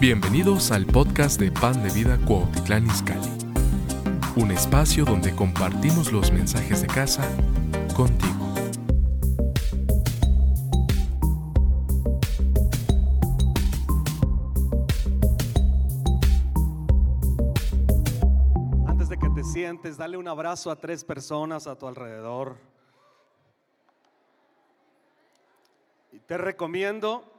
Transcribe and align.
Bienvenidos 0.00 0.70
al 0.70 0.86
podcast 0.86 1.40
de 1.40 1.50
Pan 1.50 1.82
de 1.82 1.90
Vida 1.90 2.16
Cuautitlán 2.24 2.86
Izcalli, 2.86 3.32
un 4.36 4.52
espacio 4.52 5.04
donde 5.04 5.34
compartimos 5.34 6.12
los 6.12 6.30
mensajes 6.30 6.82
de 6.82 6.86
casa 6.86 7.28
contigo. 7.96 8.54
Antes 18.86 19.08
de 19.08 19.18
que 19.18 19.28
te 19.30 19.42
sientes, 19.42 19.96
dale 19.96 20.16
un 20.16 20.28
abrazo 20.28 20.70
a 20.70 20.76
tres 20.76 21.02
personas 21.02 21.66
a 21.66 21.76
tu 21.76 21.88
alrededor. 21.88 22.56
Y 26.12 26.20
te 26.20 26.38
recomiendo 26.38 27.37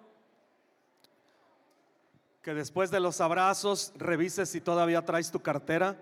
que 2.41 2.53
después 2.53 2.91
de 2.91 2.99
los 2.99 3.21
abrazos 3.21 3.93
revises 3.97 4.49
si 4.49 4.61
todavía 4.61 5.03
traes 5.03 5.31
tu 5.31 5.41
cartera, 5.41 5.97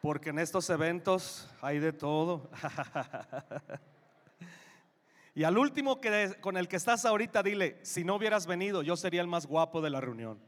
porque 0.00 0.30
en 0.30 0.38
estos 0.38 0.68
eventos 0.70 1.48
hay 1.60 1.78
de 1.78 1.92
todo. 1.92 2.48
y 5.34 5.44
al 5.44 5.58
último 5.58 6.00
que, 6.00 6.36
con 6.40 6.56
el 6.56 6.68
que 6.68 6.76
estás 6.76 7.04
ahorita, 7.04 7.42
dile, 7.42 7.78
si 7.82 8.02
no 8.02 8.16
hubieras 8.16 8.46
venido, 8.46 8.82
yo 8.82 8.96
sería 8.96 9.20
el 9.20 9.28
más 9.28 9.46
guapo 9.46 9.80
de 9.80 9.90
la 9.90 10.00
reunión. 10.00 10.38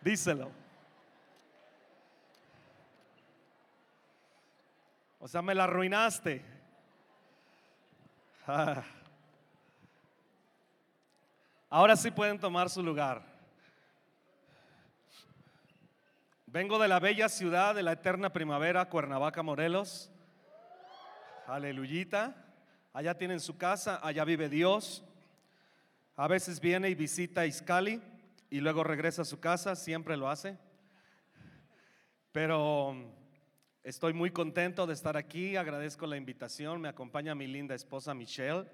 Díselo. 0.00 0.50
O 5.18 5.26
sea, 5.26 5.40
me 5.40 5.54
la 5.54 5.64
arruinaste. 5.64 6.44
Ahora 11.76 11.96
sí 11.96 12.12
pueden 12.12 12.38
tomar 12.38 12.70
su 12.70 12.84
lugar. 12.84 13.20
Vengo 16.46 16.78
de 16.78 16.86
la 16.86 17.00
bella 17.00 17.28
ciudad 17.28 17.74
de 17.74 17.82
la 17.82 17.90
eterna 17.90 18.32
primavera, 18.32 18.88
Cuernavaca, 18.88 19.42
Morelos. 19.42 20.08
Aleluyita. 21.48 22.36
Allá 22.92 23.18
tienen 23.18 23.40
su 23.40 23.58
casa, 23.58 23.98
allá 24.04 24.24
vive 24.24 24.48
Dios. 24.48 25.02
A 26.14 26.28
veces 26.28 26.60
viene 26.60 26.90
y 26.90 26.94
visita 26.94 27.44
Iscali 27.44 28.00
y 28.50 28.60
luego 28.60 28.84
regresa 28.84 29.22
a 29.22 29.24
su 29.24 29.40
casa, 29.40 29.74
siempre 29.74 30.16
lo 30.16 30.28
hace. 30.28 30.56
Pero 32.30 32.94
estoy 33.82 34.12
muy 34.12 34.30
contento 34.30 34.86
de 34.86 34.94
estar 34.94 35.16
aquí, 35.16 35.56
agradezco 35.56 36.06
la 36.06 36.16
invitación, 36.16 36.80
me 36.80 36.88
acompaña 36.88 37.34
mi 37.34 37.48
linda 37.48 37.74
esposa 37.74 38.14
Michelle. 38.14 38.64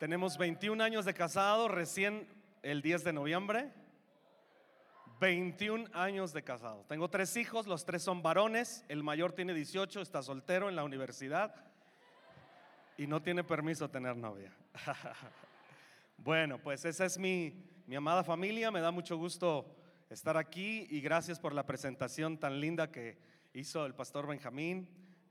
Tenemos 0.00 0.38
21 0.38 0.82
años 0.82 1.04
de 1.04 1.12
casado, 1.12 1.68
recién 1.68 2.26
el 2.62 2.80
10 2.80 3.04
de 3.04 3.12
noviembre. 3.12 3.70
21 5.20 5.90
años 5.92 6.32
de 6.32 6.42
casado. 6.42 6.86
Tengo 6.88 7.10
tres 7.10 7.36
hijos, 7.36 7.66
los 7.66 7.84
tres 7.84 8.02
son 8.02 8.22
varones. 8.22 8.82
El 8.88 9.02
mayor 9.02 9.32
tiene 9.34 9.52
18, 9.52 10.00
está 10.00 10.22
soltero 10.22 10.70
en 10.70 10.76
la 10.76 10.84
universidad 10.84 11.54
y 12.96 13.06
no 13.06 13.20
tiene 13.20 13.44
permiso 13.44 13.90
tener 13.90 14.16
novia. 14.16 14.50
bueno, 16.16 16.56
pues 16.56 16.86
esa 16.86 17.04
es 17.04 17.18
mi, 17.18 17.62
mi 17.86 17.94
amada 17.94 18.24
familia. 18.24 18.70
Me 18.70 18.80
da 18.80 18.90
mucho 18.90 19.18
gusto 19.18 19.76
estar 20.08 20.38
aquí 20.38 20.86
y 20.88 21.02
gracias 21.02 21.38
por 21.38 21.52
la 21.52 21.66
presentación 21.66 22.38
tan 22.38 22.58
linda 22.58 22.90
que 22.90 23.18
hizo 23.52 23.84
el 23.84 23.94
pastor 23.94 24.26
Benjamín. 24.26 24.88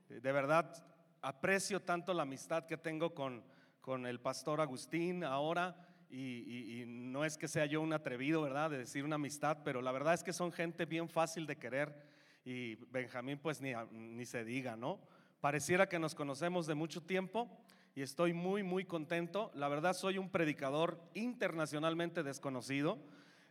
De 0.10 0.32
verdad, 0.32 0.72
aprecio 1.24 1.82
tanto 1.82 2.14
la 2.14 2.22
amistad 2.22 2.68
que 2.68 2.78
tengo 2.78 3.16
con 3.16 3.44
con 3.90 4.06
el 4.06 4.20
pastor 4.20 4.62
Agustín 4.62 5.24
ahora. 5.24 5.76
Y, 6.12 6.84
no 6.86 7.26
es 7.26 7.40
que 7.40 7.48
sea 7.48 7.66
yo 7.66 7.82
un 7.82 7.92
atrevido, 7.92 8.44
¿verdad? 8.44 8.70
De 8.70 8.78
decir 8.78 9.04
una 9.04 9.16
amistad, 9.16 9.58
pero 9.66 9.82
la 9.82 9.92
verdad 9.92 10.14
es 10.14 10.24
que 10.24 10.32
son 10.32 10.52
gente 10.52 10.86
bien 10.86 11.10
fácil 11.10 11.48
de 11.48 11.56
querer. 11.56 11.96
Y 12.46 12.76
Benjamín, 12.92 13.40
pues 13.40 13.62
ni, 13.62 13.74
ni 13.90 14.28
se 14.28 14.46
diga, 14.46 14.76
¿no? 14.76 15.00
Pareciera 15.42 15.90
que 15.90 15.98
nos 15.98 16.14
conocemos 16.14 16.68
de 16.68 16.76
mucho 16.76 17.02
tiempo 17.02 17.50
y 17.96 18.04
estoy 18.04 18.32
muy, 18.32 18.62
muy 18.62 18.86
contento. 18.86 19.50
La 19.56 19.70
verdad, 19.70 19.94
soy 19.94 20.20
un 20.20 20.30
predicador 20.30 21.02
internacionalmente 21.16 22.22
desconocido 22.22 23.00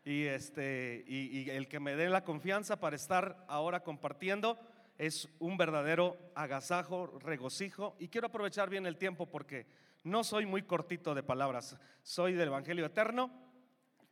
y, 0.05 0.27
este, 0.27 1.05
y, 1.09 1.51
el 1.51 1.67
que 1.67 1.81
me 1.81 1.97
dé 1.97 2.09
la 2.11 2.23
confianza 2.23 2.79
para 2.79 2.95
estar 2.95 3.45
ahora 3.49 3.83
compartiendo 3.83 4.57
es 4.99 5.29
un 5.41 5.57
verdadero 5.57 6.17
agasajo, 6.37 7.19
regocijo. 7.25 7.97
Y 7.99 8.07
quiero 8.07 8.29
aprovechar 8.29 8.71
bien 8.71 8.87
el 8.87 8.99
tiempo 8.99 9.27
porque 9.27 9.67
no 10.09 10.25
soy 10.25 10.47
muy 10.47 10.63
cortito 10.63 11.15
de 11.15 11.23
palabras, 11.23 11.77
soy 12.03 12.33
del 12.33 12.49
Evangelio 12.49 12.87
Eterno. 12.87 13.31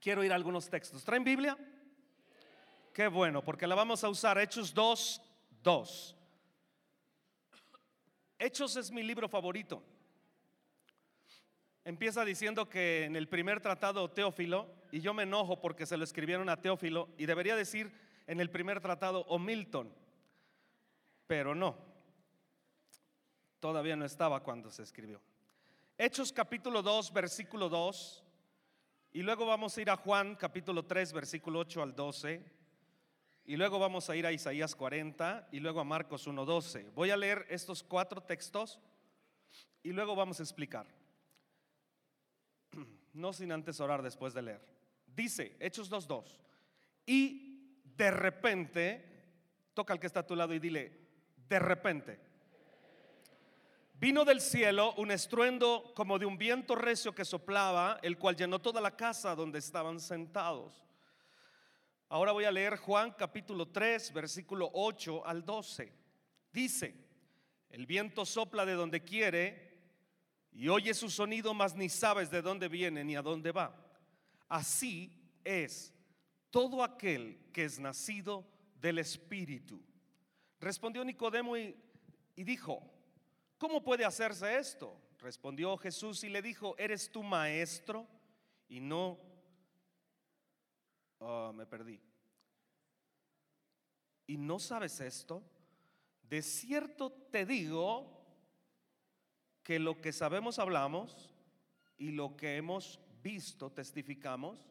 Quiero 0.00 0.22
ir 0.22 0.32
a 0.32 0.34
algunos 0.34 0.68
textos. 0.68 1.02
¿Traen 1.04 1.24
Biblia? 1.24 1.56
Qué 2.92 3.08
bueno, 3.08 3.42
porque 3.42 3.66
la 3.66 3.74
vamos 3.74 4.04
a 4.04 4.08
usar. 4.08 4.38
Hechos 4.38 4.72
2, 4.72 5.22
2. 5.62 6.16
Hechos 8.38 8.76
es 8.76 8.90
mi 8.90 9.02
libro 9.02 9.28
favorito. 9.28 9.82
Empieza 11.84 12.24
diciendo 12.24 12.68
que 12.68 13.04
en 13.04 13.16
el 13.16 13.28
primer 13.28 13.60
tratado 13.60 14.10
Teófilo, 14.10 14.68
y 14.90 15.00
yo 15.00 15.14
me 15.14 15.22
enojo 15.22 15.60
porque 15.60 15.86
se 15.86 15.96
lo 15.96 16.04
escribieron 16.04 16.48
a 16.48 16.60
Teófilo, 16.60 17.08
y 17.16 17.26
debería 17.26 17.56
decir 17.56 17.92
en 18.26 18.40
el 18.40 18.50
primer 18.50 18.80
tratado 18.80 19.20
o 19.28 19.38
Milton, 19.38 19.92
pero 21.26 21.54
no, 21.54 21.76
todavía 23.60 23.96
no 23.96 24.04
estaba 24.04 24.42
cuando 24.42 24.70
se 24.70 24.82
escribió. 24.82 25.20
Hechos 25.98 26.30
capítulo 26.30 26.82
2, 26.82 27.10
versículo 27.14 27.70
2. 27.70 28.22
Y 29.14 29.22
luego 29.22 29.46
vamos 29.46 29.76
a 29.76 29.80
ir 29.80 29.88
a 29.88 29.96
Juan 29.96 30.34
capítulo 30.34 30.84
3, 30.84 31.14
versículo 31.14 31.60
8 31.60 31.82
al 31.82 31.96
12. 31.96 32.44
Y 33.46 33.56
luego 33.56 33.78
vamos 33.78 34.10
a 34.10 34.16
ir 34.16 34.26
a 34.26 34.32
Isaías 34.32 34.74
40 34.74 35.48
y 35.52 35.60
luego 35.60 35.80
a 35.80 35.84
Marcos 35.84 36.26
1, 36.26 36.44
12. 36.44 36.90
Voy 36.94 37.10
a 37.10 37.16
leer 37.16 37.46
estos 37.48 37.82
cuatro 37.82 38.22
textos 38.22 38.78
y 39.82 39.92
luego 39.92 40.14
vamos 40.14 40.38
a 40.40 40.42
explicar. 40.42 40.86
No 43.14 43.32
sin 43.32 43.50
antes 43.50 43.80
orar 43.80 44.02
después 44.02 44.34
de 44.34 44.42
leer. 44.42 44.60
Dice, 45.06 45.56
Hechos 45.58 45.88
2, 45.88 46.06
2. 46.06 46.40
Y 47.06 47.82
de 47.96 48.10
repente, 48.10 49.70
toca 49.72 49.94
al 49.94 50.00
que 50.00 50.06
está 50.06 50.20
a 50.20 50.26
tu 50.26 50.36
lado 50.36 50.52
y 50.52 50.58
dile, 50.58 50.92
de 51.48 51.58
repente 51.58 52.25
Vino 53.98 54.26
del 54.26 54.42
cielo 54.42 54.92
un 54.98 55.10
estruendo 55.10 55.94
como 55.94 56.18
de 56.18 56.26
un 56.26 56.36
viento 56.36 56.74
recio 56.74 57.14
que 57.14 57.24
soplaba, 57.24 57.98
el 58.02 58.18
cual 58.18 58.36
llenó 58.36 58.60
toda 58.60 58.78
la 58.78 58.94
casa 58.94 59.34
donde 59.34 59.58
estaban 59.58 60.00
sentados. 60.00 60.84
Ahora 62.10 62.32
voy 62.32 62.44
a 62.44 62.50
leer 62.50 62.76
Juan 62.76 63.12
capítulo 63.12 63.68
3, 63.68 64.12
versículo 64.12 64.70
8 64.74 65.26
al 65.26 65.46
12. 65.46 65.90
Dice, 66.52 66.94
el 67.70 67.86
viento 67.86 68.26
sopla 68.26 68.66
de 68.66 68.74
donde 68.74 69.02
quiere 69.02 69.80
y 70.52 70.68
oye 70.68 70.92
su 70.92 71.08
sonido, 71.08 71.54
mas 71.54 71.74
ni 71.74 71.88
sabes 71.88 72.30
de 72.30 72.42
dónde 72.42 72.68
viene 72.68 73.02
ni 73.02 73.16
a 73.16 73.22
dónde 73.22 73.50
va. 73.50 73.74
Así 74.46 75.10
es 75.42 75.94
todo 76.50 76.84
aquel 76.84 77.50
que 77.50 77.64
es 77.64 77.78
nacido 77.78 78.46
del 78.74 78.98
Espíritu. 78.98 79.82
Respondió 80.60 81.02
Nicodemo 81.02 81.56
y, 81.56 81.74
y 82.36 82.44
dijo, 82.44 82.92
¿Cómo 83.58 83.82
puede 83.82 84.04
hacerse 84.04 84.58
esto? 84.58 85.00
Respondió 85.18 85.76
Jesús 85.78 86.22
y 86.24 86.28
le 86.28 86.42
dijo, 86.42 86.76
¿eres 86.78 87.10
tu 87.10 87.22
maestro? 87.22 88.06
Y 88.68 88.80
no, 88.80 89.18
oh, 91.18 91.52
me 91.54 91.66
perdí. 91.66 92.00
¿Y 94.26 94.36
no 94.36 94.58
sabes 94.58 95.00
esto? 95.00 95.42
De 96.22 96.42
cierto 96.42 97.10
te 97.10 97.46
digo 97.46 98.16
que 99.62 99.78
lo 99.78 100.00
que 100.00 100.12
sabemos 100.12 100.58
hablamos 100.58 101.30
y 101.96 102.10
lo 102.10 102.36
que 102.36 102.56
hemos 102.56 103.00
visto 103.22 103.70
testificamos 103.70 104.68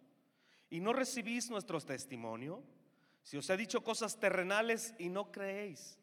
y 0.69 0.79
no 0.79 0.93
recibís 0.93 1.49
nuestro 1.49 1.79
testimonio. 1.81 2.63
Si 3.23 3.37
os 3.37 3.49
he 3.49 3.57
dicho 3.57 3.83
cosas 3.83 4.19
terrenales 4.19 4.93
y 4.99 5.09
no 5.09 5.31
creéis, 5.31 5.97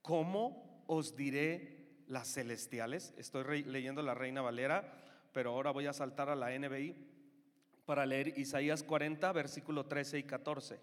¿cómo 0.00 0.84
os 0.86 1.14
diré 1.14 1.73
las 2.08 2.32
celestiales. 2.32 3.14
Estoy 3.16 3.64
leyendo 3.64 4.02
la 4.02 4.14
Reina 4.14 4.42
Valera, 4.42 4.92
pero 5.32 5.50
ahora 5.50 5.70
voy 5.70 5.86
a 5.86 5.92
saltar 5.92 6.28
a 6.28 6.36
la 6.36 6.56
NBI 6.56 6.94
para 7.84 8.06
leer 8.06 8.38
Isaías 8.38 8.82
40, 8.82 9.32
versículo 9.32 9.86
13 9.86 10.18
y 10.18 10.22
14. 10.24 10.80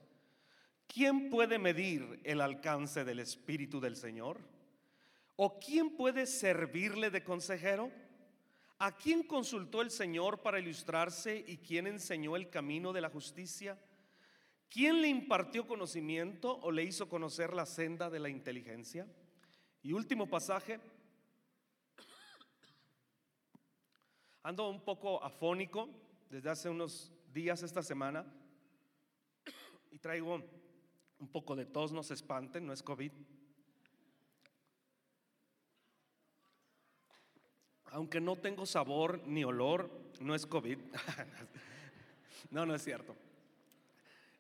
¿Quién 0.88 1.29
puede 1.29 1.57
medir 1.57 2.19
el 2.23 2.41
alcance 2.41 3.06
del 3.06 3.19
Espíritu 3.19 3.79
del 3.79 3.95
Señor? 3.95 4.39
¿O 5.38 5.59
quién 5.59 5.95
puede 5.95 6.25
servirle 6.25 7.09
de 7.09 7.24
consejero? 7.24 7.91
¿A 8.77 8.97
quién 8.97 9.24
consultó 9.24 9.81
el 9.81 9.91
Señor 9.91 10.41
para 10.41 10.59
ilustrarse 10.59 11.44
y 11.47 11.57
quién 11.57 11.88
enseñó 11.88 12.35
el 12.35 12.50
camino 12.50 12.91
de 12.91 13.01
la 13.01 13.09
justicia? 13.09 13.77
¿Quién 14.69 15.01
le 15.01 15.07
impartió 15.07 15.67
conocimiento 15.67 16.59
o 16.62 16.71
le 16.71 16.83
hizo 16.83 17.07
conocer 17.09 17.53
la 17.53 17.65
senda 17.65 18.09
de 18.09 18.19
la 18.19 18.29
inteligencia? 18.29 19.06
Y 19.83 19.94
último 19.94 20.27
pasaje, 20.27 20.79
Ando 24.43 24.69
un 24.69 24.81
poco 24.83 25.23
afónico, 25.23 25.88
desde 26.29 26.49
hace 26.49 26.69
unos 26.69 27.11
días 27.31 27.61
esta 27.61 27.83
semana 27.83 28.25
y 29.91 29.99
traigo 29.99 30.41
un 31.19 31.27
poco 31.27 31.55
de 31.55 31.65
tos, 31.67 31.91
no 31.91 32.01
se 32.01 32.15
espanten, 32.15 32.65
no 32.65 32.73
es 32.73 32.81
COVID. 32.81 33.11
Aunque 37.91 38.19
no 38.19 38.35
tengo 38.38 38.65
sabor 38.65 39.21
ni 39.27 39.43
olor, 39.43 39.91
no 40.19 40.33
es 40.33 40.47
COVID. 40.47 40.79
no, 42.49 42.65
no 42.65 42.73
es 42.73 42.83
cierto. 42.83 43.15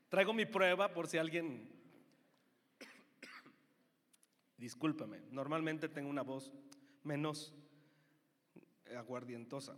Traigo 0.09 0.33
mi 0.33 0.45
prueba 0.45 0.93
por 0.93 1.07
si 1.07 1.17
alguien... 1.17 1.69
Discúlpeme, 4.57 5.21
normalmente 5.31 5.89
tengo 5.89 6.09
una 6.09 6.21
voz 6.21 6.51
menos 7.03 7.53
aguardientosa. 8.95 9.75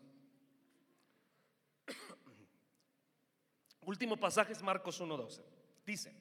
Último 3.86 4.18
pasaje 4.18 4.54
es 4.54 4.62
Marcos 4.62 5.02
1.12. 5.02 5.42
Dice, 5.86 6.14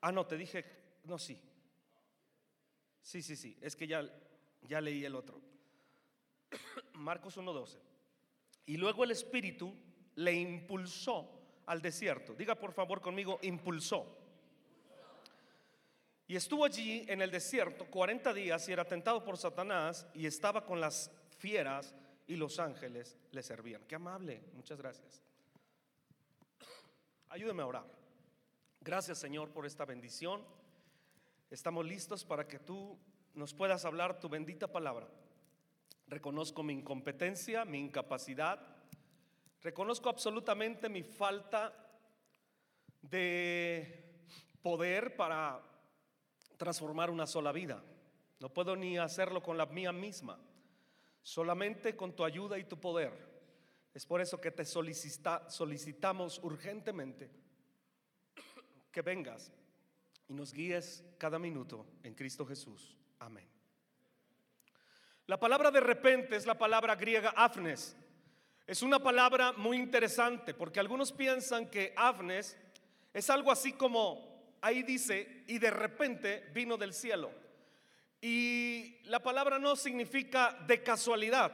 ah, 0.00 0.12
no, 0.12 0.26
te 0.26 0.36
dije, 0.36 0.64
no, 1.04 1.18
sí. 1.18 1.40
Sí, 3.02 3.22
sí, 3.22 3.36
sí, 3.36 3.56
es 3.60 3.74
que 3.76 3.86
ya, 3.86 4.04
ya 4.62 4.80
leí 4.80 5.04
el 5.04 5.14
otro. 5.14 5.40
Marcos 6.94 7.36
1.12. 7.36 7.78
Y 8.66 8.76
luego 8.76 9.04
el 9.04 9.10
Espíritu 9.10 9.74
le 10.16 10.32
impulsó 10.32 11.42
al 11.66 11.80
desierto. 11.82 12.34
Diga 12.34 12.54
por 12.54 12.72
favor 12.72 13.00
conmigo, 13.00 13.38
impulsó. 13.42 14.18
Y 16.26 16.36
estuvo 16.36 16.64
allí 16.64 17.04
en 17.08 17.20
el 17.20 17.30
desierto 17.30 17.86
40 17.86 18.32
días 18.32 18.68
y 18.68 18.72
era 18.72 18.84
tentado 18.84 19.24
por 19.24 19.36
Satanás 19.36 20.06
y 20.14 20.26
estaba 20.26 20.64
con 20.64 20.80
las 20.80 21.10
fieras 21.36 21.94
y 22.26 22.36
los 22.36 22.58
ángeles 22.58 23.18
le 23.30 23.42
servían. 23.42 23.84
Qué 23.86 23.94
amable, 23.94 24.42
muchas 24.54 24.78
gracias. 24.78 25.22
Ayúdeme 27.28 27.62
a 27.62 27.66
orar. 27.66 27.86
Gracias 28.80 29.18
Señor 29.18 29.50
por 29.50 29.66
esta 29.66 29.84
bendición. 29.84 30.44
Estamos 31.50 31.84
listos 31.84 32.24
para 32.24 32.46
que 32.46 32.58
tú 32.58 32.98
nos 33.34 33.54
puedas 33.54 33.84
hablar 33.84 34.20
tu 34.20 34.28
bendita 34.28 34.68
palabra. 34.70 35.08
Reconozco 36.06 36.62
mi 36.62 36.74
incompetencia, 36.74 37.64
mi 37.64 37.78
incapacidad. 37.78 38.60
Reconozco 39.62 40.08
absolutamente 40.08 40.88
mi 40.88 41.02
falta 41.02 41.72
de 43.00 44.26
poder 44.60 45.16
para 45.16 45.60
transformar 46.56 47.10
una 47.10 47.26
sola 47.26 47.52
vida. 47.52 47.82
No 48.40 48.48
puedo 48.50 48.76
ni 48.76 48.98
hacerlo 48.98 49.42
con 49.42 49.56
la 49.56 49.66
mía 49.66 49.92
misma 49.92 50.38
solamente 51.22 51.96
con 51.96 52.14
tu 52.14 52.24
ayuda 52.24 52.58
y 52.58 52.64
tu 52.64 52.78
poder. 52.78 53.12
Es 53.94 54.06
por 54.06 54.20
eso 54.20 54.40
que 54.40 54.50
te 54.50 54.64
solicita, 54.64 55.48
solicitamos 55.48 56.38
urgentemente 56.42 57.30
que 58.90 59.02
vengas 59.02 59.52
y 60.28 60.34
nos 60.34 60.52
guíes 60.52 61.04
cada 61.18 61.38
minuto 61.38 61.86
en 62.02 62.14
Cristo 62.14 62.46
Jesús. 62.46 62.96
Amén. 63.18 63.48
La 65.26 65.38
palabra 65.38 65.70
de 65.70 65.80
repente 65.80 66.36
es 66.36 66.46
la 66.46 66.58
palabra 66.58 66.96
griega 66.96 67.32
afnes. 67.36 67.96
Es 68.66 68.82
una 68.82 68.98
palabra 68.98 69.52
muy 69.52 69.76
interesante 69.76 70.54
porque 70.54 70.80
algunos 70.80 71.12
piensan 71.12 71.68
que 71.68 71.92
afnes 71.96 72.56
es 73.12 73.28
algo 73.28 73.50
así 73.50 73.72
como, 73.72 74.56
ahí 74.60 74.82
dice, 74.82 75.44
y 75.46 75.58
de 75.58 75.70
repente 75.70 76.50
vino 76.54 76.76
del 76.76 76.94
cielo. 76.94 77.30
Y 78.24 79.00
la 79.06 79.20
palabra 79.20 79.58
no 79.58 79.74
significa 79.74 80.56
de 80.68 80.80
casualidad, 80.80 81.52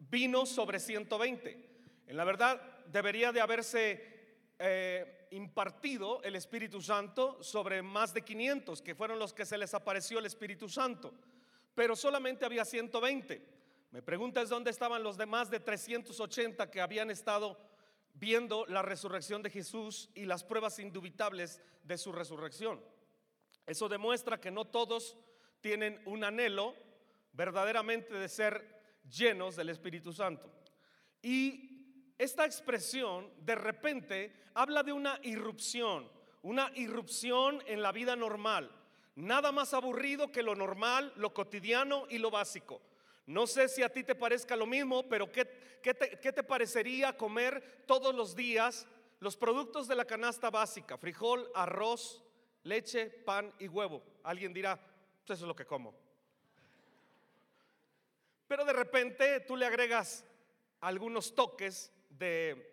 vino 0.00 0.44
sobre 0.44 0.80
120. 0.80 1.70
En 2.08 2.16
la 2.16 2.24
verdad 2.24 2.60
debería 2.86 3.30
de 3.30 3.40
haberse 3.40 4.12
eh, 4.58 5.28
impartido 5.30 6.20
el 6.24 6.34
Espíritu 6.34 6.82
Santo 6.82 7.40
sobre 7.40 7.82
más 7.82 8.12
de 8.12 8.22
500, 8.22 8.82
que 8.82 8.96
fueron 8.96 9.20
los 9.20 9.32
que 9.32 9.46
se 9.46 9.56
les 9.56 9.74
apareció 9.74 10.18
el 10.18 10.26
Espíritu 10.26 10.68
Santo, 10.68 11.14
pero 11.72 11.94
solamente 11.94 12.44
había 12.44 12.64
120. 12.64 13.40
Me 13.92 14.02
preguntas 14.02 14.48
dónde 14.48 14.72
estaban 14.72 15.04
los 15.04 15.16
demás 15.16 15.50
de 15.50 15.60
380 15.60 16.68
que 16.68 16.80
habían 16.80 17.12
estado 17.12 17.56
viendo 18.14 18.66
la 18.66 18.82
resurrección 18.82 19.40
de 19.40 19.50
Jesús 19.50 20.10
y 20.16 20.24
las 20.24 20.42
pruebas 20.42 20.80
indubitables 20.80 21.62
de 21.84 21.96
su 21.96 22.10
resurrección. 22.10 22.82
Eso 23.66 23.88
demuestra 23.88 24.40
que 24.40 24.50
no 24.50 24.64
todos 24.64 25.16
tienen 25.62 26.02
un 26.04 26.24
anhelo 26.24 26.74
verdaderamente 27.32 28.12
de 28.12 28.28
ser 28.28 28.82
llenos 29.08 29.56
del 29.56 29.70
Espíritu 29.70 30.12
Santo. 30.12 30.52
Y 31.22 32.12
esta 32.18 32.44
expresión 32.44 33.30
de 33.38 33.54
repente 33.54 34.34
habla 34.54 34.82
de 34.82 34.92
una 34.92 35.18
irrupción, 35.22 36.10
una 36.42 36.70
irrupción 36.74 37.62
en 37.66 37.80
la 37.80 37.92
vida 37.92 38.16
normal. 38.16 38.70
Nada 39.14 39.52
más 39.52 39.72
aburrido 39.72 40.32
que 40.32 40.42
lo 40.42 40.54
normal, 40.54 41.12
lo 41.16 41.32
cotidiano 41.32 42.06
y 42.10 42.18
lo 42.18 42.30
básico. 42.30 42.80
No 43.26 43.46
sé 43.46 43.68
si 43.68 43.82
a 43.82 43.88
ti 43.92 44.02
te 44.02 44.14
parezca 44.14 44.56
lo 44.56 44.66
mismo, 44.66 45.08
pero 45.08 45.30
¿qué, 45.30 45.44
te, 45.44 46.18
¿qué, 46.18 46.32
te, 46.32 46.42
parecería 46.42 47.16
comer 47.16 47.84
todos 47.86 48.14
los 48.14 48.34
días 48.34 48.86
los 49.20 49.36
productos 49.36 49.86
de 49.86 49.94
la 49.94 50.04
canasta 50.04 50.50
básica? 50.50 50.98
Frijol, 50.98 51.48
arroz, 51.54 52.22
leche, 52.64 53.06
pan 53.06 53.52
y 53.60 53.68
huevo. 53.68 54.02
Alguien 54.24 54.52
dirá, 54.52 54.80
eso 55.24 55.34
es 55.34 55.40
lo 55.42 55.56
que 55.56 55.66
como. 55.66 55.94
Pero 58.48 58.64
de 58.64 58.72
repente 58.72 59.40
tú 59.40 59.56
le 59.56 59.66
agregas 59.66 60.24
algunos 60.80 61.34
toques 61.34 61.92
de 62.10 62.70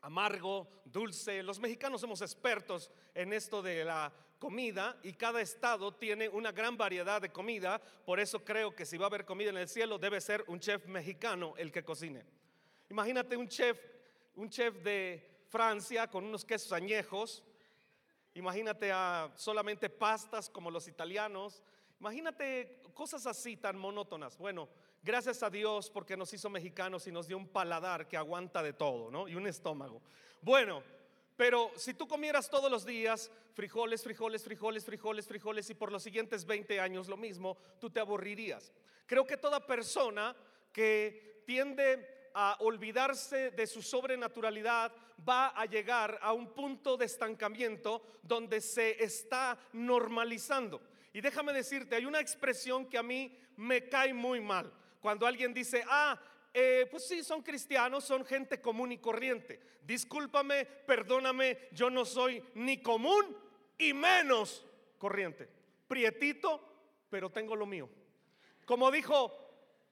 amargo, 0.00 0.68
dulce. 0.84 1.42
Los 1.42 1.60
mexicanos 1.60 2.00
somos 2.00 2.22
expertos 2.22 2.90
en 3.14 3.32
esto 3.32 3.62
de 3.62 3.84
la 3.84 4.12
comida 4.38 4.98
y 5.02 5.12
cada 5.12 5.40
estado 5.40 5.94
tiene 5.94 6.28
una 6.28 6.52
gran 6.52 6.76
variedad 6.76 7.20
de 7.20 7.30
comida. 7.30 7.80
Por 8.04 8.20
eso 8.20 8.44
creo 8.44 8.74
que 8.74 8.86
si 8.86 8.96
va 8.96 9.06
a 9.06 9.08
haber 9.08 9.24
comida 9.24 9.50
en 9.50 9.56
el 9.58 9.68
cielo 9.68 9.98
debe 9.98 10.20
ser 10.20 10.44
un 10.48 10.60
chef 10.60 10.86
mexicano 10.86 11.54
el 11.56 11.70
que 11.70 11.84
cocine. 11.84 12.24
Imagínate 12.90 13.36
un 13.36 13.48
chef, 13.48 13.78
un 14.36 14.48
chef 14.48 14.74
de 14.82 15.44
Francia 15.48 16.08
con 16.08 16.24
unos 16.24 16.44
quesos 16.44 16.72
añejos 16.72 17.44
Imagínate 18.36 18.92
a 18.92 19.32
solamente 19.34 19.88
pastas 19.88 20.50
como 20.50 20.70
los 20.70 20.86
italianos. 20.88 21.62
Imagínate 22.00 22.82
cosas 22.92 23.26
así 23.26 23.56
tan 23.56 23.78
monótonas. 23.78 24.36
Bueno, 24.36 24.68
gracias 25.02 25.42
a 25.42 25.48
Dios 25.48 25.88
porque 25.88 26.18
nos 26.18 26.34
hizo 26.34 26.50
mexicanos 26.50 27.06
y 27.06 27.12
nos 27.12 27.26
dio 27.26 27.38
un 27.38 27.48
paladar 27.48 28.06
que 28.06 28.18
aguanta 28.18 28.62
de 28.62 28.74
todo, 28.74 29.10
¿no? 29.10 29.26
Y 29.26 29.36
un 29.36 29.46
estómago. 29.46 30.02
Bueno, 30.42 30.82
pero 31.34 31.70
si 31.76 31.94
tú 31.94 32.06
comieras 32.06 32.50
todos 32.50 32.70
los 32.70 32.84
días 32.84 33.30
frijoles, 33.54 34.02
frijoles, 34.02 34.44
frijoles, 34.44 34.84
frijoles, 34.84 35.26
frijoles 35.26 35.70
y 35.70 35.74
por 35.74 35.90
los 35.90 36.02
siguientes 36.02 36.44
20 36.44 36.78
años 36.78 37.08
lo 37.08 37.16
mismo, 37.16 37.56
tú 37.80 37.88
te 37.88 38.00
aburrirías. 38.00 38.70
Creo 39.06 39.26
que 39.26 39.38
toda 39.38 39.66
persona 39.66 40.36
que 40.74 41.42
tiende 41.46 42.30
a 42.34 42.58
olvidarse 42.60 43.50
de 43.52 43.66
su 43.66 43.80
sobrenaturalidad, 43.80 44.92
va 45.26 45.48
a 45.48 45.66
llegar 45.66 46.18
a 46.22 46.32
un 46.32 46.52
punto 46.52 46.96
de 46.96 47.06
estancamiento 47.06 48.02
donde 48.22 48.60
se 48.60 49.02
está 49.02 49.58
normalizando. 49.72 50.80
Y 51.12 51.20
déjame 51.20 51.52
decirte, 51.52 51.96
hay 51.96 52.04
una 52.04 52.20
expresión 52.20 52.86
que 52.86 52.98
a 52.98 53.02
mí 53.02 53.36
me 53.56 53.88
cae 53.88 54.12
muy 54.12 54.40
mal. 54.40 54.72
Cuando 55.00 55.26
alguien 55.26 55.54
dice, 55.54 55.82
ah, 55.88 56.20
eh, 56.52 56.86
pues 56.90 57.06
sí, 57.06 57.22
son 57.22 57.42
cristianos, 57.42 58.04
son 58.04 58.24
gente 58.24 58.60
común 58.60 58.92
y 58.92 58.98
corriente. 58.98 59.60
Discúlpame, 59.82 60.64
perdóname, 60.64 61.68
yo 61.72 61.90
no 61.90 62.04
soy 62.04 62.42
ni 62.54 62.82
común 62.82 63.36
y 63.78 63.92
menos 63.92 64.64
corriente. 64.98 65.48
Prietito, 65.86 67.06
pero 67.08 67.30
tengo 67.30 67.54
lo 67.54 67.66
mío. 67.66 67.88
Como 68.64 68.90
dijo 68.90 69.32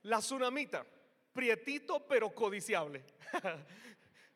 la 0.03 0.19
tsunamita, 0.19 0.85
prietito 1.33 2.07
pero 2.07 2.35
codiciable. 2.35 3.05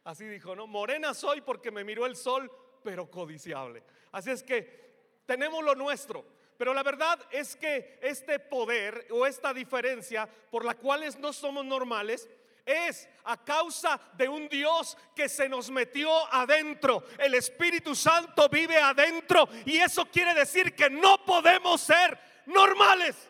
Así 0.08 0.24
dijo, 0.26 0.56
¿no? 0.56 0.66
Morena 0.66 1.12
soy 1.12 1.42
porque 1.42 1.70
me 1.70 1.84
miró 1.84 2.06
el 2.06 2.16
sol, 2.16 2.50
pero 2.82 3.10
codiciable. 3.10 3.82
Así 4.12 4.30
es 4.30 4.42
que 4.42 5.20
tenemos 5.26 5.62
lo 5.62 5.74
nuestro. 5.74 6.24
Pero 6.56 6.72
la 6.72 6.82
verdad 6.82 7.20
es 7.30 7.54
que 7.56 7.98
este 8.00 8.38
poder 8.38 9.06
o 9.10 9.26
esta 9.26 9.52
diferencia 9.52 10.26
por 10.50 10.64
la 10.64 10.76
cual 10.76 11.04
no 11.20 11.30
somos 11.34 11.62
normales 11.62 12.26
es 12.64 13.06
a 13.24 13.44
causa 13.44 14.00
de 14.14 14.30
un 14.30 14.48
Dios 14.48 14.96
que 15.14 15.28
se 15.28 15.46
nos 15.46 15.70
metió 15.70 16.10
adentro. 16.32 17.04
El 17.18 17.34
Espíritu 17.34 17.94
Santo 17.94 18.48
vive 18.48 18.78
adentro 18.78 19.46
y 19.66 19.76
eso 19.76 20.06
quiere 20.06 20.32
decir 20.32 20.74
que 20.74 20.88
no 20.88 21.22
podemos 21.22 21.82
ser 21.82 22.18
normales. 22.46 23.28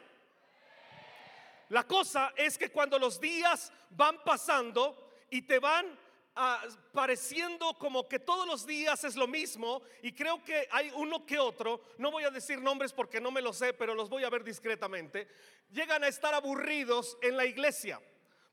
La 1.71 1.83
cosa 1.83 2.33
es 2.37 2.57
que 2.57 2.71
cuando 2.71 3.01
los 3.01 3.21
días 3.21 3.73
van 3.91 4.23
pasando 4.23 5.11
y 5.29 5.43
te 5.43 5.59
van 5.59 6.07
ah, 6.39 6.65
pareciendo 6.93 7.75
como 7.75 8.09
que 8.09 8.19
todos 8.19 8.47
los 8.47 8.67
días 8.67 9.05
es 9.05 9.17
lo 9.17 9.27
mismo 9.27 9.83
y 10.03 10.13
creo 10.13 10.43
que 10.43 10.67
hay 10.71 10.91
uno 10.95 11.27
que 11.27 11.39
otro, 11.39 11.83
no 11.99 12.11
voy 12.11 12.25
a 12.25 12.31
decir 12.31 12.63
nombres 12.63 12.93
porque 12.93 13.21
no 13.21 13.31
me 13.31 13.43
lo 13.43 13.53
sé, 13.53 13.75
pero 13.75 13.95
los 13.95 14.09
voy 14.09 14.25
a 14.25 14.31
ver 14.31 14.45
discretamente, 14.45 15.29
llegan 15.71 16.05
a 16.05 16.09
estar 16.09 16.33
aburridos 16.33 17.19
en 17.21 17.37
la 17.37 17.45
iglesia. 17.45 18.01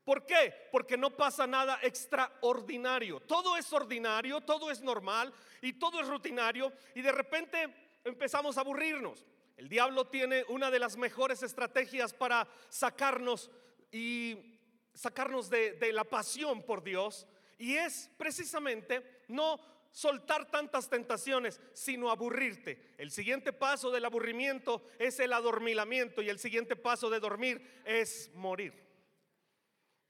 ¿Por 0.04 0.24
qué? 0.24 0.68
Porque 0.70 0.96
no 0.96 1.10
pasa 1.16 1.48
nada 1.48 1.80
extraordinario. 1.82 3.18
Todo 3.20 3.56
es 3.56 3.72
ordinario, 3.72 4.40
todo 4.40 4.70
es 4.70 4.80
normal 4.80 5.32
y 5.60 5.72
todo 5.72 6.00
es 6.00 6.06
rutinario 6.06 6.72
y 6.94 7.02
de 7.02 7.10
repente 7.10 7.98
empezamos 8.04 8.56
a 8.56 8.60
aburrirnos. 8.60 9.26
El 9.56 9.68
diablo 9.68 10.06
tiene 10.06 10.44
una 10.48 10.70
de 10.70 10.78
las 10.78 10.96
mejores 10.96 11.42
estrategias 11.42 12.12
para 12.12 12.46
sacarnos 12.68 13.50
y 13.90 14.60
sacarnos 14.94 15.50
de, 15.50 15.72
de 15.72 15.92
la 15.92 16.04
pasión 16.04 16.62
por 16.62 16.84
Dios 16.84 17.26
y 17.58 17.74
es 17.74 18.10
precisamente 18.16 19.22
no 19.28 19.58
soltar 19.90 20.50
tantas 20.50 20.90
tentaciones, 20.90 21.60
sino 21.72 22.10
aburrirte. 22.10 22.94
El 22.98 23.10
siguiente 23.10 23.52
paso 23.52 23.90
del 23.90 24.04
aburrimiento 24.04 24.82
es 24.98 25.18
el 25.20 25.32
adormilamiento 25.32 26.20
y 26.20 26.28
el 26.28 26.38
siguiente 26.38 26.76
paso 26.76 27.08
de 27.08 27.20
dormir 27.20 27.82
es 27.84 28.30
morir. 28.34 28.74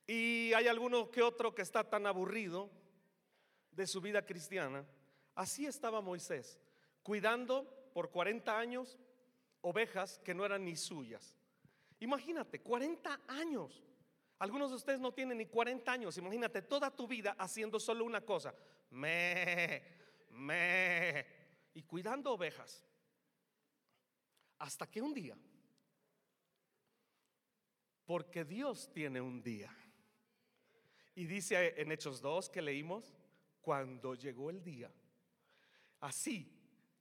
Y 0.07 0.53
hay 0.55 0.69
alguno 0.69 1.11
que 1.11 1.23
otro 1.23 1.55
que 1.55 1.63
está 1.63 1.89
tan 1.89 2.07
aburrido 2.07 2.71
de 3.73 3.87
su 3.87 4.01
vida 4.01 4.25
cristiana. 4.25 4.85
Así 5.35 5.67
estaba 5.67 6.01
Moisés, 6.01 6.59
cuidando 7.03 7.91
por 7.93 8.11
40 8.11 8.59
años 8.59 8.99
ovejas 9.61 10.21
que 10.25 10.35
no 10.35 10.45
eran 10.45 10.65
ni 10.65 10.77
suyas. 10.77 11.37
Imagínate, 12.01 12.61
40 12.61 13.21
años. 13.29 13.83
Algunos 14.39 14.71
de 14.71 14.77
ustedes 14.77 15.01
no 15.01 15.13
tienen 15.13 15.39
ni 15.39 15.47
40 15.47 15.91
años. 15.91 16.19
Imagínate 16.19 16.63
toda 16.63 16.91
tu 16.91 17.07
vida 17.07 17.35
haciendo 17.39 17.81
solo 17.81 18.05
una 18.05 18.21
cosa. 18.21 18.55
Me, 18.91 19.83
me. 20.31 21.27
Y 21.75 21.83
cuidando 21.83 22.33
ovejas. 22.33 22.85
Hasta 24.59 24.87
que 24.91 25.03
un 25.03 25.13
día, 25.13 25.37
porque 28.07 28.45
Dios 28.45 28.91
tiene 28.93 29.21
un 29.21 29.43
día. 29.43 29.75
Y 31.15 31.27
dice 31.27 31.75
en 31.81 31.93
Hechos 31.93 32.21
2 32.21 32.49
que 32.49 32.63
leímos, 32.63 33.15
cuando 33.61 34.15
llegó 34.15 34.51
el 34.51 34.63
día. 34.63 34.91
Así, 36.01 36.49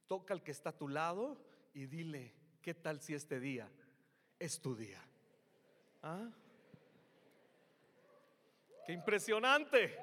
toca 0.07 0.33
al 0.33 0.43
que 0.43 0.51
está 0.51 0.71
a 0.71 0.77
tu 0.77 0.87
lado 0.87 1.37
y 1.73 1.85
dile, 1.85 2.33
¿qué 2.61 2.73
tal 2.73 3.01
si 3.01 3.13
este 3.13 3.39
día 3.39 3.69
es 4.39 4.59
tu 4.59 4.75
día? 4.75 4.99
¿Ah? 6.01 6.27
Qué 8.85 8.93
impresionante. 8.93 9.97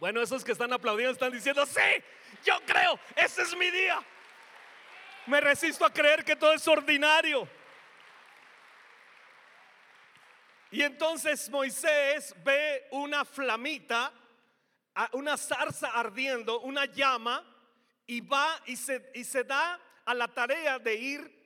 Bueno, 0.00 0.22
esos 0.22 0.42
que 0.42 0.52
están 0.52 0.72
aplaudiendo 0.72 1.12
están 1.12 1.32
diciendo, 1.32 1.64
sí, 1.66 1.80
yo 2.44 2.58
creo, 2.66 2.98
ese 3.16 3.42
es 3.42 3.56
mi 3.56 3.70
día. 3.70 4.02
Me 5.26 5.40
resisto 5.40 5.84
a 5.84 5.92
creer 5.92 6.24
que 6.24 6.36
todo 6.36 6.52
es 6.52 6.66
ordinario. 6.66 7.48
Y 10.70 10.82
entonces 10.82 11.48
Moisés 11.50 12.34
ve 12.42 12.88
una 12.90 13.24
flamita, 13.24 14.12
una 15.12 15.36
zarza 15.36 15.88
ardiendo, 15.88 16.60
una 16.60 16.86
llama, 16.86 17.44
y 18.06 18.20
va 18.20 18.60
y 18.66 18.76
se, 18.76 19.10
y 19.14 19.24
se 19.24 19.44
da 19.44 19.80
a 20.04 20.14
la 20.14 20.28
tarea 20.28 20.78
de 20.78 20.94
ir 20.94 21.43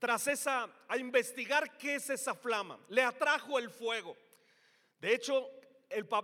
tras 0.00 0.26
esa, 0.26 0.68
a 0.88 0.96
investigar 0.96 1.76
qué 1.76 1.96
es 1.96 2.10
esa 2.10 2.34
flama. 2.34 2.80
Le 2.88 3.02
atrajo 3.02 3.58
el 3.58 3.70
fuego. 3.70 4.16
De 4.98 5.14
hecho, 5.14 5.48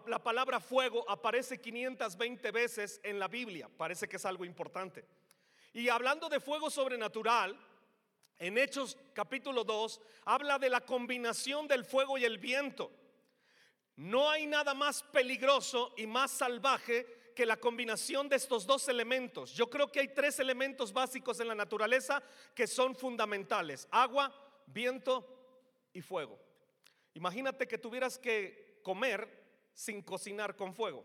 la 0.06 0.23
palabra 0.23 0.59
fuego 0.59 1.09
aparece 1.09 1.61
520 1.61 2.50
veces 2.50 3.00
en 3.04 3.18
la 3.18 3.28
Biblia. 3.28 3.68
Parece 3.76 4.09
que 4.09 4.16
es 4.16 4.25
algo 4.25 4.45
importante. 4.47 5.04
Y 5.75 5.90
hablando 5.90 6.30
de 6.30 6.40
fuego 6.40 6.71
sobrenatural, 6.71 7.54
en 8.38 8.56
Hechos 8.56 8.97
capítulo 9.12 9.62
2 9.62 10.00
habla 10.25 10.59
de 10.59 10.71
la 10.71 10.80
combinación 10.80 11.68
del 11.68 11.85
fuego 11.85 12.16
y 12.16 12.25
el 12.25 12.38
viento. 12.38 12.90
No 13.97 14.30
hay 14.30 14.47
nada 14.47 14.73
más 14.73 15.02
peligroso 15.02 15.92
y 15.99 16.06
más 16.06 16.30
salvaje 16.30 17.06
que 17.37 17.47
la 17.47 17.59
combinación 17.59 18.28
de 18.28 18.37
estos 18.37 18.66
dos 18.66 18.88
elementos, 18.88 19.52
yo 19.52 19.69
creo 19.69 19.93
que 19.93 20.00
hay 20.00 20.09
tres 20.09 20.40
elementos 20.40 20.93
básicos 20.93 21.38
en 21.38 21.49
la 21.49 21.55
naturaleza 21.55 22.23
que 22.55 22.66
son 22.66 22.97
fundamentales, 22.97 23.87
agua, 23.90 24.35
viento 24.66 25.25
y 25.93 26.00
fuego. 26.00 26.40
Imagínate 27.12 27.69
que 27.69 27.76
tuvieras 27.76 28.19
que 28.19 28.81
comer 28.83 29.28
sin 29.75 30.00
cocinar 30.02 30.57
con 30.57 30.75
fuego. 30.75 31.05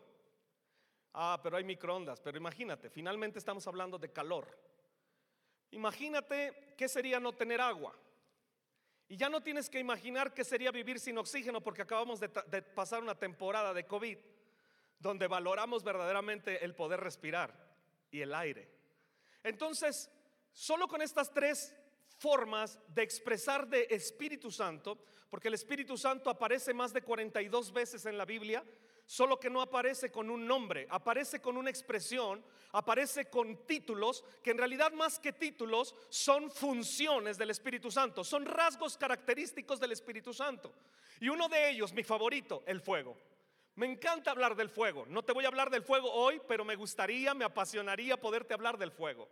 Ah, 1.13 1.37
pero 1.43 1.57
hay 1.57 1.65
microondas, 1.65 2.21
pero 2.21 2.37
imagínate, 2.37 2.89
finalmente 2.89 3.37
estamos 3.37 3.67
hablando 3.67 3.99
de 3.99 4.13
calor. 4.13 4.47
Imagínate 5.71 6.75
qué 6.77 6.87
sería 6.87 7.19
no 7.19 7.33
tener 7.33 7.59
agua. 7.59 7.93
Y 9.09 9.17
ya 9.17 9.27
no 9.27 9.41
tienes 9.41 9.69
que 9.69 9.79
imaginar 9.79 10.33
qué 10.33 10.45
sería 10.45 10.71
vivir 10.71 10.97
sin 10.97 11.17
oxígeno 11.17 11.59
porque 11.59 11.81
acabamos 11.81 12.21
de, 12.21 12.29
de 12.47 12.61
pasar 12.61 13.03
una 13.03 13.15
temporada 13.15 13.73
de 13.73 13.85
COVID 13.85 14.17
donde 15.01 15.27
valoramos 15.27 15.83
verdaderamente 15.83 16.63
el 16.63 16.75
poder 16.75 16.99
respirar 16.99 17.53
y 18.11 18.21
el 18.21 18.33
aire. 18.33 18.69
Entonces, 19.43 20.09
solo 20.53 20.87
con 20.87 21.01
estas 21.01 21.33
tres 21.33 21.75
formas 22.17 22.79
de 22.87 23.01
expresar 23.01 23.67
de 23.67 23.87
Espíritu 23.89 24.51
Santo, 24.51 24.99
porque 25.29 25.47
el 25.47 25.55
Espíritu 25.55 25.97
Santo 25.97 26.29
aparece 26.29 26.73
más 26.73 26.93
de 26.93 27.01
42 27.01 27.73
veces 27.73 28.05
en 28.05 28.17
la 28.17 28.25
Biblia, 28.25 28.63
solo 29.05 29.39
que 29.39 29.49
no 29.49 29.61
aparece 29.61 30.11
con 30.11 30.29
un 30.29 30.45
nombre, 30.45 30.87
aparece 30.89 31.41
con 31.41 31.57
una 31.57 31.69
expresión, 31.69 32.43
aparece 32.73 33.25
con 33.25 33.65
títulos, 33.65 34.23
que 34.43 34.51
en 34.51 34.57
realidad 34.59 34.91
más 34.91 35.19
que 35.19 35.33
títulos 35.33 35.95
son 36.09 36.51
funciones 36.51 37.37
del 37.37 37.49
Espíritu 37.49 37.89
Santo, 37.89 38.23
son 38.23 38.45
rasgos 38.45 38.97
característicos 38.97 39.79
del 39.79 39.93
Espíritu 39.93 40.33
Santo. 40.33 40.73
Y 41.19 41.29
uno 41.29 41.49
de 41.49 41.71
ellos, 41.71 41.91
mi 41.91 42.03
favorito, 42.03 42.63
el 42.65 42.81
fuego. 42.81 43.17
Me 43.75 43.85
encanta 43.85 44.31
hablar 44.31 44.55
del 44.55 44.69
fuego. 44.69 45.05
No 45.07 45.23
te 45.23 45.31
voy 45.31 45.45
a 45.45 45.47
hablar 45.47 45.69
del 45.69 45.83
fuego 45.83 46.11
hoy, 46.11 46.41
pero 46.47 46.65
me 46.65 46.75
gustaría, 46.75 47.33
me 47.33 47.45
apasionaría 47.45 48.17
poderte 48.17 48.53
hablar 48.53 48.77
del 48.77 48.91
fuego. 48.91 49.29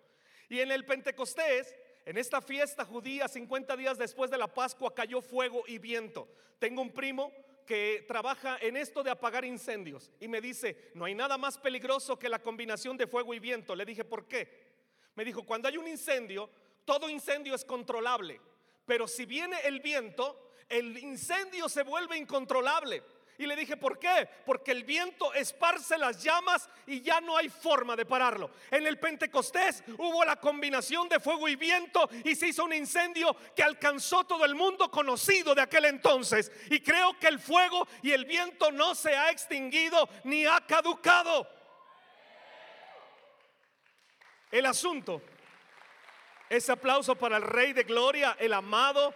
Y 0.47 0.59
en 0.59 0.71
el 0.71 0.85
Pentecostés, 0.85 1.75
en 2.05 2.17
esta 2.17 2.41
fiesta 2.41 2.85
judía, 2.85 3.27
50 3.27 3.75
días 3.75 3.97
después 3.97 4.31
de 4.31 4.37
la 4.37 4.47
Pascua, 4.47 4.95
cayó 4.95 5.21
fuego 5.21 5.63
y 5.67 5.77
viento. 5.77 6.27
Tengo 6.57 6.81
un 6.81 6.91
primo 6.91 7.31
que 7.65 8.03
trabaja 8.07 8.57
en 8.61 8.77
esto 8.77 9.03
de 9.03 9.11
apagar 9.11 9.45
incendios 9.45 10.09
y 10.19 10.27
me 10.27 10.41
dice, 10.41 10.91
no 10.95 11.05
hay 11.05 11.13
nada 11.13 11.37
más 11.37 11.59
peligroso 11.59 12.17
que 12.17 12.27
la 12.27 12.39
combinación 12.39 12.97
de 12.97 13.05
fuego 13.05 13.31
y 13.35 13.39
viento. 13.39 13.75
Le 13.75 13.85
dije, 13.85 14.03
¿por 14.03 14.27
qué? 14.27 14.69
Me 15.13 15.23
dijo, 15.23 15.43
cuando 15.43 15.67
hay 15.67 15.77
un 15.77 15.87
incendio, 15.87 16.49
todo 16.83 17.07
incendio 17.09 17.53
es 17.53 17.63
controlable, 17.63 18.41
pero 18.87 19.07
si 19.07 19.27
viene 19.27 19.57
el 19.65 19.81
viento, 19.81 20.53
el 20.67 20.97
incendio 20.97 21.69
se 21.69 21.83
vuelve 21.83 22.17
incontrolable. 22.17 23.03
Y 23.39 23.47
le 23.47 23.55
dije, 23.55 23.77
¿por 23.77 23.97
qué? 23.97 24.27
Porque 24.45 24.71
el 24.71 24.83
viento 24.83 25.33
esparce 25.33 25.97
las 25.97 26.21
llamas 26.21 26.69
y 26.85 26.99
ya 26.99 27.21
no 27.21 27.37
hay 27.37 27.47
forma 27.47 27.95
de 27.95 28.05
pararlo. 28.05 28.51
En 28.69 28.85
el 28.85 28.99
Pentecostés 28.99 29.81
hubo 29.97 30.25
la 30.25 30.35
combinación 30.35 31.07
de 31.07 31.21
fuego 31.21 31.47
y 31.47 31.55
viento 31.55 32.09
y 32.25 32.35
se 32.35 32.49
hizo 32.49 32.65
un 32.65 32.73
incendio 32.73 33.33
que 33.55 33.63
alcanzó 33.63 34.25
todo 34.25 34.43
el 34.43 34.55
mundo 34.55 34.91
conocido 34.91 35.55
de 35.55 35.61
aquel 35.61 35.85
entonces. 35.85 36.51
Y 36.69 36.81
creo 36.81 37.17
que 37.17 37.27
el 37.29 37.39
fuego 37.39 37.87
y 38.01 38.11
el 38.11 38.25
viento 38.25 38.73
no 38.73 38.93
se 38.93 39.15
ha 39.15 39.31
extinguido 39.31 40.09
ni 40.25 40.45
ha 40.45 40.59
caducado. 40.67 41.47
El 44.51 44.65
asunto, 44.65 45.21
ese 46.49 46.73
aplauso 46.73 47.15
para 47.15 47.37
el 47.37 47.43
Rey 47.43 47.71
de 47.71 47.83
Gloria, 47.83 48.35
el 48.37 48.51
amado, 48.51 49.13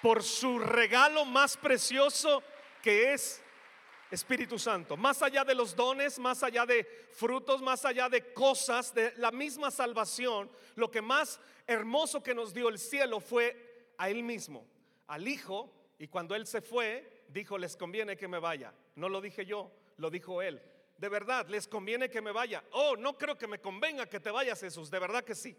por 0.00 0.22
su 0.22 0.58
regalo 0.58 1.26
más 1.26 1.58
precioso 1.58 2.42
que 2.84 3.14
es 3.14 3.42
Espíritu 4.10 4.58
Santo. 4.58 4.94
Más 4.94 5.22
allá 5.22 5.42
de 5.42 5.54
los 5.54 5.74
dones, 5.74 6.18
más 6.18 6.42
allá 6.42 6.66
de 6.66 6.84
frutos, 7.12 7.62
más 7.62 7.82
allá 7.86 8.10
de 8.10 8.34
cosas, 8.34 8.92
de 8.92 9.14
la 9.16 9.30
misma 9.30 9.70
salvación, 9.70 10.50
lo 10.74 10.90
que 10.90 11.00
más 11.00 11.40
hermoso 11.66 12.22
que 12.22 12.34
nos 12.34 12.52
dio 12.52 12.68
el 12.68 12.78
cielo 12.78 13.20
fue 13.20 13.94
a 13.96 14.10
Él 14.10 14.22
mismo, 14.22 14.66
al 15.06 15.26
Hijo, 15.26 15.72
y 15.98 16.08
cuando 16.08 16.34
Él 16.34 16.46
se 16.46 16.60
fue, 16.60 17.24
dijo, 17.28 17.56
les 17.56 17.74
conviene 17.74 18.18
que 18.18 18.28
me 18.28 18.38
vaya. 18.38 18.74
No 18.96 19.08
lo 19.08 19.22
dije 19.22 19.46
yo, 19.46 19.72
lo 19.96 20.10
dijo 20.10 20.42
Él. 20.42 20.60
De 20.98 21.08
verdad, 21.08 21.48
les 21.48 21.66
conviene 21.66 22.10
que 22.10 22.20
me 22.20 22.32
vaya. 22.32 22.62
Oh, 22.72 22.96
no 22.98 23.16
creo 23.16 23.38
que 23.38 23.46
me 23.46 23.62
convenga 23.62 24.04
que 24.10 24.20
te 24.20 24.30
vayas, 24.30 24.60
Jesús. 24.60 24.90
De 24.90 24.98
verdad 24.98 25.24
que 25.24 25.34
sí. 25.34 25.56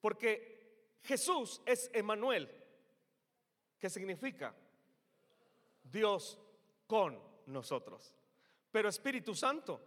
Porque 0.00 1.00
Jesús 1.02 1.60
es 1.66 1.90
Emanuel, 1.92 2.48
que 3.80 3.90
significa 3.90 4.54
Dios 5.82 6.40
con 6.86 7.20
nosotros. 7.46 8.14
Pero 8.70 8.88
Espíritu 8.88 9.34
Santo 9.34 9.80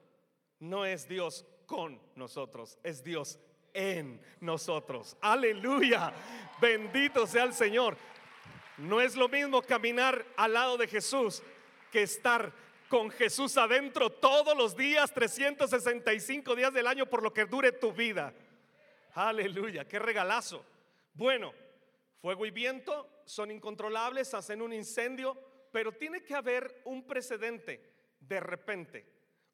no 0.60 0.86
es 0.86 1.08
Dios 1.08 1.46
con 1.66 2.02
nosotros, 2.16 2.78
es 2.84 3.04
Dios 3.04 3.40
en 3.74 4.22
nosotros. 4.40 5.18
Aleluya. 5.22 6.14
Bendito 6.60 7.28
sea 7.28 7.44
el 7.44 7.54
Señor. 7.54 7.98
No 8.78 9.02
es 9.02 9.16
lo 9.16 9.28
mismo 9.28 9.62
caminar 9.62 10.26
al 10.38 10.54
lado 10.54 10.78
de 10.78 10.88
Jesús 10.88 11.44
que 11.92 12.04
estar 12.04 12.54
con 12.90 13.10
Jesús 13.10 13.58
adentro 13.58 14.10
todos 14.10 14.56
los 14.56 14.76
días, 14.76 15.14
365 15.14 16.56
días 16.56 16.74
del 16.74 16.88
año 16.88 17.06
por 17.06 17.22
lo 17.22 17.34
que 17.34 17.46
dure 17.46 17.72
tu 17.72 17.92
vida. 17.92 18.34
Aleluya, 19.14 19.86
qué 19.88 20.00
regalazo. 20.00 20.64
Bueno, 21.14 21.54
Fuego 22.22 22.46
y 22.46 22.52
viento 22.52 23.22
son 23.26 23.52
incontrolables, 23.52 24.34
hacen 24.34 24.62
un 24.62 24.74
incendio, 24.74 25.38
pero 25.78 25.92
tiene 25.92 26.24
que 26.24 26.34
haber 26.34 26.82
un 26.86 27.06
precedente 27.06 28.16
de 28.20 28.40
repente, 28.40 29.06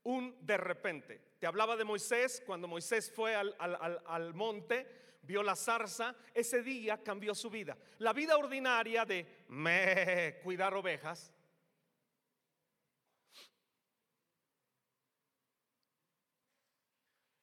un 0.04 0.34
de 0.40 0.56
repente. 0.56 1.20
Te 1.38 1.46
hablaba 1.46 1.76
de 1.76 1.84
Moisés, 1.84 2.42
cuando 2.46 2.66
Moisés 2.66 3.12
fue 3.12 3.36
al, 3.36 3.54
al 3.60 4.34
monte, 4.34 5.18
vio 5.24 5.44
la 5.44 5.58
zarza, 5.58 6.16
ese 6.34 6.64
día 6.64 7.04
cambió 7.04 7.36
su 7.36 7.50
vida. 7.50 7.78
La 7.98 8.14
vida 8.14 8.38
ordinaria 8.38 9.04
de 9.04 9.44
me, 9.50 10.40
cuidar 10.42 10.74
ovejas 10.76 11.30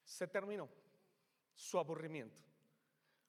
se 0.03 0.27
terminó 0.27 0.67
su 1.53 1.77
aburrimiento. 1.77 2.41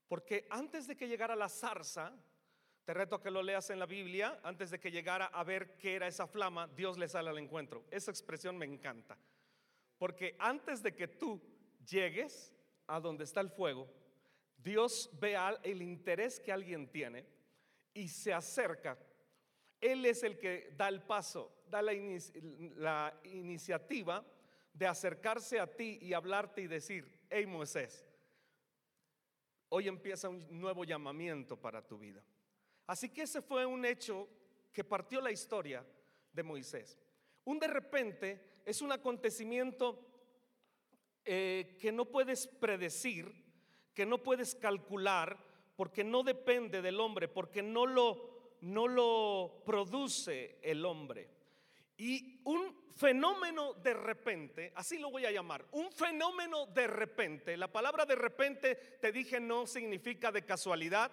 Porque 0.09 0.47
antes 0.49 0.87
de 0.87 0.97
que 0.97 1.09
llegara 1.09 1.37
la 1.37 1.51
zarza, 1.51 2.11
te 2.85 2.95
reto 2.95 3.17
a 3.17 3.23
que 3.23 3.31
lo 3.31 3.43
leas 3.43 3.71
en 3.71 3.79
la 3.79 3.87
Biblia, 3.87 4.41
antes 4.43 4.71
de 4.71 4.81
que 4.81 4.91
llegara 4.91 5.27
a 5.27 5.45
ver 5.45 5.77
qué 5.79 5.95
era 5.95 6.09
esa 6.09 6.27
flama, 6.27 6.67
Dios 6.67 6.99
le 6.99 7.09
sale 7.09 7.31
al 7.31 7.39
encuentro. 7.39 7.85
Esa 7.91 8.11
expresión 8.11 8.59
me 8.59 8.67
encanta. 8.67 9.17
Porque 9.99 10.35
antes 10.39 10.83
de 10.83 10.95
que 10.95 11.07
tú 11.07 11.41
llegues 11.89 12.53
a 12.89 12.99
donde 12.99 13.25
está 13.25 13.41
el 13.41 13.51
fuego, 13.51 13.89
Dios 14.57 15.11
ve 15.21 15.37
el 15.63 15.81
interés 15.81 16.41
que 16.41 16.53
alguien 16.53 16.89
tiene 16.89 17.25
y 17.95 18.09
se 18.09 18.33
acerca. 18.33 18.99
Él 19.81 20.05
es 20.05 20.25
el 20.25 20.39
que 20.39 20.75
da 20.77 20.89
el 20.89 21.03
paso, 21.03 21.63
da 21.69 21.83
la, 21.83 21.93
la 22.77 23.21
iniciativa 23.25 24.25
de 24.73 24.87
acercarse 24.87 25.61
a 25.61 25.67
ti 25.67 25.99
y 26.01 26.15
hablarte 26.15 26.63
y 26.63 26.67
decir, 26.67 27.27
hey 27.31 27.47
Moisés, 27.47 28.05
hoy 29.69 29.87
empieza 29.87 30.29
un 30.29 30.45
nuevo 30.61 30.85
llamamiento 30.85 31.57
para 31.57 31.87
tu 31.87 31.99
vida. 31.99 32.23
Así 32.87 33.09
que 33.09 33.23
ese 33.23 33.43
fue 33.43 33.65
un 33.67 33.85
hecho 33.85 34.29
que 34.73 34.85
partió 34.85 35.21
la 35.21 35.31
historia 35.31 35.85
de 36.33 36.43
Moisés. 36.43 36.99
Un 37.45 37.59
de 37.59 37.69
repente 37.69 38.61
es 38.65 38.83
un 38.83 38.93
acontecimiento 38.93 40.09
eh, 41.25 41.77
que 41.81 41.93
no 41.93 42.07
puedes 42.07 42.47
predecir, 42.47 43.33
que 43.95 44.07
no 44.07 44.23
puedes 44.23 44.55
calcular, 44.55 45.39
porque 45.77 46.05
no 46.05 46.23
depende 46.23 46.83
del 46.83 47.01
hombre, 47.01 47.29
porque 47.29 47.63
no 47.63 47.87
lo, 47.87 48.57
no 48.61 48.89
lo 48.89 49.63
produce 49.65 50.59
el 50.63 50.85
hombre. 50.85 51.29
Y 51.97 52.41
un 52.45 52.83
fenómeno 52.95 53.75
de 53.75 53.95
repente, 53.95 54.73
así 54.75 54.99
lo 54.99 55.11
voy 55.11 55.25
a 55.25 55.31
llamar, 55.31 55.65
un 55.73 55.91
fenómeno 55.93 56.67
de 56.67 56.87
repente, 56.87 57.57
la 57.57 57.71
palabra 57.71 58.05
de 58.05 58.17
repente 58.17 58.75
te 59.01 59.13
dije 59.13 59.41
no 59.41 59.67
significa 59.67 60.31
de 60.31 60.45
casualidad, 60.45 61.11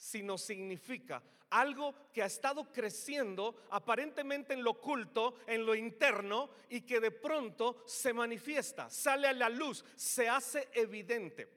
sino 0.00 0.38
significa 0.38 1.22
algo 1.50 1.94
que 2.10 2.22
ha 2.22 2.26
estado 2.26 2.72
creciendo 2.72 3.54
aparentemente 3.70 4.54
en 4.54 4.64
lo 4.64 4.70
oculto, 4.70 5.34
en 5.46 5.66
lo 5.66 5.74
interno, 5.74 6.48
y 6.70 6.80
que 6.82 7.00
de 7.00 7.10
pronto 7.10 7.82
se 7.86 8.14
manifiesta, 8.14 8.88
sale 8.88 9.28
a 9.28 9.34
la 9.34 9.50
luz, 9.50 9.84
se 9.94 10.26
hace 10.26 10.68
evidente. 10.72 11.48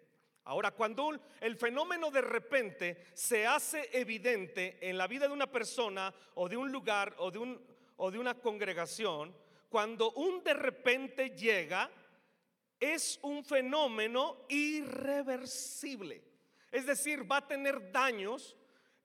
Ahora, 0.46 0.72
cuando 0.72 1.18
el 1.40 1.56
fenómeno 1.56 2.12
de 2.12 2.22
repente 2.22 3.06
se 3.14 3.48
hace 3.48 3.90
evidente 3.94 4.78
en 4.82 4.98
la 4.98 5.08
vida 5.08 5.28
de 5.28 5.34
una 5.34 5.50
persona 5.50 6.14
o 6.36 6.50
de 6.50 6.58
un 6.58 6.70
lugar 6.70 7.16
o 7.20 7.32
de, 7.32 7.38
un, 7.38 7.66
o 7.96 8.12
de 8.12 8.20
una 8.20 8.34
congregación, 8.34 9.34
cuando 9.70 10.12
un 10.12 10.44
de 10.44 10.54
repente 10.54 11.30
llega, 11.30 11.90
es 12.78 13.18
un 13.22 13.46
fenómeno 13.46 14.46
irreversible. 14.50 16.33
Es 16.74 16.88
decir, 16.88 17.32
va 17.32 17.38
a 17.38 17.48
tener 17.48 17.92
daños 17.92 18.58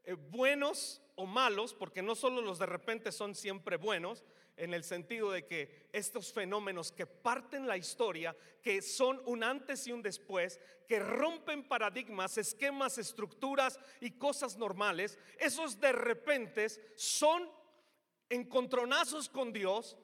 eh, 0.04 0.14
buenos 0.14 1.02
o 1.16 1.26
malos, 1.26 1.74
porque 1.74 2.00
no 2.00 2.14
solo 2.14 2.40
los 2.40 2.58
de 2.58 2.64
repente 2.64 3.12
son 3.12 3.34
siempre 3.34 3.76
buenos, 3.76 4.24
en 4.56 4.72
el 4.72 4.84
sentido 4.84 5.30
de 5.30 5.44
que 5.44 5.88
estos 5.92 6.32
fenómenos 6.32 6.90
que 6.90 7.04
parten 7.06 7.68
la 7.68 7.76
historia, 7.76 8.34
que 8.62 8.80
son 8.80 9.20
un 9.26 9.44
antes 9.44 9.86
y 9.86 9.92
un 9.92 10.00
después, 10.00 10.58
que 10.88 10.98
rompen 10.98 11.68
paradigmas, 11.68 12.38
esquemas, 12.38 12.96
estructuras 12.96 13.78
y 14.00 14.12
cosas 14.12 14.56
normales, 14.56 15.18
esos 15.38 15.78
de 15.78 15.92
repente 15.92 16.68
son 16.96 17.50
encontronazos 18.30 19.28
con 19.28 19.52
Dios 19.52 19.98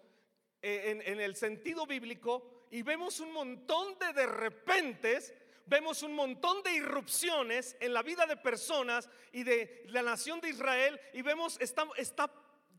eh, 0.60 1.02
en, 1.06 1.18
el 1.18 1.34
sentido 1.34 1.86
bíblico 1.86 2.66
y 2.70 2.82
vemos 2.82 3.20
un 3.20 3.32
montón 3.32 3.98
de 3.98 4.12
de 4.12 4.26
repentes, 4.26 5.32
vemos 5.66 6.02
un 6.02 6.14
montón 6.14 6.62
de 6.62 6.74
irrupciones 6.74 7.76
en 7.80 7.92
la 7.92 8.02
vida 8.02 8.26
de 8.26 8.36
personas 8.36 9.08
y 9.32 9.42
de 9.42 9.84
la 9.88 10.02
nación 10.02 10.40
de 10.40 10.50
Israel 10.50 11.00
y 11.12 11.22
vemos, 11.22 11.56
está, 11.60 11.86
está 11.96 12.30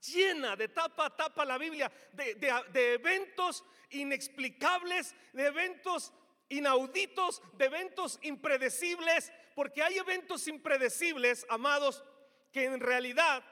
llena 0.01 0.55
de 0.55 0.67
tapa 0.67 1.07
a 1.07 1.15
tapa 1.15 1.45
la 1.45 1.57
Biblia, 1.57 1.91
de, 2.13 2.35
de 2.35 2.93
eventos 2.93 3.63
inexplicables, 3.89 5.15
de 5.33 5.47
eventos 5.47 6.13
inauditos, 6.49 7.41
de 7.53 7.65
eventos 7.65 8.19
impredecibles, 8.21 9.31
porque 9.55 9.81
hay 9.81 9.97
eventos 9.97 10.47
impredecibles, 10.47 11.45
amados, 11.49 12.03
que 12.51 12.65
en 12.65 12.79
realidad 12.79 13.43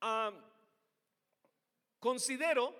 ah, 0.00 0.32
considero 1.98 2.74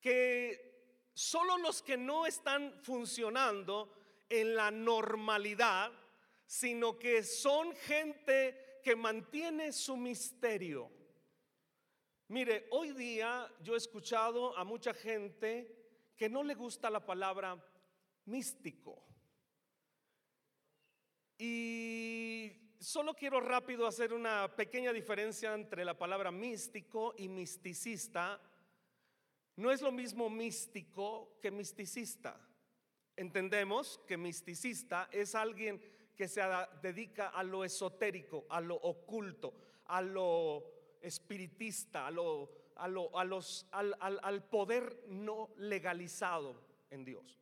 que 0.00 0.70
solo 1.14 1.58
los 1.58 1.82
que 1.82 1.96
no 1.96 2.26
están 2.26 2.80
funcionando 2.82 3.99
en 4.30 4.54
la 4.54 4.70
normalidad, 4.70 5.92
sino 6.46 6.98
que 6.98 7.22
son 7.22 7.76
gente 7.76 8.80
que 8.82 8.96
mantiene 8.96 9.72
su 9.72 9.96
misterio. 9.96 10.90
Mire, 12.28 12.68
hoy 12.70 12.92
día 12.92 13.46
yo 13.60 13.74
he 13.74 13.76
escuchado 13.76 14.56
a 14.56 14.64
mucha 14.64 14.94
gente 14.94 15.76
que 16.16 16.30
no 16.30 16.42
le 16.42 16.54
gusta 16.54 16.88
la 16.88 17.04
palabra 17.04 17.62
místico. 18.24 19.04
Y 21.36 22.52
solo 22.78 23.14
quiero 23.14 23.40
rápido 23.40 23.86
hacer 23.86 24.12
una 24.12 24.54
pequeña 24.56 24.92
diferencia 24.92 25.52
entre 25.52 25.84
la 25.84 25.98
palabra 25.98 26.30
místico 26.30 27.14
y 27.18 27.28
misticista 27.28 28.40
no 29.60 29.70
es 29.70 29.82
lo 29.82 29.92
mismo 29.92 30.30
místico 30.30 31.38
que 31.42 31.50
misticista. 31.50 32.40
Entendemos 33.20 34.00
que 34.06 34.16
misticista 34.16 35.10
es 35.12 35.34
alguien 35.34 35.78
que 36.16 36.26
se 36.26 36.40
dedica 36.80 37.28
a 37.28 37.42
lo 37.42 37.64
esotérico, 37.64 38.46
a 38.48 38.62
lo 38.62 38.76
oculto, 38.76 39.52
a 39.88 40.00
lo 40.00 40.64
espiritista, 41.02 42.06
a 42.06 42.10
lo, 42.10 42.48
a 42.76 42.88
los, 42.88 43.66
al, 43.72 43.94
al 44.00 44.44
poder 44.48 45.04
no 45.08 45.50
legalizado 45.58 46.64
en 46.88 47.04
Dios. 47.04 47.38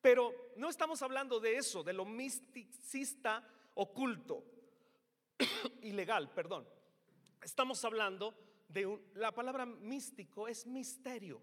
Pero 0.00 0.32
no 0.56 0.70
estamos 0.70 1.02
hablando 1.02 1.40
de 1.40 1.56
eso, 1.56 1.84
de 1.84 1.92
lo 1.92 2.06
misticista 2.06 3.46
oculto, 3.74 4.42
ilegal, 5.82 6.32
perdón. 6.32 6.66
Estamos 7.42 7.84
hablando 7.84 8.34
de 8.66 8.86
un, 8.86 9.02
la 9.12 9.32
palabra 9.32 9.66
místico 9.66 10.48
es 10.48 10.66
misterio. 10.66 11.38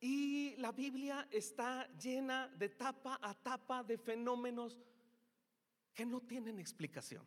Y 0.00 0.56
la 0.56 0.72
Biblia 0.72 1.26
está 1.30 1.88
llena 1.96 2.48
de 2.48 2.68
tapa 2.70 3.18
a 3.22 3.34
tapa 3.34 3.82
de 3.82 3.96
fenómenos 3.96 4.78
que 5.94 6.04
no 6.04 6.20
tienen 6.20 6.58
explicación. 6.58 7.24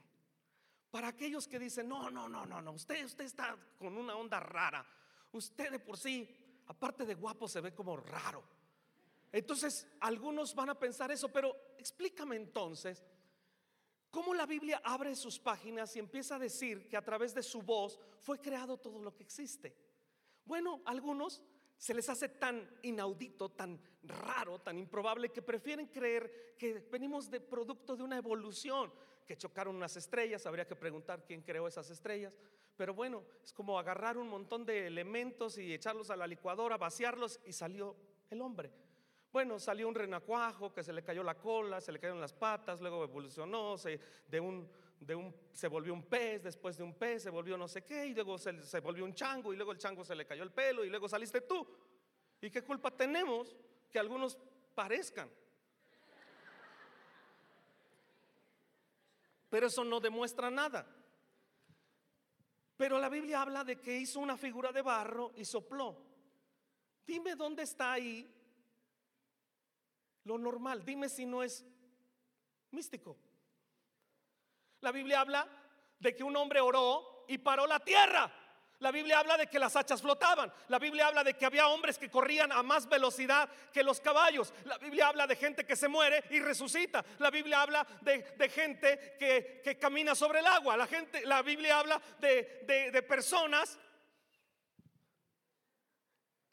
Para 0.91 1.10
aquellos 1.10 1.47
que 1.47 1.60
dicen, 1.60 1.88
no, 1.88 2.10
no, 2.10 2.29
no, 2.29 2.45
no, 2.45 2.62
no, 2.62 2.71
usted, 2.71 3.03
usted 3.05 3.25
está 3.25 3.58
con 3.77 3.97
una 3.97 4.15
onda 4.15 4.39
rara. 4.39 4.86
Usted 5.32 5.71
de 5.71 5.79
por 5.79 5.97
sí, 5.97 6.27
aparte 6.67 7.05
de 7.05 7.15
guapo, 7.15 7.47
se 7.47 7.62
ve 7.62 7.73
como 7.73 7.97
raro. 7.97 8.43
Entonces, 9.32 9.88
algunos 9.99 10.55
van 10.55 10.69
a 10.69 10.79
pensar 10.79 11.12
eso, 11.12 11.29
pero 11.29 11.55
explícame 11.77 12.36
entonces 12.36 13.03
cómo 14.10 14.34
la 14.34 14.47
Biblia 14.47 14.82
abre 14.84 15.15
sus 15.15 15.38
páginas 15.38 15.95
y 15.95 15.99
empieza 15.99 16.36
a 16.36 16.39
decir 16.39 16.88
que 16.88 16.97
a 16.97 17.05
través 17.05 17.34
de 17.36 17.43
su 17.43 17.62
voz 17.62 17.99
fue 18.21 18.39
creado 18.39 18.77
todo 18.77 18.99
lo 18.99 19.15
que 19.15 19.23
existe. 19.23 19.75
Bueno, 20.45 20.82
algunos 20.86 21.43
se 21.80 21.94
les 21.94 22.10
hace 22.10 22.28
tan 22.28 22.70
inaudito, 22.84 23.50
tan 23.50 23.80
raro, 24.04 24.60
tan 24.60 24.78
improbable 24.78 25.30
que 25.30 25.42
prefieren 25.42 25.88
creer 25.88 26.56
que 26.58 26.86
venimos 26.92 27.32
de 27.32 27.39
producto 27.39 27.96
de 27.96 28.04
una 28.04 28.18
evolución, 28.18 28.92
que 29.26 29.38
chocaron 29.38 29.78
unas 29.78 29.96
estrellas, 29.96 30.46
habría 30.46 30.68
que 30.68 30.76
preguntar 30.76 31.24
quién 31.24 31.42
creó 31.42 31.70
esas 31.70 31.89
estrellas, 31.89 32.34
pero 32.76 32.94
bueno, 32.94 33.24
es 33.42 33.54
como 33.54 33.80
agarrar 33.80 34.18
un 34.18 34.28
montón 34.28 34.65
de 34.65 34.88
elementos 34.88 35.58
y 35.58 35.74
echarlos 35.74 36.10
a 36.10 36.18
la 36.18 36.28
licuadora, 36.28 36.78
vaciarlos 36.78 37.39
y 37.46 37.54
salió 37.54 37.96
el 38.30 38.42
hombre. 38.42 38.72
Bueno, 39.32 39.58
salió 39.58 39.88
un 39.88 39.96
renacuajo 39.96 40.74
que 40.74 40.84
se 40.84 40.92
le 40.92 41.04
cayó 41.04 41.24
la 41.24 41.38
cola, 41.38 41.80
se 41.80 41.94
le 41.94 42.00
cayeron 42.00 42.20
las 42.20 42.34
patas, 42.34 42.82
luego 42.82 43.06
evolucionó 43.06 43.78
de 44.28 44.39
un 44.42 44.70
de 45.00 45.16
un, 45.16 45.36
se 45.54 45.68
volvió 45.68 45.94
un 45.94 46.04
pez, 46.04 46.44
después 46.44 46.78
de 46.78 46.84
un 46.84 46.94
pez 46.94 47.24
se 47.24 47.30
volvió 47.30 47.58
no 47.58 47.68
sé 47.68 47.84
qué, 47.84 48.08
y 48.08 48.14
luego 48.14 48.38
se, 48.38 48.62
se 48.64 48.80
volvió 48.80 49.06
un 49.06 49.14
chango, 49.14 49.54
y 49.54 49.56
luego 49.56 49.72
el 49.72 49.78
chango 49.78 50.04
se 50.04 50.16
le 50.16 50.26
cayó 50.26 50.44
el 50.44 50.52
pelo, 50.52 50.84
y 50.84 50.90
luego 50.90 51.08
saliste 51.08 51.42
tú. 51.42 51.68
¿Y 52.42 52.50
qué 52.50 52.64
culpa 52.64 52.92
tenemos 52.92 53.56
que 53.90 54.00
algunos 54.00 54.38
parezcan? 54.76 55.30
Pero 59.50 59.68
eso 59.68 59.84
no 59.84 60.00
demuestra 60.00 60.50
nada. 60.50 60.86
Pero 62.78 63.00
la 63.00 63.10
Biblia 63.10 63.42
habla 63.42 63.64
de 63.64 63.80
que 63.82 63.98
hizo 63.98 64.20
una 64.20 64.38
figura 64.38 64.72
de 64.72 64.82
barro 64.82 65.34
y 65.36 65.44
sopló. 65.44 66.02
Dime 67.06 67.36
dónde 67.36 67.64
está 67.64 67.94
ahí 67.94 68.26
lo 70.24 70.38
normal. 70.38 70.86
Dime 70.86 71.10
si 71.10 71.26
no 71.26 71.44
es 71.44 71.66
místico. 72.72 73.18
La 74.82 74.92
Biblia 74.92 75.22
habla 75.22 75.48
de 76.00 76.15
que 76.15 76.24
un 76.24 76.36
hombre 76.36 76.60
oró 76.62 77.26
y 77.28 77.38
paró 77.38 77.68
la 77.68 77.80
tierra. 77.80 78.32
La 78.80 78.92
Biblia 78.92 79.20
habla 79.20 79.36
de 79.36 79.48
que 79.48 79.60
las 79.60 79.76
hachas 79.76 80.02
flotaban. 80.02 80.52
La 80.70 80.80
Biblia 80.80 81.08
habla 81.08 81.22
de 81.24 81.34
que 81.34 81.46
había 81.46 81.68
hombres 81.68 81.98
que 81.98 82.10
corrían 82.10 82.52
a 82.54 82.63
más 82.63 82.88
velocidad 82.88 83.50
que 83.74 83.84
los 83.84 84.00
caballos. 84.00 84.54
La 84.63 84.78
Biblia 84.78 85.10
habla 85.10 85.28
de 85.28 85.36
gente 85.36 85.65
que 85.65 85.76
se 85.76 85.89
muere 85.89 86.24
y 86.30 86.39
resucita. 86.39 87.04
La 87.18 87.30
Biblia 87.30 87.62
habla 87.62 87.86
de, 88.02 88.50
gente 88.50 89.18
que, 89.20 89.78
camina 89.78 90.15
sobre 90.15 90.39
el 90.39 90.48
agua. 90.48 90.78
La, 90.78 90.88
gente, 90.88 91.26
la 91.26 91.42
Biblia 91.42 91.80
habla 91.80 92.02
de, 92.20 92.63
de 92.94 93.04
personas 93.04 93.78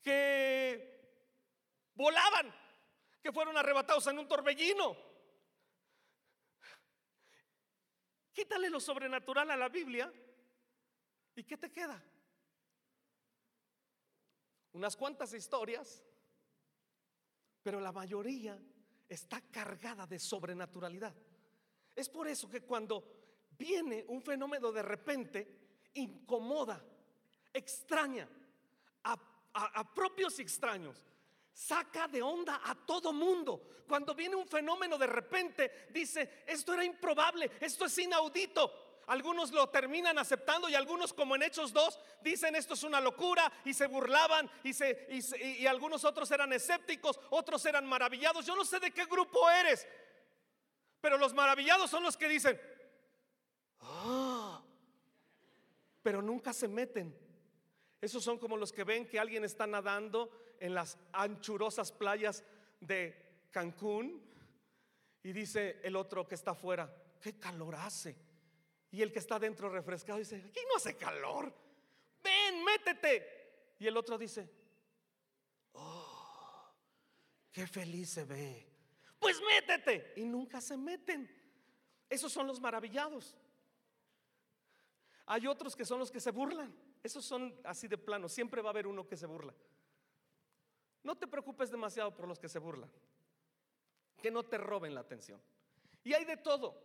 que 0.02 0.96
volaban, 1.94 2.52
que 3.22 3.32
fueron 3.32 3.56
arrebatados 3.56 4.04
en 4.08 4.18
un 4.18 4.26
torbellino. 4.26 5.05
Quítale 8.36 8.68
lo 8.68 8.78
sobrenatural 8.78 9.50
a 9.50 9.56
la 9.56 9.70
Biblia 9.70 10.12
y 11.34 11.42
¿qué 11.42 11.56
te 11.56 11.72
queda? 11.72 12.00
unas 14.76 14.94
cuantas 14.94 15.32
historias, 15.32 16.04
pero 17.62 17.80
la 17.80 17.92
mayoría 17.92 18.62
está 19.08 19.40
cargada 19.50 20.06
de 20.06 20.18
sobrenaturalidad. 20.18 21.14
Es 21.94 22.10
por 22.10 22.28
eso 22.28 22.48
que 22.48 22.60
cuando 22.60 23.46
viene 23.58 24.04
un 24.08 24.20
fenómeno 24.20 24.70
de 24.70 24.82
repente, 24.82 25.88
incomoda, 25.94 26.84
extraña 27.54 28.28
a, 29.04 29.94
propios 29.94 30.38
y 30.38 30.42
extraños, 30.42 31.02
saca 31.56 32.06
de 32.06 32.22
onda 32.22 32.60
a 32.64 32.74
todo 32.74 33.14
mundo. 33.14 33.62
Cuando 33.88 34.14
viene 34.14 34.36
un 34.36 34.46
fenómeno 34.46 34.98
de 34.98 35.06
repente, 35.06 35.86
dice, 35.90 36.44
esto 36.46 36.74
era 36.74 36.84
improbable, 36.84 37.50
esto 37.60 37.86
es 37.86 37.98
inaudito. 37.98 39.00
Algunos 39.06 39.52
lo 39.52 39.68
terminan 39.70 40.18
aceptando 40.18 40.68
y 40.68 40.74
algunos, 40.74 41.14
como 41.14 41.34
en 41.34 41.44
Hechos 41.44 41.72
2, 41.72 41.98
dicen 42.22 42.56
esto 42.56 42.74
es 42.74 42.82
una 42.82 43.00
locura 43.00 43.50
y 43.64 43.72
se 43.72 43.86
burlaban 43.86 44.50
y, 44.64 44.74
se, 44.74 45.08
y, 45.08 45.66
algunos 45.66 46.04
otros 46.04 46.30
eran 46.30 46.52
escépticos, 46.52 47.18
otros 47.30 47.64
eran 47.64 47.86
maravillados. 47.86 48.44
Yo 48.44 48.54
no 48.54 48.64
sé 48.64 48.78
de 48.78 48.90
qué 48.90 49.06
grupo 49.06 49.48
eres, 49.48 49.86
pero 51.00 51.16
los 51.16 51.32
maravillados 51.32 51.88
son 51.88 52.02
los 52.02 52.16
que 52.16 52.28
dicen, 52.28 52.60
ah", 53.80 54.60
pero 56.02 56.20
nunca 56.20 56.52
se 56.52 56.68
meten. 56.68 57.16
Esos 58.00 58.22
son 58.22 58.38
como 58.38 58.56
los 58.56 58.72
que 58.72 58.84
ven 58.84 59.08
que 59.08 59.18
alguien 59.18 59.44
está 59.44 59.66
nadando 59.66 60.30
en 60.60 60.74
las 60.74 60.98
anchurosas 61.12 61.92
playas 61.92 62.44
de 62.80 63.48
Cancún 63.50 64.22
y 65.22 65.32
dice 65.32 65.80
el 65.82 65.96
otro 65.96 66.26
que 66.26 66.34
está 66.34 66.52
afuera, 66.52 66.94
qué 67.20 67.38
calor 67.38 67.74
hace. 67.74 68.16
Y 68.90 69.02
el 69.02 69.12
que 69.12 69.18
está 69.18 69.38
dentro 69.38 69.68
refrescado 69.68 70.18
dice, 70.18 70.36
aquí 70.36 70.60
no 70.68 70.76
hace 70.76 70.96
calor. 70.96 71.52
Ven, 72.22 72.64
métete. 72.64 73.74
Y 73.78 73.86
el 73.86 73.96
otro 73.96 74.16
dice, 74.16 74.48
oh, 75.72 76.70
qué 77.50 77.66
feliz 77.66 78.10
se 78.10 78.24
ve. 78.24 78.66
Pues 79.18 79.40
métete. 79.40 80.12
Y 80.16 80.24
nunca 80.24 80.60
se 80.60 80.76
meten. 80.76 81.28
Esos 82.08 82.32
son 82.32 82.46
los 82.46 82.60
maravillados. 82.60 83.36
Hay 85.26 85.46
otros 85.46 85.74
que 85.74 85.84
son 85.84 85.98
los 85.98 86.10
que 86.10 86.20
se 86.20 86.30
burlan. 86.30 86.72
Esos 87.02 87.24
son 87.24 87.54
así 87.64 87.88
de 87.88 87.98
plano. 87.98 88.28
Siempre 88.28 88.62
va 88.62 88.68
a 88.68 88.70
haber 88.70 88.86
uno 88.86 89.06
que 89.06 89.16
se 89.16 89.26
burla. 89.26 89.54
No 91.06 91.14
te 91.14 91.28
preocupes 91.28 91.70
demasiado 91.70 92.12
por 92.12 92.26
los 92.26 92.36
que 92.36 92.48
se 92.48 92.58
burlan. 92.58 92.90
Que 94.20 94.28
no 94.28 94.42
te 94.42 94.58
roben 94.58 94.92
la 94.92 95.02
atención. 95.02 95.40
Y 96.02 96.12
hay 96.14 96.24
de 96.24 96.36
todo. 96.36 96.82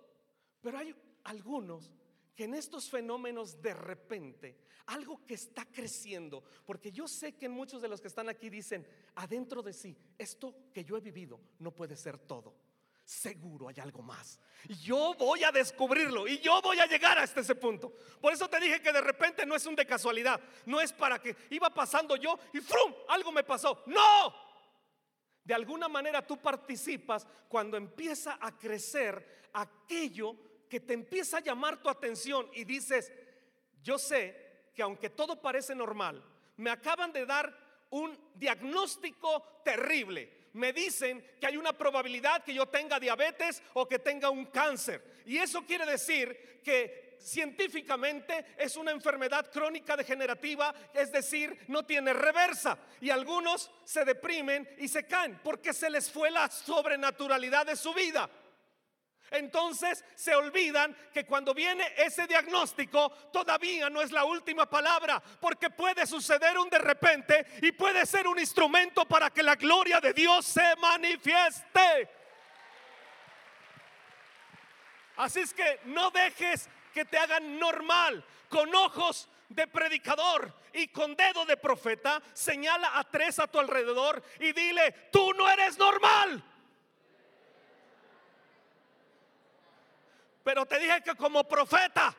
Pero 0.61 0.77
hay 0.77 0.95
algunos 1.23 1.91
que 2.35 2.43
en 2.43 2.53
estos 2.53 2.87
fenómenos 2.87 3.59
de 3.59 3.73
repente, 3.73 4.59
algo 4.85 5.25
que 5.25 5.33
está 5.33 5.65
creciendo, 5.65 6.43
porque 6.67 6.91
yo 6.91 7.07
sé 7.07 7.35
que 7.35 7.49
muchos 7.49 7.81
de 7.81 7.87
los 7.87 7.99
que 7.99 8.09
están 8.09 8.29
aquí 8.29 8.51
dicen, 8.51 8.87
adentro 9.15 9.63
de 9.63 9.73
sí, 9.73 9.97
esto 10.19 10.55
que 10.71 10.85
yo 10.85 10.97
he 10.97 11.01
vivido 11.01 11.39
no 11.57 11.73
puede 11.73 11.95
ser 11.95 12.19
todo. 12.19 12.53
Seguro 13.11 13.67
hay 13.67 13.77
algo 13.81 14.01
más. 14.01 14.39
Y 14.69 14.75
yo 14.75 15.13
voy 15.15 15.43
a 15.43 15.51
descubrirlo 15.51 16.29
y 16.29 16.39
yo 16.39 16.61
voy 16.61 16.79
a 16.79 16.85
llegar 16.85 17.19
hasta 17.19 17.41
ese 17.41 17.55
punto. 17.55 17.93
Por 18.21 18.31
eso 18.31 18.47
te 18.47 18.57
dije 18.57 18.81
que 18.81 18.93
de 18.93 19.01
repente 19.01 19.45
no 19.45 19.53
es 19.53 19.65
un 19.65 19.75
de 19.75 19.85
casualidad, 19.85 20.39
no 20.65 20.79
es 20.79 20.93
para 20.93 21.19
que 21.19 21.35
iba 21.49 21.69
pasando 21.69 22.15
yo 22.15 22.39
y 22.53 22.61
¡frum! 22.61 22.93
algo 23.09 23.33
me 23.33 23.43
pasó. 23.43 23.83
No, 23.87 24.33
de 25.43 25.53
alguna 25.53 25.89
manera 25.89 26.25
tú 26.25 26.37
participas 26.37 27.27
cuando 27.49 27.75
empieza 27.75 28.37
a 28.39 28.57
crecer 28.57 29.49
aquello 29.51 30.37
que 30.69 30.79
te 30.79 30.93
empieza 30.93 31.39
a 31.39 31.41
llamar 31.41 31.81
tu 31.81 31.89
atención 31.89 32.49
y 32.53 32.63
dices, 32.63 33.11
yo 33.83 33.99
sé 33.99 34.69
que 34.73 34.83
aunque 34.83 35.09
todo 35.09 35.41
parece 35.41 35.75
normal, 35.75 36.23
me 36.55 36.69
acaban 36.69 37.11
de 37.11 37.25
dar 37.25 37.53
un 37.89 38.17
diagnóstico 38.35 39.61
terrible. 39.65 40.40
Me 40.53 40.73
dicen 40.73 41.23
que 41.39 41.47
hay 41.47 41.57
una 41.57 41.73
probabilidad 41.73 42.43
que 42.43 42.53
yo 42.53 42.65
tenga 42.65 42.99
diabetes 42.99 43.61
o 43.73 43.87
que 43.87 43.99
tenga 43.99 44.29
un 44.29 44.45
cáncer. 44.45 45.21
Y 45.25 45.37
eso 45.37 45.65
quiere 45.65 45.85
decir 45.85 46.61
que 46.63 47.11
científicamente 47.21 48.45
es 48.57 48.75
una 48.75 48.91
enfermedad 48.91 49.51
crónica 49.51 49.95
degenerativa, 49.95 50.73
es 50.93 51.11
decir, 51.11 51.57
no 51.67 51.83
tiene 51.83 52.13
reversa. 52.13 52.77
Y 52.99 53.09
algunos 53.09 53.71
se 53.83 54.03
deprimen 54.03 54.67
y 54.77 54.87
se 54.87 55.05
caen 55.05 55.39
porque 55.43 55.73
se 55.73 55.89
les 55.89 56.11
fue 56.11 56.31
la 56.31 56.49
sobrenaturalidad 56.49 57.65
de 57.65 57.75
su 57.75 57.93
vida. 57.93 58.29
Entonces 59.31 60.03
se 60.13 60.35
olvidan 60.35 60.95
que 61.13 61.25
cuando 61.25 61.53
viene 61.53 61.93
ese 61.97 62.27
diagnóstico 62.27 63.09
todavía 63.31 63.89
no 63.89 64.01
es 64.01 64.11
la 64.11 64.25
última 64.25 64.69
palabra, 64.69 65.23
porque 65.39 65.69
puede 65.69 66.05
suceder 66.05 66.59
un 66.59 66.69
de 66.69 66.79
repente 66.79 67.45
y 67.61 67.71
puede 67.71 68.05
ser 68.05 68.27
un 68.27 68.37
instrumento 68.37 69.05
para 69.05 69.29
que 69.29 69.41
la 69.41 69.55
gloria 69.55 70.01
de 70.01 70.13
Dios 70.13 70.45
se 70.45 70.75
manifieste. 70.75 72.09
Así 75.15 75.39
es 75.39 75.53
que 75.53 75.79
no 75.85 76.11
dejes 76.11 76.69
que 76.93 77.05
te 77.05 77.17
hagan 77.17 77.57
normal 77.57 78.25
con 78.49 78.73
ojos 78.75 79.29
de 79.47 79.65
predicador 79.67 80.53
y 80.73 80.87
con 80.87 81.15
dedo 81.15 81.45
de 81.45 81.55
profeta. 81.55 82.21
Señala 82.33 82.97
a 82.97 83.03
tres 83.05 83.39
a 83.39 83.47
tu 83.47 83.59
alrededor 83.59 84.21
y 84.39 84.51
dile, 84.51 84.91
tú 85.11 85.33
no 85.33 85.49
eres 85.49 85.77
normal. 85.77 86.43
Pero 90.43 90.65
te 90.65 90.79
dije 90.79 91.01
que 91.03 91.15
como 91.15 91.47
profeta. 91.47 92.15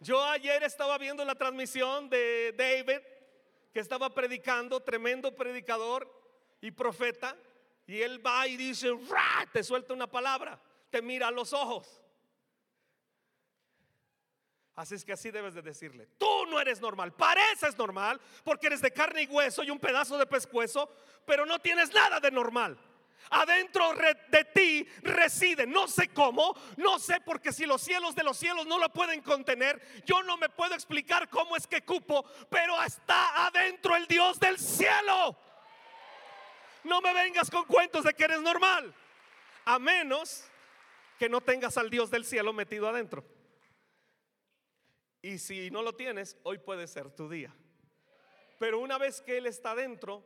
Yo 0.00 0.22
ayer 0.24 0.62
estaba 0.64 0.98
viendo 0.98 1.24
la 1.24 1.34
transmisión 1.34 2.08
de 2.08 2.52
David, 2.56 3.00
que 3.72 3.80
estaba 3.80 4.12
predicando, 4.12 4.80
tremendo 4.80 5.34
predicador 5.34 6.10
y 6.60 6.70
profeta. 6.70 7.36
Y 7.86 8.00
él 8.00 8.24
va 8.24 8.46
y 8.46 8.56
dice, 8.56 8.90
te 9.52 9.62
suelta 9.62 9.92
una 9.92 10.06
palabra, 10.06 10.60
te 10.90 11.02
mira 11.02 11.28
a 11.28 11.30
los 11.30 11.52
ojos. 11.52 12.00
Así 14.74 14.94
es 14.94 15.04
que 15.04 15.12
así 15.12 15.30
debes 15.30 15.54
de 15.54 15.62
decirle, 15.62 16.08
tú 16.16 16.46
no 16.46 16.58
eres 16.58 16.80
normal, 16.80 17.12
pareces 17.12 17.76
normal 17.76 18.18
porque 18.42 18.68
eres 18.68 18.80
de 18.80 18.90
carne 18.90 19.22
y 19.22 19.26
hueso 19.26 19.62
y 19.62 19.70
un 19.70 19.78
pedazo 19.78 20.16
de 20.16 20.24
pescuezo, 20.24 20.90
pero 21.26 21.44
no 21.44 21.58
tienes 21.58 21.92
nada 21.92 22.20
de 22.20 22.30
normal 22.30 22.78
adentro 23.30 23.92
de 24.28 24.44
ti 24.44 24.88
reside. 25.02 25.66
No 25.66 25.88
sé 25.88 26.08
cómo, 26.08 26.54
no 26.76 26.98
sé 26.98 27.20
porque 27.20 27.52
si 27.52 27.66
los 27.66 27.82
cielos 27.82 28.14
de 28.14 28.24
los 28.24 28.36
cielos 28.36 28.66
no 28.66 28.78
lo 28.78 28.92
pueden 28.92 29.22
contener, 29.22 29.80
yo 30.04 30.22
no 30.22 30.36
me 30.36 30.48
puedo 30.48 30.74
explicar 30.74 31.28
cómo 31.28 31.56
es 31.56 31.66
que 31.66 31.82
cupo, 31.82 32.24
pero 32.50 32.82
está 32.82 33.46
adentro 33.46 33.96
el 33.96 34.06
Dios 34.06 34.38
del 34.38 34.58
cielo. 34.58 35.36
No 36.84 37.00
me 37.00 37.14
vengas 37.14 37.50
con 37.50 37.64
cuentos 37.64 38.04
de 38.04 38.14
que 38.14 38.24
eres 38.24 38.40
normal, 38.40 38.94
a 39.64 39.78
menos 39.78 40.44
que 41.18 41.28
no 41.28 41.40
tengas 41.40 41.76
al 41.78 41.90
Dios 41.90 42.10
del 42.10 42.24
cielo 42.24 42.52
metido 42.52 42.88
adentro. 42.88 43.24
Y 45.22 45.38
si 45.38 45.70
no 45.70 45.82
lo 45.82 45.94
tienes, 45.94 46.36
hoy 46.42 46.58
puede 46.58 46.88
ser 46.88 47.10
tu 47.10 47.28
día. 47.28 47.54
Pero 48.58 48.80
una 48.80 48.98
vez 48.98 49.20
que 49.20 49.38
Él 49.38 49.46
está 49.46 49.70
adentro, 49.70 50.24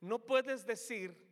no 0.00 0.18
puedes 0.20 0.64
decir 0.64 1.27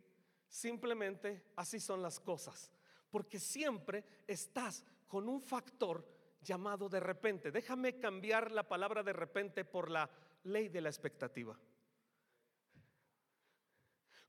Simplemente 0.47 1.51
así 1.55 1.79
son 1.79 2.01
las 2.01 2.19
cosas. 2.19 2.71
Porque 3.09 3.39
siempre 3.39 4.03
estás 4.27 4.85
con 5.07 5.29
un 5.29 5.41
factor 5.41 6.05
llamado 6.41 6.89
de 6.89 6.99
repente. 6.99 7.51
Déjame 7.51 7.97
cambiar 7.99 8.51
la 8.51 8.67
palabra 8.67 9.03
de 9.03 9.13
repente 9.13 9.65
por 9.65 9.89
la 9.89 10.09
ley 10.43 10.69
de 10.69 10.81
la 10.81 10.89
expectativa. 10.89 11.57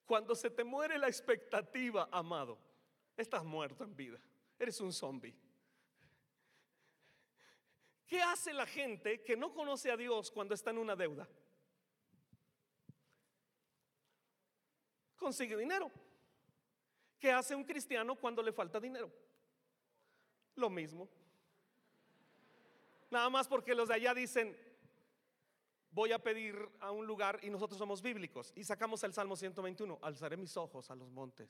Cuando 0.05 0.35
se 0.35 0.51
te 0.51 0.65
muere 0.65 0.99
la 0.99 1.09
expectativa, 1.09 2.09
amado, 2.11 2.59
estás 3.17 3.45
muerto 3.45 3.85
en 3.85 3.95
vida. 3.95 4.19
eres 4.59 4.81
un 4.81 4.93
zombie. 4.93 5.37
¿Qué 8.07 8.23
hace 8.23 8.55
la 8.55 8.65
gente 8.65 9.23
que 9.23 9.37
no 9.37 9.53
conoce 9.53 9.91
a 9.91 9.97
Dios 9.97 10.31
cuando 10.31 10.55
está 10.55 10.71
en 10.71 10.79
una 10.79 10.97
deuda? 10.97 11.29
Consigue 15.19 15.59
dinero. 15.59 15.93
¿Qué 17.19 17.33
hace 17.33 17.55
un 17.55 17.65
cristiano 17.65 18.15
cuando 18.15 18.43
le 18.43 18.53
falta 18.53 18.79
dinero? 18.79 19.11
Lo 20.55 20.71
mismo. 20.71 21.09
Nada 23.11 23.29
más 23.31 23.49
porque 23.49 23.75
los 23.75 23.89
de 23.89 23.95
allá 23.95 24.15
dicen, 24.15 24.57
voy 25.91 26.13
a 26.13 26.19
pedir 26.19 26.57
a 26.81 26.91
un 26.91 27.07
lugar 27.07 27.41
y 27.43 27.51
nosotros 27.51 27.79
somos 27.79 28.03
bíblicos. 28.03 28.53
Y 28.55 28.65
sacamos 28.65 29.03
el 29.03 29.13
Salmo 29.13 29.37
121, 29.37 29.99
alzaré 30.03 30.37
mis 30.37 30.57
ojos 30.57 30.91
a 30.91 30.95
los 30.95 31.11
montes. 31.11 31.49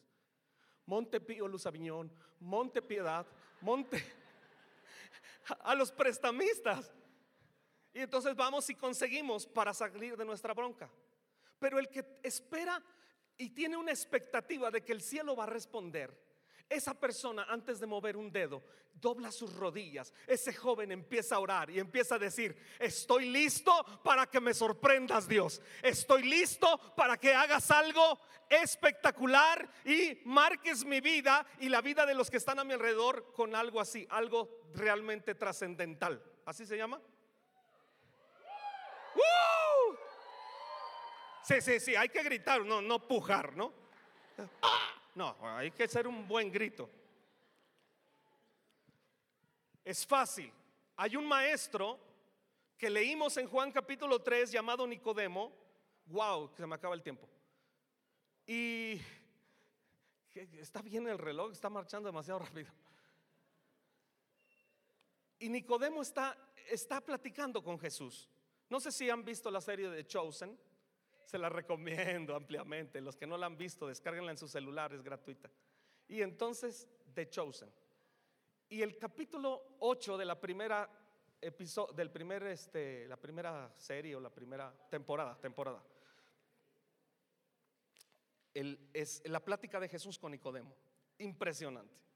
Monte 0.86 1.20
Pío 1.20 1.46
Luz 1.46 1.66
Aviñón, 1.66 2.10
Monte 2.40 2.80
Piedad, 2.80 3.26
Monte 3.60 4.02
a 5.60 5.74
los 5.74 5.92
prestamistas. 5.92 6.90
Y 7.92 8.00
entonces 8.00 8.34
vamos 8.34 8.70
y 8.70 8.74
conseguimos 8.74 9.46
para 9.46 9.74
salir 9.74 10.16
de 10.16 10.24
nuestra 10.24 10.54
bronca. 10.54 10.88
Pero 11.58 11.78
el 11.78 11.88
que 11.88 12.20
espera 12.22 12.82
y 13.38 13.50
tiene 13.50 13.76
una 13.76 13.92
expectativa 13.92 14.70
de 14.70 14.84
que 14.84 14.92
el 14.92 15.00
cielo 15.00 15.34
va 15.34 15.44
a 15.44 15.48
responder, 15.48 16.12
esa 16.68 16.92
persona 16.92 17.46
antes 17.48 17.80
de 17.80 17.86
mover 17.86 18.16
un 18.16 18.30
dedo 18.30 18.62
dobla 19.00 19.30
sus 19.32 19.54
rodillas. 19.54 20.12
Ese 20.26 20.52
joven 20.52 20.92
empieza 20.92 21.36
a 21.36 21.40
orar 21.40 21.70
y 21.70 21.78
empieza 21.78 22.16
a 22.16 22.18
decir, 22.18 22.56
estoy 22.78 23.30
listo 23.30 23.72
para 24.02 24.26
que 24.26 24.40
me 24.40 24.54
sorprendas 24.54 25.28
Dios. 25.28 25.62
Estoy 25.82 26.24
listo 26.24 26.78
para 26.96 27.16
que 27.16 27.34
hagas 27.34 27.70
algo 27.70 28.18
espectacular 28.48 29.70
y 29.84 30.20
marques 30.24 30.84
mi 30.84 31.00
vida 31.00 31.46
y 31.60 31.68
la 31.68 31.80
vida 31.80 32.06
de 32.06 32.14
los 32.14 32.30
que 32.30 32.38
están 32.38 32.58
a 32.58 32.64
mi 32.64 32.72
alrededor 32.72 33.32
con 33.32 33.54
algo 33.54 33.80
así, 33.80 34.06
algo 34.10 34.62
realmente 34.74 35.34
trascendental. 35.34 36.22
¿Así 36.44 36.66
se 36.66 36.76
llama? 36.76 37.00
¡Uh! 39.14 40.07
Sí, 41.48 41.62
sí, 41.62 41.80
sí, 41.80 41.96
hay 41.96 42.10
que 42.10 42.22
gritar, 42.22 42.62
no, 42.62 42.82
no 42.82 43.08
pujar, 43.08 43.56
¿no? 43.56 43.72
No, 45.14 45.34
hay 45.40 45.70
que 45.70 45.84
hacer 45.84 46.06
un 46.06 46.28
buen 46.28 46.52
grito. 46.52 46.90
Es 49.82 50.06
fácil. 50.06 50.52
Hay 50.94 51.16
un 51.16 51.26
maestro 51.26 51.98
que 52.76 52.90
leímos 52.90 53.34
en 53.38 53.48
Juan 53.48 53.72
capítulo 53.72 54.20
3 54.20 54.52
llamado 54.52 54.86
Nicodemo. 54.86 55.50
Wow, 56.08 56.50
se 56.54 56.66
me 56.66 56.74
acaba 56.74 56.94
el 56.94 57.02
tiempo. 57.02 57.26
Y 58.46 59.00
está 60.34 60.82
bien 60.82 61.08
el 61.08 61.16
reloj, 61.16 61.52
está 61.52 61.70
marchando 61.70 62.10
demasiado 62.10 62.40
rápido. 62.40 62.70
Y 65.38 65.48
Nicodemo 65.48 66.02
está, 66.02 66.36
está 66.68 67.00
platicando 67.00 67.64
con 67.64 67.78
Jesús. 67.78 68.28
No 68.68 68.80
sé 68.80 68.92
si 68.92 69.08
han 69.08 69.24
visto 69.24 69.50
la 69.50 69.62
serie 69.62 69.88
de 69.88 70.06
Chosen. 70.06 70.67
Se 71.28 71.36
la 71.36 71.50
recomiendo 71.50 72.34
ampliamente. 72.34 73.02
Los 73.02 73.14
que 73.14 73.26
no 73.26 73.36
la 73.36 73.44
han 73.44 73.58
visto, 73.58 73.86
descárguenla 73.86 74.30
en 74.30 74.38
su 74.38 74.48
celular, 74.48 74.94
es 74.94 75.02
gratuita. 75.02 75.50
Y 76.08 76.22
entonces, 76.22 76.88
The 77.12 77.28
Chosen. 77.28 77.70
Y 78.70 78.80
el 78.80 78.96
capítulo 78.96 79.76
8 79.80 80.16
de 80.16 80.24
la 80.24 80.40
primera 80.40 80.88
episodio, 81.38 81.92
del 81.92 82.10
primer, 82.10 82.44
este, 82.44 83.06
la 83.08 83.18
primera 83.18 83.70
serie 83.76 84.16
o 84.16 84.20
la 84.20 84.30
primera 84.30 84.72
temporada, 84.88 85.38
temporada, 85.38 85.84
es 88.54 89.20
la 89.26 89.44
plática 89.44 89.78
de 89.78 89.88
Jesús 89.90 90.18
con 90.18 90.32
Nicodemo. 90.32 90.74
Impresionante. 91.18 92.07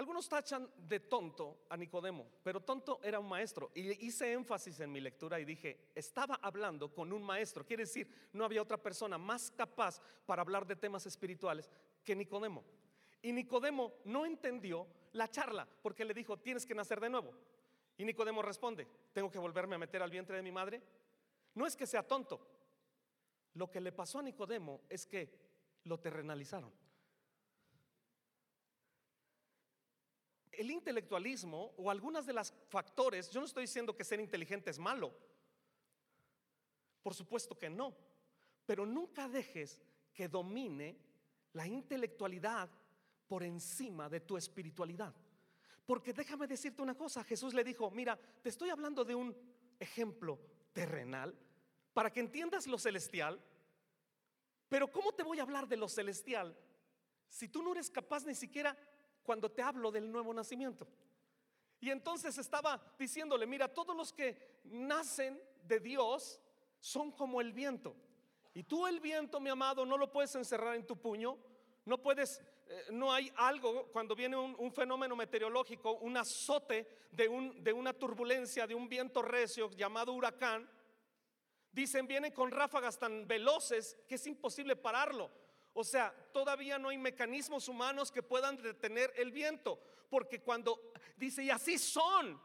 Algunos 0.00 0.30
tachan 0.30 0.66
de 0.88 0.98
tonto 0.98 1.66
a 1.68 1.76
Nicodemo, 1.76 2.26
pero 2.42 2.62
tonto 2.62 3.00
era 3.02 3.20
un 3.20 3.28
maestro. 3.28 3.70
Y 3.74 4.06
hice 4.06 4.32
énfasis 4.32 4.80
en 4.80 4.90
mi 4.90 4.98
lectura 4.98 5.38
y 5.38 5.44
dije, 5.44 5.90
estaba 5.94 6.36
hablando 6.36 6.90
con 6.90 7.12
un 7.12 7.22
maestro. 7.22 7.66
Quiere 7.66 7.82
decir, 7.82 8.08
no 8.32 8.46
había 8.46 8.62
otra 8.62 8.78
persona 8.78 9.18
más 9.18 9.50
capaz 9.50 10.00
para 10.24 10.40
hablar 10.40 10.66
de 10.66 10.74
temas 10.74 11.04
espirituales 11.04 11.70
que 12.02 12.16
Nicodemo. 12.16 12.64
Y 13.20 13.30
Nicodemo 13.30 13.92
no 14.06 14.24
entendió 14.24 14.86
la 15.12 15.28
charla 15.28 15.68
porque 15.82 16.06
le 16.06 16.14
dijo, 16.14 16.38
tienes 16.38 16.64
que 16.64 16.74
nacer 16.74 16.98
de 16.98 17.10
nuevo. 17.10 17.34
Y 17.98 18.06
Nicodemo 18.06 18.40
responde, 18.40 18.88
¿tengo 19.12 19.30
que 19.30 19.38
volverme 19.38 19.74
a 19.74 19.80
meter 19.80 20.02
al 20.02 20.10
vientre 20.10 20.34
de 20.34 20.42
mi 20.42 20.50
madre? 20.50 20.80
No 21.54 21.66
es 21.66 21.76
que 21.76 21.86
sea 21.86 22.08
tonto. 22.08 22.40
Lo 23.52 23.70
que 23.70 23.82
le 23.82 23.92
pasó 23.92 24.20
a 24.20 24.22
Nicodemo 24.22 24.80
es 24.88 25.04
que 25.04 25.28
lo 25.84 26.00
terrenalizaron. 26.00 26.72
El 30.60 30.70
intelectualismo 30.70 31.72
o 31.78 31.90
algunas 31.90 32.26
de 32.26 32.34
las 32.34 32.52
factores, 32.68 33.30
yo 33.30 33.40
no 33.40 33.46
estoy 33.46 33.62
diciendo 33.62 33.96
que 33.96 34.04
ser 34.04 34.20
inteligente 34.20 34.68
es 34.70 34.78
malo, 34.78 35.10
por 37.02 37.14
supuesto 37.14 37.58
que 37.58 37.70
no, 37.70 37.96
pero 38.66 38.84
nunca 38.84 39.26
dejes 39.26 39.80
que 40.12 40.28
domine 40.28 40.98
la 41.54 41.66
intelectualidad 41.66 42.68
por 43.26 43.42
encima 43.42 44.10
de 44.10 44.20
tu 44.20 44.36
espiritualidad. 44.36 45.14
Porque 45.86 46.12
déjame 46.12 46.46
decirte 46.46 46.82
una 46.82 46.94
cosa, 46.94 47.24
Jesús 47.24 47.54
le 47.54 47.64
dijo, 47.64 47.90
mira, 47.90 48.18
te 48.42 48.50
estoy 48.50 48.68
hablando 48.68 49.02
de 49.02 49.14
un 49.14 49.34
ejemplo 49.78 50.38
terrenal 50.74 51.34
para 51.94 52.12
que 52.12 52.20
entiendas 52.20 52.66
lo 52.66 52.78
celestial, 52.78 53.42
pero 54.68 54.92
¿cómo 54.92 55.12
te 55.12 55.22
voy 55.22 55.38
a 55.38 55.42
hablar 55.42 55.66
de 55.66 55.78
lo 55.78 55.88
celestial 55.88 56.54
si 57.30 57.48
tú 57.48 57.62
no 57.62 57.72
eres 57.72 57.90
capaz 57.90 58.26
ni 58.26 58.34
siquiera 58.34 58.76
cuando 59.30 59.48
te 59.48 59.62
hablo 59.62 59.92
del 59.92 60.10
nuevo 60.10 60.34
nacimiento. 60.34 60.88
Y 61.78 61.90
entonces 61.90 62.36
estaba 62.36 62.82
diciéndole, 62.98 63.46
mira, 63.46 63.72
todos 63.72 63.96
los 63.96 64.12
que 64.12 64.58
nacen 64.64 65.40
de 65.62 65.78
Dios 65.78 66.40
son 66.80 67.12
como 67.12 67.40
el 67.40 67.52
viento. 67.52 67.94
Y 68.54 68.64
tú 68.64 68.88
el 68.88 68.98
viento, 68.98 69.38
mi 69.38 69.48
amado, 69.48 69.86
no 69.86 69.96
lo 69.96 70.10
puedes 70.10 70.34
encerrar 70.34 70.74
en 70.74 70.84
tu 70.84 70.96
puño. 70.96 71.38
No 71.84 72.02
puedes, 72.02 72.42
eh, 72.66 72.86
no 72.90 73.12
hay 73.12 73.30
algo 73.36 73.86
cuando 73.92 74.16
viene 74.16 74.36
un, 74.36 74.72
fenómeno 74.72 75.14
meteorológico, 75.14 75.92
un 75.98 76.16
azote 76.16 76.88
de, 77.12 77.28
un, 77.28 77.62
de 77.62 77.72
una 77.72 77.92
turbulencia, 77.92 78.66
de 78.66 78.74
un 78.74 78.88
viento 78.88 79.22
recio 79.22 79.70
llamado 79.70 80.12
huracán. 80.12 80.68
Dicen, 81.70 82.08
viene 82.08 82.34
con 82.34 82.50
ráfagas 82.50 82.98
tan 82.98 83.28
veloces 83.28 83.96
que 84.08 84.16
es 84.16 84.26
imposible 84.26 84.74
pararlo. 84.74 85.30
O 85.72 85.84
sea, 85.84 86.12
todavía 86.32 86.78
no 86.78 86.88
hay 86.88 86.98
mecanismos 86.98 87.68
humanos 87.68 88.10
que 88.10 88.22
puedan 88.22 88.56
detener 88.56 89.12
el 89.16 89.30
viento, 89.30 89.80
porque 90.08 90.40
cuando 90.40 90.92
dice, 91.16 91.44
y 91.44 91.50
así 91.50 91.78
son 91.78 92.40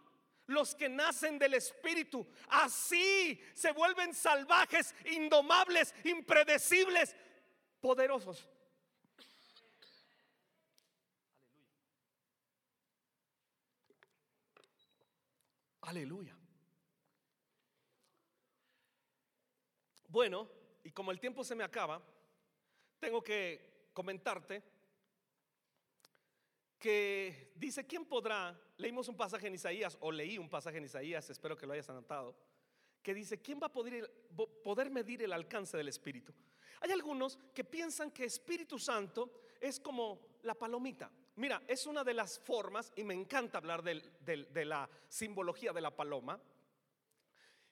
los 0.47 0.75
que 0.75 0.87
nacen 0.87 1.39
del 1.39 1.55
Espíritu, 1.55 2.27
así 2.49 3.41
se 3.53 3.71
vuelven 3.71 4.13
salvajes, 4.13 4.93
indomables, 5.05 5.93
impredecibles, 6.03 7.15
poderosos. 7.81 8.47
Aleluya. 15.81 16.35
Bueno, 20.07 20.49
y 20.83 20.91
como 20.91 21.11
el 21.11 21.19
tiempo 21.19 21.43
se 21.43 21.55
me 21.55 21.63
acaba, 21.63 22.01
tengo 22.99 23.23
que 23.23 23.89
comentarte 23.93 24.63
que 26.77 27.51
dice, 27.55 27.85
¿quién 27.87 28.05
podrá? 28.05 28.59
Leímos 28.77 29.07
un 29.07 29.17
pasaje 29.17 29.47
en 29.47 29.55
Isaías, 29.55 29.97
o 30.01 30.11
leí 30.11 30.37
un 30.37 30.49
pasaje 30.49 30.77
en 30.77 30.85
Isaías, 30.85 31.29
espero 31.29 31.57
que 31.57 31.65
lo 31.65 31.73
hayas 31.73 31.89
anotado, 31.89 32.35
que 33.01 33.13
dice, 33.13 33.41
¿quién 33.41 33.59
va 33.61 33.67
a 33.67 33.71
poder, 33.71 34.11
poder 34.63 34.91
medir 34.91 35.23
el 35.23 35.33
alcance 35.33 35.77
del 35.77 35.87
Espíritu? 35.87 36.33
Hay 36.81 36.91
algunos 36.91 37.39
que 37.53 37.63
piensan 37.63 38.11
que 38.11 38.25
Espíritu 38.25 38.77
Santo 38.77 39.31
es 39.59 39.79
como 39.79 40.37
la 40.43 40.53
palomita. 40.53 41.11
Mira, 41.37 41.63
es 41.67 41.87
una 41.87 42.03
de 42.03 42.13
las 42.13 42.39
formas, 42.39 42.91
y 42.95 43.03
me 43.03 43.13
encanta 43.13 43.57
hablar 43.57 43.81
de 43.81 44.65
la 44.65 44.89
simbología 45.07 45.73
de 45.73 45.81
la 45.81 45.95
paloma, 45.95 46.39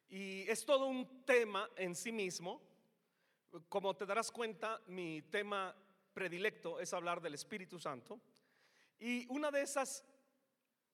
y 0.10 0.42
es 0.50 0.66
todo 0.66 0.88
un 0.88 1.24
tema 1.26 1.70
en 1.76 1.96
sí 1.96 2.12
mismo, 2.12 2.62
como 3.70 3.96
te 3.96 4.06
darás 4.06 4.32
cuenta, 4.32 4.82
mi 4.88 5.22
tema 5.24 5.76
predilecto 6.14 6.80
es 6.80 6.94
hablar 6.94 7.22
del 7.22 7.36
Espíritu 7.36 7.80
Santo. 7.80 8.20
Y 9.00 9.28
una 9.30 9.52
de 9.52 9.62
esas 9.62 10.04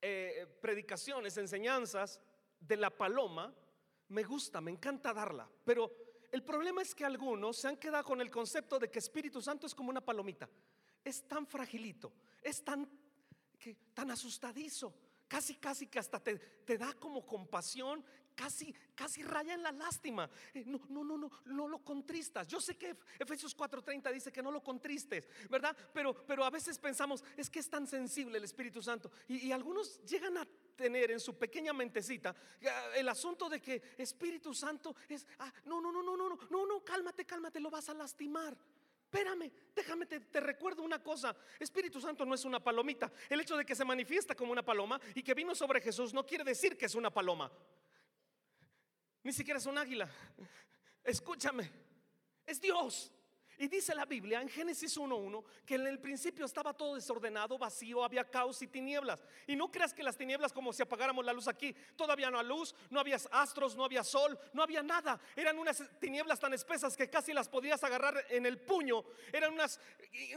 eh, 0.02 0.48
predicaciones, 0.62 1.38
enseñanzas 1.38 2.22
de 2.60 2.78
la 2.78 2.90
paloma, 2.90 3.54
me 4.10 4.24
gusta, 4.24 4.62
me 4.62 4.72
encanta 4.72 5.14
darla. 5.14 5.50
Pero 5.64 5.92
el 6.32 6.44
problema 6.44 6.82
es 6.82 6.94
que 6.96 7.06
algunos 7.06 7.58
se 7.58 7.68
han 7.68 7.78
quedado 7.78 8.04
con 8.04 8.22
el 8.22 8.32
concepto 8.32 8.80
de 8.80 8.90
que 8.90 9.00
Espíritu 9.00 9.42
Santo 9.42 9.68
es 9.68 9.76
como 9.76 9.90
una 9.90 10.02
palomita. 10.02 10.50
Es 11.04 11.28
tan 11.28 11.46
fragilito, 11.46 12.12
es 12.42 12.64
tan, 12.64 12.90
tan 13.94 14.12
asustadizo, 14.12 14.94
casi, 15.28 15.56
casi 15.56 15.88
que 15.88 16.00
hasta 16.00 16.20
te 16.20 16.78
da 16.78 16.94
como 16.94 17.26
compasión, 17.26 18.04
casi, 18.40 18.74
casi 18.96 19.22
raya 19.22 19.54
en 19.54 19.62
la 19.62 19.74
lástima. 19.74 20.30
Eh, 20.54 20.64
no, 20.66 20.80
no, 20.88 21.04
no, 21.04 21.18
no, 21.18 21.32
no 21.46 21.68
lo 21.68 21.80
contristas. 21.80 22.48
Yo 22.48 22.62
sé 22.62 22.78
que 22.78 22.96
Efesios 23.20 23.56
4:30 23.56 24.14
dice 24.14 24.32
que 24.32 24.42
no 24.42 24.50
lo 24.50 24.64
contristes, 24.64 25.28
¿verdad? 25.50 25.76
Pero, 25.94 26.14
pero 26.26 26.46
a 26.46 26.50
veces 26.50 26.80
pensamos, 26.80 27.22
es 27.36 27.50
que 27.50 27.60
es 27.60 27.70
tan 27.70 27.86
sensible 27.86 28.38
el 28.38 28.46
Espíritu 28.46 28.82
Santo. 28.82 29.12
Y, 29.28 29.52
algunos 29.52 30.02
llegan 30.06 30.38
a 30.38 30.48
tener 30.78 31.12
en 31.12 31.20
su 31.20 31.38
pequeña 31.38 31.74
mentecita 31.74 32.34
eh, 32.62 32.70
el 32.96 33.10
asunto 33.10 33.50
de 33.50 33.60
que 33.62 33.82
Espíritu 33.98 34.54
Santo 34.54 34.96
es, 35.10 35.28
ah, 35.40 35.52
no, 35.66 35.82
no, 35.82 35.92
no, 35.92 36.02
no, 36.02 36.16
no, 36.16 36.30
no, 36.30 36.40
no, 36.50 36.66
no, 36.66 36.84
cálmate, 36.86 37.26
cálmate, 37.26 37.60
lo 37.60 37.70
vas 37.70 37.90
a 37.90 37.94
lastimar. 37.94 38.56
Espérame, 39.12 39.52
déjame, 39.76 40.06
te, 40.06 40.40
recuerdo 40.40 40.84
una 40.84 41.02
cosa. 41.02 41.36
Espíritu 41.60 42.00
Santo 42.00 42.26
no 42.26 42.36
es 42.36 42.46
una 42.46 42.64
palomita. 42.64 43.12
El 43.28 43.42
hecho 43.42 43.58
de 43.58 43.66
que 43.66 43.76
se 43.76 43.84
manifiesta 43.84 44.36
como 44.36 44.52
una 44.52 44.64
paloma 44.64 45.02
y 45.16 45.24
que 45.24 45.34
vino 45.34 45.56
sobre 45.56 45.82
Jesús 45.82 46.14
no 46.14 46.26
quiere 46.26 46.44
decir 46.44 46.78
que 46.78 46.86
es 46.86 46.96
una 46.96 47.12
paloma. 47.12 47.52
Ni 49.24 49.34
siquiera 49.34 49.58
es 49.58 49.66
un 49.66 49.78
águila. 49.78 50.10
Escúchame, 51.04 51.70
es 52.46 52.60
Dios. 52.62 53.12
Y 53.62 53.68
dice 53.68 53.94
la 53.94 54.06
Biblia 54.06 54.42
en 54.42 54.48
Génesis 54.48 54.98
1.1 54.98 55.44
que 55.66 55.76
en 55.76 55.86
el 55.86 56.00
principio 56.00 56.46
estaba 56.46 56.74
todo 56.74 56.96
desordenado, 56.96 57.58
vacío, 57.58 58.06
había 58.06 58.24
caos 58.24 58.62
y 58.62 58.68
tinieblas. 58.68 59.22
Y 59.48 59.58
no 59.58 59.70
creas 59.70 59.94
que 59.94 60.02
las 60.02 60.16
tinieblas 60.16 60.54
como 60.54 60.72
si 60.72 60.82
apagáramos 60.82 61.26
la 61.26 61.34
luz 61.34 61.46
aquí. 61.50 61.76
Todavía 61.98 62.32
no 62.32 62.40
había 62.40 62.48
luz, 62.48 62.74
no 62.90 63.02
había 63.02 63.18
astros, 63.32 63.76
no 63.76 63.84
había 63.84 64.02
sol, 64.06 64.40
no 64.54 64.64
había 64.64 64.82
nada. 64.82 65.20
Eran 65.36 65.60
unas 65.60 65.84
tinieblas 66.00 66.40
tan 66.40 66.54
espesas 66.54 66.96
que 66.96 67.10
casi 67.10 67.34
las 67.34 67.50
podías 67.50 67.84
agarrar 67.84 68.24
en 68.30 68.46
el 68.46 68.60
puño. 68.60 69.04
Eran 69.34 69.52
unas, 69.52 69.78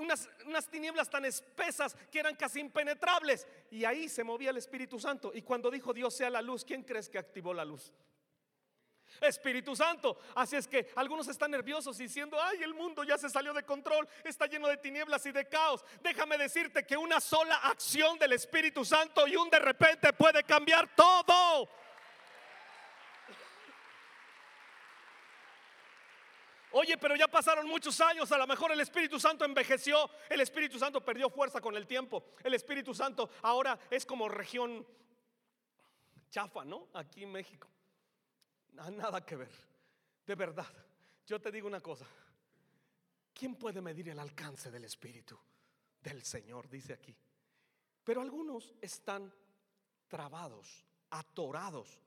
unas, 0.01 0.29
unas 0.45 0.69
tinieblas 0.69 1.09
tan 1.09 1.25
espesas 1.25 1.97
que 2.11 2.19
eran 2.19 2.35
casi 2.35 2.59
impenetrables. 2.59 3.47
Y 3.71 3.85
ahí 3.85 4.09
se 4.09 4.25
movía 4.25 4.51
el 4.51 4.57
Espíritu 4.57 4.99
Santo. 4.99 5.31
Y 5.33 5.43
cuando 5.43 5.71
dijo 5.71 5.93
Dios 5.93 6.13
sea 6.13 6.29
la 6.29 6.43
luz, 6.43 6.65
¿quién 6.65 6.83
crees 6.83 7.09
que 7.09 7.19
activó 7.19 7.55
la 7.55 7.65
luz? 7.65 7.93
Espíritu 9.21 9.77
Santo. 9.77 10.19
Así 10.35 10.57
es 10.57 10.67
que 10.67 10.91
algunos 10.97 11.29
están 11.29 11.51
nerviosos 11.51 11.99
diciendo, 11.99 12.39
ay, 12.41 12.63
el 12.63 12.75
mundo 12.75 13.05
ya 13.05 13.19
se 13.19 13.29
salió 13.29 13.53
de 13.53 13.65
control, 13.65 14.09
está 14.25 14.47
lleno 14.47 14.69
de 14.69 14.77
tinieblas 14.77 15.25
y 15.27 15.33
de 15.33 15.49
caos. 15.49 15.85
Déjame 16.03 16.39
decirte 16.39 16.85
que 16.85 16.97
una 16.97 17.21
sola 17.21 17.57
acción 17.57 18.19
del 18.19 18.33
Espíritu 18.33 18.85
Santo 18.85 19.27
y 19.27 19.37
un 19.37 19.51
de 19.51 19.59
repente 19.59 20.13
puede 20.13 20.43
cambiar 20.45 20.95
todo. 20.95 21.69
Oye, 26.73 26.97
pero 26.97 27.15
ya 27.17 27.29
pasaron 27.29 27.69
muchos 27.69 28.01
años, 28.01 28.33
a 28.33 28.39
lo 28.39 28.47
mejor 28.47 28.73
el 28.73 28.81
Espíritu 28.81 29.21
Santo 29.21 29.45
envejeció, 29.45 30.11
el 30.31 30.41
Espíritu 30.41 30.79
Santo 30.79 31.05
perdió 31.05 31.29
fuerza 31.29 31.61
con 31.61 31.77
el 31.77 31.87
tiempo, 31.87 32.25
el 32.43 32.55
Espíritu 32.55 32.95
Santo 32.95 33.29
ahora 33.43 33.79
es 33.91 34.07
como 34.07 34.27
región 34.27 34.87
chafa, 36.31 36.65
¿no? 36.65 36.89
Aquí 36.95 37.25
en 37.25 37.33
México. 37.33 37.72
Nada 38.73 39.25
que 39.25 39.37
ver. 39.37 39.53
De 40.27 40.35
verdad, 40.35 40.67
yo 41.27 41.41
te 41.41 41.51
digo 41.51 41.69
una 41.69 41.81
cosa. 41.81 42.07
¿Quién 43.33 43.57
puede 43.57 43.81
medir 43.81 44.09
el 44.09 44.19
alcance 44.19 44.71
del 44.71 44.85
Espíritu 44.85 45.39
del 46.01 46.23
Señor? 46.23 46.69
Dice 46.69 46.93
aquí. 46.93 47.17
Pero 48.05 48.21
algunos 48.21 48.75
están 48.81 49.33
trabados, 50.09 50.85
atorados. 51.11 52.01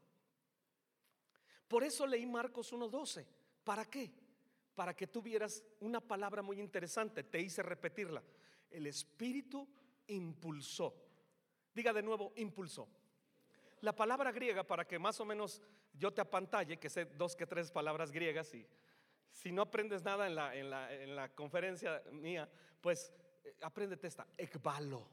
Por 1.67 1.84
eso 1.84 2.06
leí 2.06 2.25
Marcos 2.25 2.73
1.12. 2.73 3.25
¿Para 3.63 3.86
qué? 3.86 4.12
Para 4.75 4.95
que 4.95 5.08
tuvieras 5.08 5.63
una 5.80 5.99
palabra 5.99 6.41
muy 6.41 6.60
interesante. 6.60 7.23
Te 7.23 7.41
hice 7.41 7.63
repetirla. 7.63 8.23
El 8.69 8.88
Espíritu 8.88 9.67
impulsó. 10.08 10.93
Diga 11.73 11.91
de 11.93 12.04
nuevo, 12.04 12.34
impulsó. 12.36 12.88
La 13.86 13.95
palabra 13.95 14.32
griega, 14.32 14.63
para 14.63 14.84
que 14.88 14.98
más 14.98 15.19
o 15.19 15.26
menos 15.26 15.62
yo 15.93 16.12
te 16.12 16.19
apantalle, 16.19 16.80
que 16.80 16.89
sé 16.89 17.06
dos 17.06 17.36
que 17.36 17.45
tres 17.45 17.69
palabras 17.69 18.12
griegas 18.12 18.52
y 18.56 18.67
si 19.30 19.52
no 19.52 19.62
aprendes 19.62 20.02
nada 20.02 20.26
en 20.26 20.34
la, 20.34 20.56
en 20.56 20.71
la, 20.71 20.91
en 20.91 21.15
la 21.15 21.30
conferencia 21.30 22.02
mía, 22.12 22.50
pues 22.82 23.13
eh, 23.43 23.56
apréndete 23.62 24.08
esta, 24.08 24.26
ekbalo. 24.36 25.08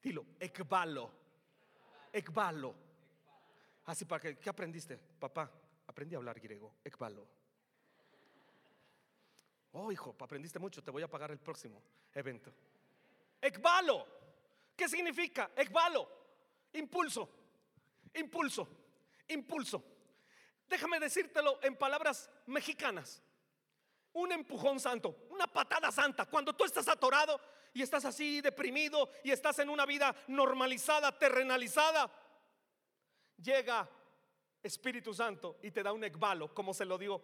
Dilo, 0.00 0.24
ekbalo. 0.40 1.10
Ekbalo. 2.10 2.74
Así 3.84 4.06
para 4.06 4.22
que, 4.22 4.38
¿qué 4.38 4.48
aprendiste? 4.48 4.96
Papá, 4.96 5.50
aprendí 5.86 6.14
a 6.14 6.18
hablar 6.18 6.40
griego, 6.40 6.76
ekbalo. 6.82 7.28
Oh, 9.72 9.92
hijo, 9.92 10.16
aprendiste 10.18 10.58
mucho, 10.58 10.82
te 10.82 10.90
voy 10.90 11.02
a 11.02 11.10
pagar 11.10 11.32
el 11.32 11.38
próximo 11.38 11.82
evento. 12.14 12.50
Ekbalo. 13.42 14.06
¿Qué 14.74 14.88
significa? 14.88 15.50
Ekbalo. 15.54 16.08
Impulso. 16.72 17.44
Impulso. 18.16 18.68
Impulso. 19.28 19.84
Déjame 20.68 20.98
decírtelo 20.98 21.58
en 21.62 21.76
palabras 21.76 22.30
mexicanas. 22.46 23.22
Un 24.12 24.32
empujón 24.32 24.80
santo, 24.80 25.26
una 25.30 25.46
patada 25.46 25.92
santa. 25.92 26.26
Cuando 26.26 26.54
tú 26.54 26.64
estás 26.64 26.88
atorado 26.88 27.40
y 27.72 27.82
estás 27.82 28.04
así 28.04 28.40
deprimido 28.40 29.10
y 29.22 29.30
estás 29.30 29.58
en 29.58 29.68
una 29.68 29.84
vida 29.84 30.14
normalizada, 30.28 31.16
terrenalizada, 31.18 32.10
llega 33.36 33.88
Espíritu 34.62 35.14
Santo 35.14 35.58
y 35.62 35.70
te 35.70 35.82
da 35.82 35.92
un 35.92 36.02
ekbalo, 36.04 36.52
como 36.54 36.72
se 36.74 36.84
lo 36.84 36.98
dio. 36.98 37.22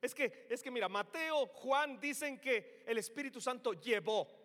Es 0.00 0.14
que, 0.14 0.46
es 0.48 0.62
que 0.62 0.70
mira, 0.70 0.88
Mateo, 0.88 1.46
Juan 1.46 2.00
dicen 2.00 2.40
que 2.40 2.82
el 2.86 2.98
Espíritu 2.98 3.40
Santo 3.40 3.74
llevó, 3.74 4.39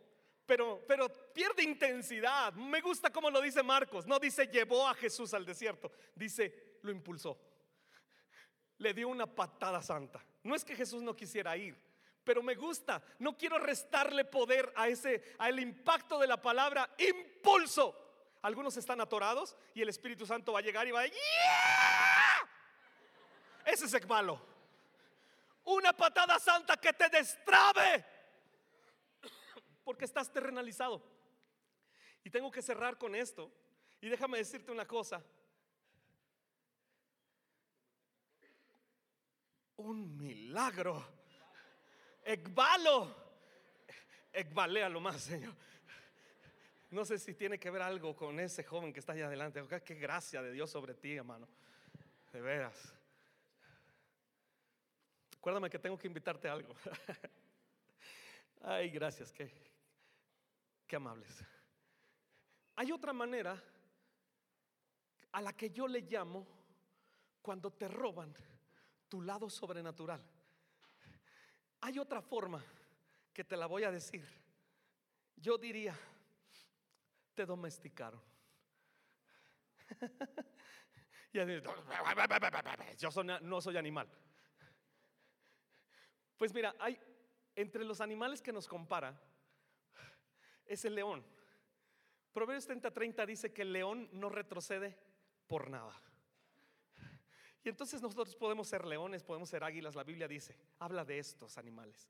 pero, 0.46 0.84
pero 0.88 1.10
pierde 1.34 1.64
intensidad. 1.64 2.54
Me 2.54 2.82
gusta 2.82 3.10
como 3.12 3.30
lo 3.30 3.42
dice 3.42 3.64
Marcos. 3.64 4.06
No 4.06 4.20
dice 4.20 4.48
llevó 4.48 4.88
a 4.88 4.94
Jesús 4.94 5.34
al 5.34 5.46
desierto, 5.46 5.92
dice 6.16 6.78
lo 6.82 6.92
impulsó 6.92 7.40
le 8.80 8.94
dio 8.94 9.08
una 9.08 9.26
patada 9.28 9.82
santa. 9.82 10.24
No 10.44 10.56
es 10.56 10.64
que 10.64 10.76
Jesús 10.76 11.02
no 11.02 11.16
quisiera 11.16 11.56
ir, 11.58 11.78
pero 12.24 12.44
me 12.44 12.56
gusta. 12.56 13.02
No 13.20 13.38
quiero 13.38 13.58
restarle 13.58 14.26
poder 14.26 14.72
a 14.76 14.88
ese, 14.88 15.36
al 15.38 15.60
impacto 15.60 16.20
de 16.20 16.28
la 16.28 16.42
palabra 16.42 16.90
impulso. 16.98 18.02
Algunos 18.42 18.78
están 18.78 19.02
atorados 19.02 19.58
y 19.74 19.82
el 19.82 19.90
Espíritu 19.90 20.26
Santo 20.26 20.54
va 20.54 20.60
a 20.60 20.64
llegar 20.64 20.88
y 20.88 20.92
va 20.92 21.02
a 21.02 21.06
Ese 23.66 23.86
es 23.86 24.08
malo. 24.08 24.40
Una 25.64 25.94
patada 25.94 26.38
santa 26.38 26.78
que 26.78 26.94
te 26.94 27.10
destrabe. 27.10 28.06
Porque 29.86 30.04
estás 30.04 30.34
terrenalizado. 30.34 31.02
Y 32.26 32.30
tengo 32.30 32.52
que 32.52 32.62
cerrar 32.62 32.98
con 32.98 33.16
esto. 33.16 33.50
Y 34.02 34.10
déjame 34.10 34.40
decirte 34.40 34.74
una 34.74 34.86
cosa. 34.86 35.24
un 39.78 40.18
milagro. 40.18 41.06
Ekbalo. 42.24 43.16
lo 44.90 45.00
más, 45.00 45.22
Señor. 45.22 45.54
No 46.92 47.04
sé 47.06 47.18
si 47.20 47.34
tiene 47.34 47.60
que 47.60 47.70
ver 47.70 47.82
algo 47.82 48.16
con 48.16 48.40
ese 48.40 48.64
joven 48.64 48.94
que 48.94 49.00
está 49.00 49.14
allá 49.14 49.28
adelante. 49.28 49.62
Qué 49.84 49.96
gracia 49.96 50.42
de 50.42 50.52
Dios 50.52 50.70
sobre 50.70 50.94
ti, 50.94 51.16
hermano. 51.16 51.48
De 52.32 52.42
veras. 52.42 52.94
Acuérdame 55.38 55.70
que 55.70 55.80
tengo 55.80 55.98
que 55.98 56.08
invitarte 56.08 56.48
a 56.48 56.54
algo. 56.54 56.76
Ay, 58.62 58.90
gracias, 58.90 59.32
qué, 59.32 59.52
qué 60.88 60.96
amables. 60.96 61.44
Hay 62.76 62.92
otra 62.92 63.14
manera 63.14 63.62
a 65.32 65.42
la 65.42 65.54
que 65.54 65.70
yo 65.70 65.88
le 65.88 66.02
llamo 66.02 66.46
cuando 67.42 67.72
te 67.72 67.88
roban 67.88 68.36
tu 69.08 69.22
lado 69.22 69.50
sobrenatural. 69.50 70.22
Hay 71.82 72.00
otra 72.00 72.22
forma 72.22 72.64
que 73.34 73.44
te 73.44 73.56
la 73.56 73.68
voy 73.68 73.84
a 73.84 73.92
decir. 73.92 74.26
Yo 75.36 75.58
diría, 75.58 75.98
te 77.34 77.46
domesticaron. 77.46 78.22
Yo 81.34 81.46
no 83.42 83.62
soy 83.62 83.78
animal. 83.78 84.10
Pues 86.38 86.54
mira, 86.54 86.74
hay 86.80 86.98
entre 87.56 87.84
los 87.84 88.00
animales 88.00 88.42
que 88.42 88.54
nos 88.54 88.68
compara 88.68 89.22
es 90.66 90.86
el 90.86 90.96
león. 90.96 91.24
Proverbios 92.34 92.66
30, 92.66 92.92
30 92.92 93.26
dice 93.26 93.54
que 93.54 93.62
el 93.62 93.74
león 93.74 94.10
no 94.12 94.30
retrocede 94.30 94.98
por 95.48 95.70
nada. 95.70 96.02
Y 97.64 97.70
entonces 97.70 98.02
nosotros 98.02 98.36
podemos 98.36 98.68
ser 98.68 98.86
leones, 98.86 99.24
podemos 99.24 99.50
ser 99.50 99.64
águilas. 99.64 99.96
La 99.96 100.04
Biblia 100.04 100.28
dice, 100.28 100.56
habla 100.80 101.04
de 101.04 101.18
estos 101.18 101.58
animales. 101.58 102.10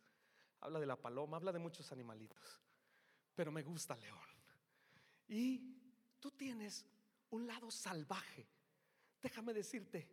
Habla 0.59 0.79
de 0.79 0.85
la 0.85 0.95
paloma, 0.95 1.37
habla 1.37 1.51
de 1.51 1.59
muchos 1.59 1.91
animalitos. 1.91 2.61
Pero 3.35 3.51
me 3.51 3.63
gusta 3.63 3.93
el 3.93 4.01
león. 4.01 4.19
Y 5.27 5.77
tú 6.19 6.31
tienes 6.31 6.85
un 7.29 7.47
lado 7.47 7.71
salvaje. 7.71 8.47
Déjame 9.21 9.53
decirte, 9.53 10.09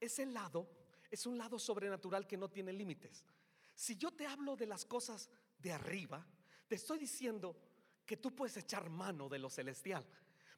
ese 0.00 0.24
lado 0.24 0.70
es 1.10 1.26
un 1.26 1.36
lado 1.36 1.58
sobrenatural 1.58 2.26
que 2.26 2.36
no 2.36 2.48
tiene 2.48 2.72
límites. 2.72 3.24
Si 3.74 3.96
yo 3.96 4.10
te 4.10 4.26
hablo 4.26 4.56
de 4.56 4.66
las 4.66 4.84
cosas 4.84 5.28
de 5.58 5.72
arriba, 5.72 6.26
te 6.66 6.76
estoy 6.76 6.98
diciendo 6.98 7.56
que 8.08 8.16
tú 8.16 8.34
puedes 8.34 8.56
echar 8.56 8.88
mano 8.88 9.28
de 9.28 9.38
lo 9.38 9.50
celestial. 9.50 10.02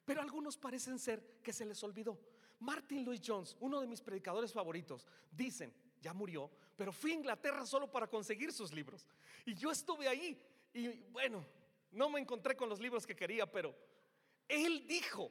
Pero 0.05 0.21
algunos 0.21 0.55
parecen 0.55 0.97
ser 0.97 1.41
que 1.43 1.51
se 1.51 1.65
les 1.65 1.83
olvidó. 1.83 2.17
Martin 2.59 3.03
Louis 3.03 3.21
Jones, 3.23 3.57
uno 3.59 3.81
de 3.81 3.87
mis 3.87 4.01
predicadores 4.01 4.53
favoritos, 4.53 5.05
dicen, 5.29 5.73
ya 5.99 6.13
murió, 6.13 6.49
pero 6.77 6.93
fui 6.93 7.11
a 7.11 7.15
Inglaterra 7.15 7.65
solo 7.65 7.91
para 7.91 8.07
conseguir 8.07 8.53
sus 8.53 8.71
libros. 8.71 9.05
Y 9.45 9.53
yo 9.53 9.69
estuve 9.69 10.07
ahí 10.07 10.41
y 10.73 10.87
bueno, 11.09 11.45
no 11.91 12.09
me 12.09 12.21
encontré 12.21 12.55
con 12.55 12.69
los 12.69 12.79
libros 12.79 13.05
que 13.05 13.17
quería, 13.17 13.51
pero 13.51 13.75
él 14.47 14.87
dijo, 14.87 15.29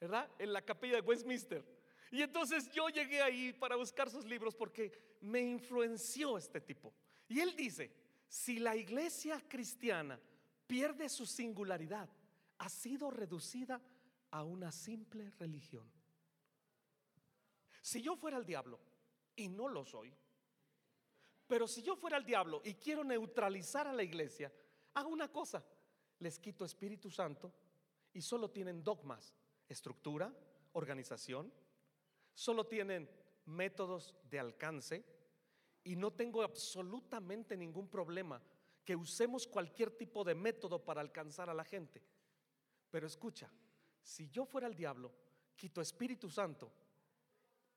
¿verdad? 0.00 0.30
En 0.38 0.54
la 0.54 0.62
capilla 0.62 0.94
de 0.94 1.02
Westminster. 1.02 1.62
Y 2.10 2.22
entonces 2.22 2.70
yo 2.70 2.88
llegué 2.88 3.20
ahí 3.20 3.52
para 3.52 3.76
buscar 3.76 4.08
sus 4.08 4.24
libros 4.24 4.56
porque 4.56 5.18
me 5.20 5.42
influenció 5.42 6.38
este 6.38 6.62
tipo. 6.62 6.94
Y 7.28 7.40
él 7.40 7.54
dice, 7.54 7.92
si 8.28 8.58
la 8.58 8.74
iglesia 8.74 9.44
cristiana 9.46 10.18
pierde 10.68 11.08
su 11.08 11.26
singularidad, 11.26 12.08
ha 12.58 12.68
sido 12.68 13.10
reducida 13.10 13.80
a 14.30 14.44
una 14.44 14.70
simple 14.70 15.32
religión. 15.38 15.90
Si 17.82 18.02
yo 18.02 18.14
fuera 18.14 18.36
el 18.36 18.44
diablo, 18.44 18.78
y 19.34 19.48
no 19.48 19.68
lo 19.68 19.84
soy, 19.84 20.12
pero 21.46 21.66
si 21.66 21.80
yo 21.82 21.96
fuera 21.96 22.18
el 22.18 22.24
diablo 22.24 22.60
y 22.64 22.74
quiero 22.74 23.02
neutralizar 23.04 23.86
a 23.86 23.92
la 23.92 24.02
iglesia, 24.02 24.52
hago 24.94 25.08
una 25.08 25.32
cosa, 25.32 25.64
les 26.18 26.38
quito 26.38 26.64
Espíritu 26.64 27.08
Santo 27.10 27.52
y 28.12 28.20
solo 28.20 28.50
tienen 28.50 28.82
dogmas, 28.82 29.32
estructura, 29.68 30.34
organización, 30.72 31.52
solo 32.34 32.66
tienen 32.66 33.08
métodos 33.46 34.14
de 34.28 34.40
alcance 34.40 35.04
y 35.84 35.96
no 35.96 36.12
tengo 36.12 36.42
absolutamente 36.42 37.56
ningún 37.56 37.88
problema 37.88 38.42
que 38.88 38.96
usemos 38.96 39.46
cualquier 39.46 39.90
tipo 39.90 40.24
de 40.24 40.34
método 40.34 40.82
para 40.82 41.02
alcanzar 41.02 41.50
a 41.50 41.52
la 41.52 41.62
gente. 41.62 42.02
Pero 42.90 43.06
escucha, 43.06 43.52
si 44.00 44.30
yo 44.30 44.46
fuera 44.46 44.66
el 44.66 44.74
diablo, 44.74 45.12
quito 45.54 45.82
Espíritu 45.82 46.30
Santo 46.30 46.72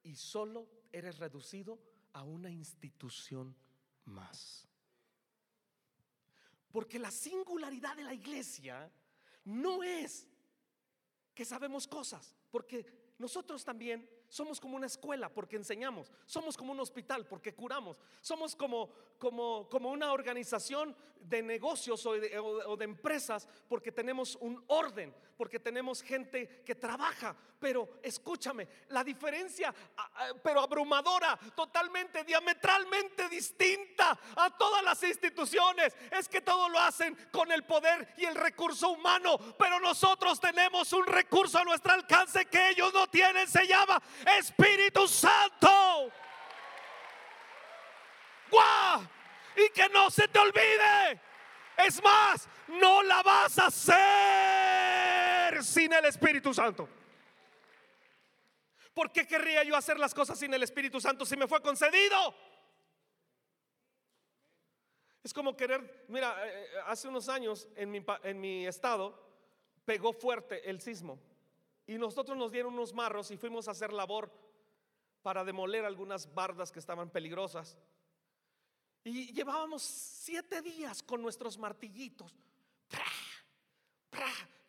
y 0.03 0.15
solo 0.15 0.69
eres 0.89 1.19
reducido 1.19 1.77
a 2.13 2.23
una 2.23 2.49
institución 2.49 3.53
más. 4.05 4.65
Porque 6.71 6.97
la 6.97 7.11
singularidad 7.11 7.97
de 7.97 8.05
la 8.05 8.13
iglesia 8.13 8.89
no 9.43 9.83
es 9.83 10.25
que 11.35 11.43
sabemos 11.43 11.89
cosas, 11.89 12.37
porque 12.49 13.11
nosotros 13.17 13.65
también 13.65 14.09
somos 14.31 14.61
como 14.61 14.77
una 14.77 14.87
escuela 14.87 15.27
porque 15.31 15.57
enseñamos. 15.57 16.09
Somos 16.25 16.55
como 16.55 16.71
un 16.71 16.79
hospital 16.79 17.27
porque 17.27 17.53
curamos. 17.53 17.97
Somos 18.21 18.55
como, 18.55 18.93
como, 19.21 19.69
como 19.69 19.91
una 19.91 20.13
organización 20.13 20.95
de 21.15 21.43
negocios 21.43 22.03
o 22.07 22.13
de, 22.13 22.39
o 22.39 22.75
de 22.75 22.85
empresas 22.85 23.47
porque 23.69 23.91
tenemos 23.91 24.35
un 24.37 24.63
orden, 24.65 25.13
porque 25.37 25.59
tenemos 25.59 26.01
gente 26.01 26.63
que 26.65 26.73
trabaja. 26.73 27.35
Pero 27.59 27.99
escúchame, 28.01 28.67
la 28.89 29.03
diferencia, 29.03 29.71
pero 30.41 30.61
abrumadora, 30.61 31.37
totalmente, 31.55 32.23
diametralmente 32.23 33.29
distinta 33.29 34.17
a 34.35 34.57
todas 34.57 34.83
las 34.83 35.03
instituciones, 35.03 35.95
es 36.09 36.27
que 36.27 36.41
todo 36.41 36.67
lo 36.67 36.79
hacen 36.79 37.15
con 37.31 37.51
el 37.51 37.63
poder 37.63 38.15
y 38.17 38.25
el 38.25 38.33
recurso 38.33 38.89
humano. 38.89 39.37
Pero 39.59 39.79
nosotros 39.79 40.39
tenemos 40.39 40.91
un 40.93 41.05
recurso 41.05 41.59
a 41.59 41.63
nuestro 41.63 41.93
alcance 41.93 42.47
que 42.47 42.69
ellos 42.69 42.91
no 42.91 43.05
tienen. 43.05 43.47
Se 43.47 43.67
llama 43.67 44.01
Espíritu 44.39 45.07
Santo. 45.07 46.11
Y 49.55 49.69
que 49.71 49.89
no 49.89 50.09
se 50.09 50.27
te 50.27 50.39
olvide. 50.39 51.21
Es 51.77 52.01
más, 52.03 52.47
no 52.67 53.03
la 53.03 53.21
vas 53.23 53.59
a 53.59 53.67
hacer 53.67 55.63
sin 55.63 55.93
el 55.93 56.05
Espíritu 56.05 56.53
Santo. 56.53 56.87
¿Por 58.93 59.11
qué 59.11 59.25
querría 59.25 59.63
yo 59.63 59.75
hacer 59.75 59.97
las 59.97 60.13
cosas 60.13 60.37
sin 60.37 60.53
el 60.53 60.63
Espíritu 60.63 60.99
Santo 60.99 61.25
si 61.25 61.35
me 61.37 61.47
fue 61.47 61.61
concedido? 61.61 62.35
Es 65.23 65.33
como 65.33 65.55
querer, 65.55 66.05
mira, 66.07 66.35
eh, 66.45 66.63
eh, 66.63 66.79
hace 66.87 67.07
unos 67.07 67.29
años 67.29 67.67
en 67.75 68.41
mi 68.41 68.65
estado 68.65 69.31
pegó 69.85 70.13
fuerte 70.13 70.69
el 70.69 70.81
sismo. 70.81 71.19
Y 71.87 71.97
nosotros 71.97 72.37
nos 72.37 72.51
dieron 72.51 72.73
unos 72.73 72.93
marros 72.93 73.31
y 73.31 73.37
fuimos 73.37 73.67
a 73.67 73.71
hacer 73.71 73.91
labor 73.91 74.31
para 75.21 75.43
demoler 75.43 75.85
algunas 75.85 76.33
bardas 76.33 76.71
que 76.71 76.79
estaban 76.79 77.09
peligrosas. 77.09 77.77
Y 79.03 79.33
llevábamos 79.33 79.81
siete 79.81 80.61
días 80.61 81.01
con 81.01 81.21
nuestros 81.21 81.57
martillitos, 81.57 82.35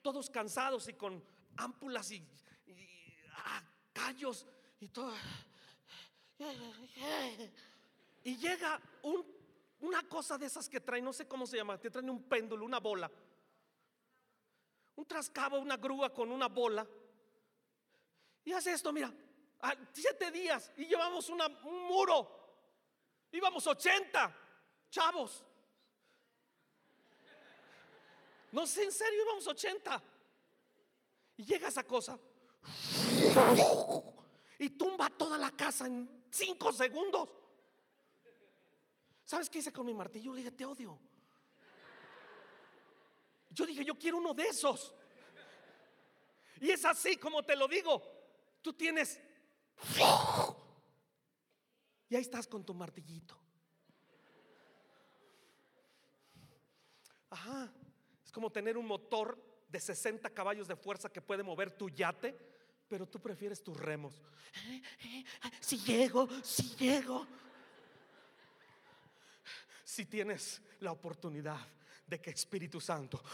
todos 0.00 0.30
cansados 0.30 0.88
y 0.88 0.94
con 0.94 1.22
ámpulas 1.56 2.10
y, 2.12 2.26
ah, 3.34 3.62
callos 3.92 4.46
y 4.80 4.88
todo. 4.88 5.14
Y 8.24 8.36
llega 8.36 8.80
una 9.80 10.08
cosa 10.08 10.38
de 10.38 10.46
esas 10.46 10.68
que 10.68 10.80
trae, 10.80 11.02
no 11.02 11.12
sé 11.12 11.28
cómo 11.28 11.46
se 11.46 11.58
llama, 11.58 11.78
te 11.78 11.90
traen 11.90 12.08
un 12.08 12.22
péndulo, 12.22 12.64
una 12.64 12.80
bola. 12.80 13.10
Un 14.96 15.06
trascabo, 15.06 15.58
una 15.58 15.76
grúa 15.76 16.12
con 16.12 16.30
una 16.30 16.48
bola. 16.48 16.86
Y 18.44 18.52
hace 18.52 18.72
esto, 18.72 18.92
mira, 18.92 19.12
siete 19.92 20.30
días 20.30 20.72
y 20.78 20.86
llevamos 20.86 21.28
un 21.28 21.38
muro. 21.86 22.41
Íbamos 23.32 23.66
80 23.66 24.36
chavos. 24.90 25.44
No 28.52 28.66
sé, 28.66 28.84
en 28.84 28.92
serio, 28.92 29.22
íbamos 29.22 29.46
80. 29.46 30.02
Y 31.38 31.44
llega 31.44 31.68
esa 31.68 31.84
cosa. 31.84 32.18
Y 34.58 34.70
tumba 34.70 35.08
toda 35.10 35.38
la 35.38 35.50
casa 35.50 35.86
en 35.86 36.26
cinco 36.30 36.72
segundos. 36.72 37.30
¿Sabes 39.24 39.48
qué 39.48 39.60
hice 39.60 39.72
con 39.72 39.86
mi 39.86 39.94
martillo? 39.94 40.32
Le 40.32 40.38
dije, 40.38 40.52
te 40.52 40.66
odio. 40.66 40.98
Yo 43.48 43.64
dije, 43.64 43.84
yo 43.84 43.98
quiero 43.98 44.18
uno 44.18 44.34
de 44.34 44.44
esos. 44.44 44.94
Y 46.60 46.70
es 46.70 46.84
así 46.84 47.16
como 47.16 47.42
te 47.42 47.56
lo 47.56 47.66
digo. 47.66 48.02
Tú 48.60 48.74
tienes... 48.74 49.20
Y 52.12 52.14
ahí 52.14 52.20
estás 52.20 52.46
con 52.46 52.62
tu 52.62 52.74
martillito. 52.74 53.34
Ajá. 57.30 57.72
Es 58.22 58.30
como 58.30 58.52
tener 58.52 58.76
un 58.76 58.84
motor 58.84 59.42
de 59.66 59.80
60 59.80 60.28
caballos 60.28 60.68
de 60.68 60.76
fuerza 60.76 61.08
que 61.08 61.22
puede 61.22 61.42
mover 61.42 61.70
tu 61.70 61.88
yate, 61.88 62.36
pero 62.86 63.08
tú 63.08 63.18
prefieres 63.18 63.64
tus 63.64 63.78
remos. 63.78 64.20
Si 65.58 65.78
llego, 65.78 66.28
si 66.42 66.76
llego. 66.76 67.26
Si 69.82 70.04
tienes 70.04 70.60
la 70.80 70.92
oportunidad 70.92 71.66
de 72.06 72.20
que 72.20 72.28
Espíritu 72.28 72.78
Santo 72.78 73.24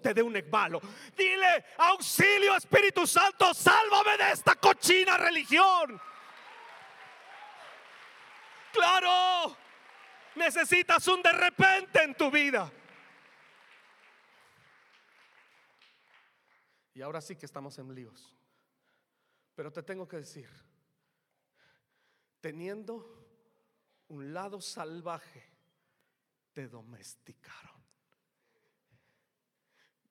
te 0.00 0.14
dé 0.14 0.22
un 0.22 0.34
ekbalo. 0.34 0.80
Dile, 1.14 1.66
auxilio 1.76 2.56
Espíritu 2.56 3.06
Santo, 3.06 3.52
sálvame 3.52 4.16
de 4.16 4.32
esta 4.32 4.54
cochina 4.54 5.18
religión. 5.18 6.00
Claro, 8.72 9.56
necesitas 10.36 11.06
un 11.08 11.22
de 11.22 11.32
repente 11.32 12.02
en 12.02 12.14
tu 12.14 12.30
vida. 12.30 12.70
Y 16.94 17.02
ahora 17.02 17.20
sí 17.20 17.36
que 17.36 17.46
estamos 17.46 17.78
en 17.78 17.94
líos. 17.94 18.36
Pero 19.54 19.72
te 19.72 19.82
tengo 19.82 20.08
que 20.08 20.16
decir, 20.16 20.48
teniendo 22.40 23.22
un 24.08 24.32
lado 24.32 24.60
salvaje, 24.60 25.44
te 26.52 26.68
domesticaron. 26.68 27.82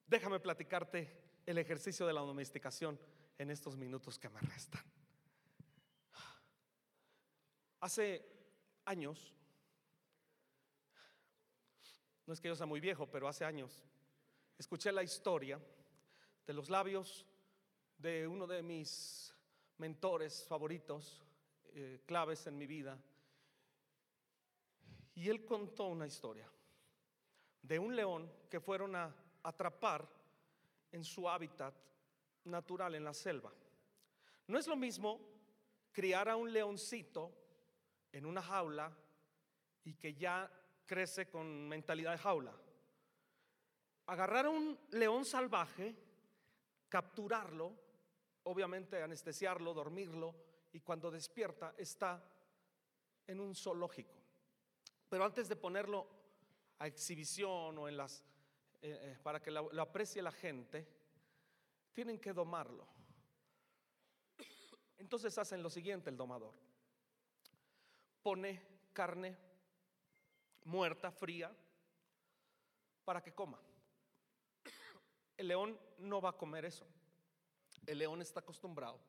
Déjame 0.06 0.40
platicarte 0.40 1.40
el 1.46 1.58
ejercicio 1.58 2.06
de 2.06 2.12
la 2.12 2.20
domesticación 2.20 2.98
en 3.38 3.50
estos 3.50 3.76
minutos 3.76 4.18
que 4.18 4.28
me 4.28 4.40
restan. 4.40 4.82
Hace 7.80 8.41
años, 8.84 9.34
no 12.26 12.32
es 12.32 12.40
que 12.40 12.48
yo 12.48 12.56
sea 12.56 12.66
muy 12.66 12.80
viejo, 12.80 13.06
pero 13.06 13.28
hace 13.28 13.44
años, 13.44 13.84
escuché 14.58 14.92
la 14.92 15.02
historia 15.02 15.60
de 16.46 16.52
los 16.52 16.70
labios 16.70 17.26
de 17.98 18.26
uno 18.26 18.46
de 18.46 18.62
mis 18.62 19.34
mentores 19.78 20.44
favoritos, 20.46 21.22
eh, 21.74 22.00
claves 22.06 22.46
en 22.46 22.58
mi 22.58 22.66
vida. 22.66 22.98
Y 25.14 25.28
él 25.28 25.44
contó 25.44 25.86
una 25.86 26.06
historia 26.06 26.48
de 27.62 27.78
un 27.78 27.94
león 27.94 28.30
que 28.50 28.60
fueron 28.60 28.96
a 28.96 29.14
atrapar 29.42 30.08
en 30.90 31.04
su 31.04 31.28
hábitat 31.28 31.74
natural 32.44 32.94
en 32.94 33.04
la 33.04 33.14
selva. 33.14 33.52
No 34.46 34.58
es 34.58 34.66
lo 34.66 34.76
mismo 34.76 35.20
criar 35.92 36.28
a 36.28 36.36
un 36.36 36.52
leoncito 36.52 37.41
en 38.12 38.26
una 38.26 38.42
jaula 38.42 38.96
y 39.84 39.94
que 39.94 40.14
ya 40.14 40.50
crece 40.86 41.28
con 41.28 41.68
mentalidad 41.68 42.12
de 42.12 42.18
jaula. 42.18 42.54
Agarrar 44.06 44.46
a 44.46 44.50
un 44.50 44.78
león 44.90 45.24
salvaje, 45.24 45.96
capturarlo 46.88 47.76
obviamente 48.44 49.02
anestesiarlo, 49.02 49.74
dormirlo, 49.74 50.34
y 50.72 50.80
cuando 50.80 51.10
despierta 51.10 51.74
está 51.76 52.24
en 53.26 53.40
un 53.40 53.54
zoológico. 53.54 54.14
Pero 55.08 55.24
antes 55.24 55.48
de 55.48 55.56
ponerlo 55.56 56.06
a 56.78 56.86
exhibición 56.86 57.78
o 57.78 57.88
en 57.88 57.96
las 57.96 58.24
eh, 58.80 59.12
eh, 59.12 59.18
para 59.22 59.40
que 59.40 59.50
lo, 59.50 59.72
lo 59.72 59.82
aprecie 59.82 60.22
la 60.22 60.32
gente, 60.32 60.88
tienen 61.92 62.18
que 62.18 62.32
domarlo. 62.32 62.88
Entonces 64.98 65.36
hacen 65.38 65.62
lo 65.62 65.70
siguiente 65.70 66.10
el 66.10 66.16
domador. 66.16 66.54
Pone 68.22 68.62
carne 68.92 69.36
muerta, 70.64 71.10
fría, 71.10 71.54
para 73.04 73.22
que 73.22 73.34
coma. 73.34 73.60
El 75.36 75.48
león 75.48 75.78
no 75.98 76.20
va 76.20 76.30
a 76.30 76.36
comer 76.36 76.64
eso. 76.64 76.86
El 77.86 77.98
león 77.98 78.22
está 78.22 78.40
acostumbrado 78.40 79.00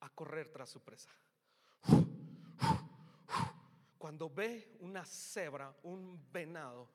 a 0.00 0.08
correr 0.08 0.50
tras 0.50 0.70
su 0.70 0.80
presa. 0.80 1.10
Cuando 3.98 4.30
ve 4.30 4.78
una 4.80 5.04
cebra, 5.04 5.76
un 5.82 6.26
venado, 6.32 6.90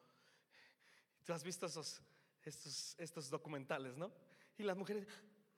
tú 1.24 1.34
has 1.34 1.44
visto 1.44 1.68
esos, 1.68 2.02
estos, 2.42 2.96
estos 2.98 3.30
documentales, 3.30 3.96
¿no? 3.96 4.12
Y 4.58 4.64
las 4.64 4.76
mujeres, 4.76 5.08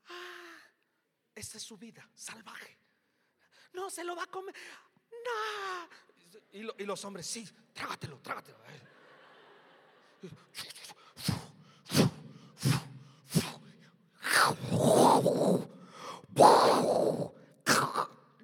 ah, 0.10 0.60
esta 1.34 1.58
es 1.58 1.64
su 1.64 1.78
vida, 1.78 2.10
salvaje. 2.14 2.78
No, 3.74 3.90
se 3.90 4.04
lo 4.04 4.16
va 4.16 4.24
a 4.24 4.28
comer. 4.28 4.56
No. 5.12 5.90
Y, 6.52 6.84
y 6.84 6.86
los 6.86 7.04
hombres, 7.06 7.26
sí, 7.26 7.48
trágatelo, 7.74 8.20
trágatelo. 8.20 8.58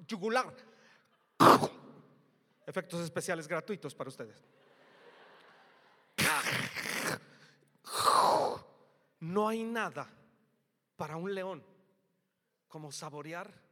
Yugular. 0.06 0.54
Efectos 2.66 3.00
especiales 3.00 3.46
gratuitos 3.48 3.94
para 3.94 4.08
ustedes. 4.08 4.44
No 9.20 9.48
hay 9.48 9.62
nada 9.64 10.08
para 10.96 11.16
un 11.16 11.34
león 11.34 11.64
como 12.68 12.92
saborear 12.92 13.63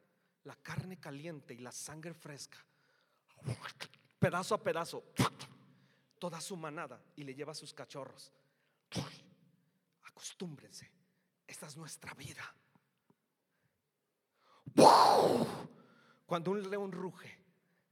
la 0.44 0.56
carne 0.56 0.98
caliente 0.98 1.54
y 1.54 1.58
la 1.58 1.72
sangre 1.72 2.14
fresca, 2.14 2.58
pedazo 4.18 4.54
a 4.54 4.62
pedazo, 4.62 5.04
toda 6.18 6.40
su 6.40 6.56
manada 6.56 7.02
y 7.16 7.24
le 7.24 7.34
lleva 7.34 7.52
a 7.52 7.54
sus 7.56 7.72
cachorros. 7.74 8.32
Acostúmbrense, 10.04 10.90
esta 11.46 11.66
es 11.66 11.76
nuestra 11.76 12.14
vida. 12.14 12.54
Cuando 16.26 16.50
un 16.50 16.70
león 16.70 16.92
ruge, 16.92 17.38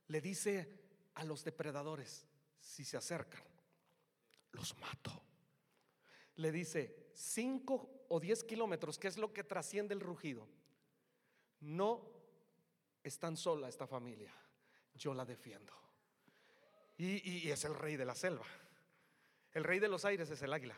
le 0.09 0.20
dice 0.20 0.80
a 1.14 1.24
los 1.24 1.44
depredadores, 1.44 2.26
si 2.59 2.84
se 2.84 2.96
acercan, 2.96 3.42
los 4.53 4.76
mato. 4.78 5.22
Le 6.36 6.51
dice 6.51 7.11
5 7.14 8.07
o 8.09 8.20
10 8.20 8.44
kilómetros, 8.44 8.98
que 8.98 9.09
es 9.09 9.18
lo 9.18 9.32
que 9.32 9.44
trasciende 9.44 9.94
el 9.94 10.01
rugido. 10.01 10.48
No 11.61 12.19
están 13.03 13.36
sola 13.36 13.68
esta 13.68 13.86
familia, 13.86 14.32
yo 14.94 15.14
la 15.14 15.24
defiendo. 15.24 15.72
Y, 16.98 17.46
y 17.46 17.51
es 17.51 17.64
el 17.64 17.74
rey 17.74 17.96
de 17.96 18.05
la 18.05 18.14
selva. 18.14 18.44
El 19.53 19.64
rey 19.64 19.78
de 19.78 19.88
los 19.88 20.05
aires 20.05 20.28
es 20.30 20.42
el 20.42 20.53
águila. 20.53 20.76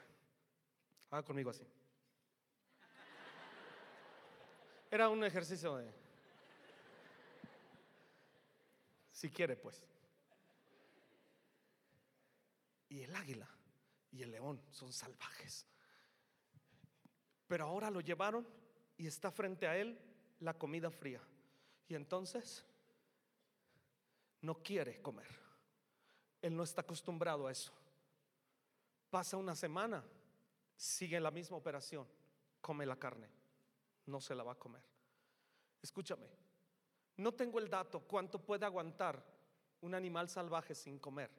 Haga 1.10 1.24
conmigo 1.24 1.50
así. 1.50 1.66
Era 4.90 5.08
un 5.08 5.24
ejercicio 5.24 5.76
de... 5.76 5.90
Si 9.10 9.30
quiere, 9.30 9.56
pues. 9.56 9.82
Y 12.88 13.02
el 13.02 13.14
águila 13.16 13.48
y 14.10 14.22
el 14.22 14.30
león 14.30 14.62
son 14.70 14.92
salvajes. 14.92 15.66
Pero 17.46 17.66
ahora 17.66 17.90
lo 17.90 18.00
llevaron 18.00 18.46
y 18.96 19.06
está 19.06 19.30
frente 19.30 19.66
a 19.66 19.76
él 19.76 19.98
la 20.40 20.54
comida 20.54 20.90
fría. 20.90 21.22
Y 21.92 21.94
entonces 21.94 22.64
no 24.40 24.62
quiere 24.62 25.02
comer. 25.02 25.28
Él 26.40 26.56
no 26.56 26.62
está 26.62 26.80
acostumbrado 26.80 27.46
a 27.46 27.52
eso. 27.52 27.70
Pasa 29.10 29.36
una 29.36 29.54
semana, 29.54 30.02
sigue 30.74 31.20
la 31.20 31.30
misma 31.30 31.58
operación, 31.58 32.08
come 32.62 32.86
la 32.86 32.96
carne, 32.96 33.28
no 34.06 34.22
se 34.22 34.34
la 34.34 34.42
va 34.42 34.52
a 34.52 34.58
comer. 34.58 34.80
Escúchame, 35.82 36.26
no 37.18 37.32
tengo 37.32 37.58
el 37.58 37.68
dato 37.68 38.00
cuánto 38.00 38.38
puede 38.38 38.64
aguantar 38.64 39.22
un 39.82 39.94
animal 39.94 40.30
salvaje 40.30 40.74
sin 40.74 40.98
comer, 40.98 41.30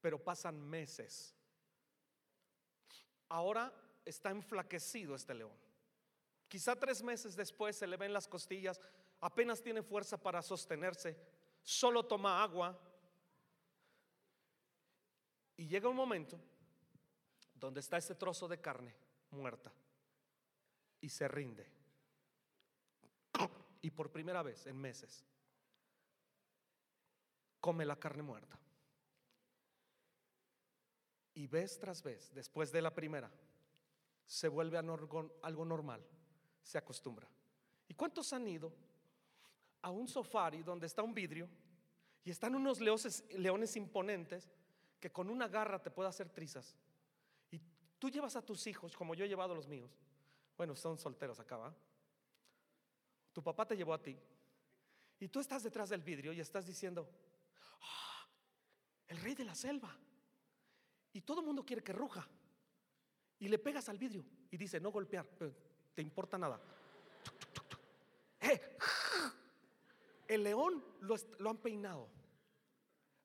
pero 0.00 0.18
pasan 0.18 0.60
meses. 0.60 1.36
Ahora 3.28 3.72
está 4.04 4.30
enflaquecido 4.30 5.14
este 5.14 5.34
león. 5.34 5.56
Quizá 6.48 6.74
tres 6.74 7.00
meses 7.00 7.36
después 7.36 7.76
se 7.76 7.86
le 7.86 7.96
ven 7.96 8.12
las 8.12 8.26
costillas, 8.26 8.80
apenas 9.20 9.62
tiene 9.62 9.82
fuerza 9.82 10.16
para 10.16 10.42
sostenerse, 10.42 11.16
solo 11.62 12.04
toma 12.04 12.42
agua. 12.42 12.78
Y 15.56 15.66
llega 15.66 15.88
un 15.88 15.96
momento 15.96 16.38
donde 17.54 17.80
está 17.80 17.96
ese 17.96 18.14
trozo 18.14 18.46
de 18.46 18.60
carne 18.60 18.94
muerta 19.30 19.72
y 21.00 21.08
se 21.08 21.26
rinde. 21.28 21.66
Y 23.80 23.90
por 23.90 24.10
primera 24.10 24.42
vez 24.42 24.66
en 24.66 24.76
meses 24.76 25.24
come 27.60 27.84
la 27.84 27.96
carne 27.96 28.22
muerta. 28.22 28.58
Y 31.34 31.46
vez 31.46 31.78
tras 31.78 32.02
vez, 32.02 32.32
después 32.34 32.72
de 32.72 32.82
la 32.82 32.92
primera, 32.92 33.30
se 34.26 34.48
vuelve 34.48 34.76
algo 34.76 35.64
normal, 35.64 36.04
se 36.62 36.78
acostumbra. 36.78 37.28
¿Y 37.86 37.94
cuántos 37.94 38.32
han 38.32 38.46
ido 38.48 38.72
a 39.82 39.90
un 39.90 40.08
safari 40.08 40.62
donde 40.62 40.86
está 40.86 41.02
un 41.02 41.14
vidrio 41.14 41.48
y 42.24 42.30
están 42.30 42.54
unos 42.54 42.80
leones, 42.80 43.76
imponentes 43.76 44.48
que 45.00 45.10
con 45.10 45.30
una 45.30 45.48
garra 45.48 45.80
te 45.80 45.90
puede 45.90 46.08
hacer 46.08 46.28
trizas? 46.30 46.76
Y 47.50 47.60
tú 47.98 48.10
llevas 48.10 48.36
a 48.36 48.42
tus 48.42 48.66
hijos, 48.66 48.96
como 48.96 49.14
yo 49.14 49.24
he 49.24 49.28
llevado 49.28 49.52
a 49.52 49.56
los 49.56 49.68
míos. 49.68 49.98
Bueno, 50.56 50.74
son 50.74 50.98
solteros 50.98 51.38
acá. 51.40 51.74
Tu 53.32 53.42
papá 53.42 53.66
te 53.66 53.76
llevó 53.76 53.94
a 53.94 54.02
ti. 54.02 54.18
Y 55.20 55.28
tú 55.28 55.40
estás 55.40 55.62
detrás 55.62 55.88
del 55.88 56.02
vidrio 56.02 56.32
y 56.32 56.40
estás 56.40 56.66
diciendo, 56.66 57.08
"Ah, 57.80 58.26
el 59.08 59.18
rey 59.18 59.34
de 59.34 59.44
la 59.44 59.54
selva. 59.54 59.96
Y 61.12 61.22
todo 61.22 61.40
el 61.40 61.46
mundo 61.46 61.64
quiere 61.64 61.82
que 61.82 61.92
ruja. 61.92 62.28
Y 63.40 63.48
le 63.48 63.58
pegas 63.58 63.88
al 63.88 63.98
vidrio 63.98 64.24
y 64.50 64.56
dice, 64.56 64.80
no 64.80 64.90
golpear, 64.90 65.26
te 65.94 66.02
importa 66.02 66.38
nada. 66.38 66.60
¡Eh! 68.40 68.76
El 70.28 70.44
león 70.44 70.84
lo, 71.00 71.50
han 71.50 71.56
peinado. 71.56 72.06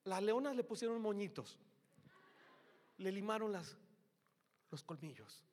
Las 0.04 0.22
leonas 0.22 0.56
le 0.56 0.64
pusieron 0.64 1.00
moñitos. 1.02 1.58
Le 2.96 3.12
limaron 3.12 3.52
las, 3.52 3.76
los 4.70 4.82
colmillos. 4.82 5.44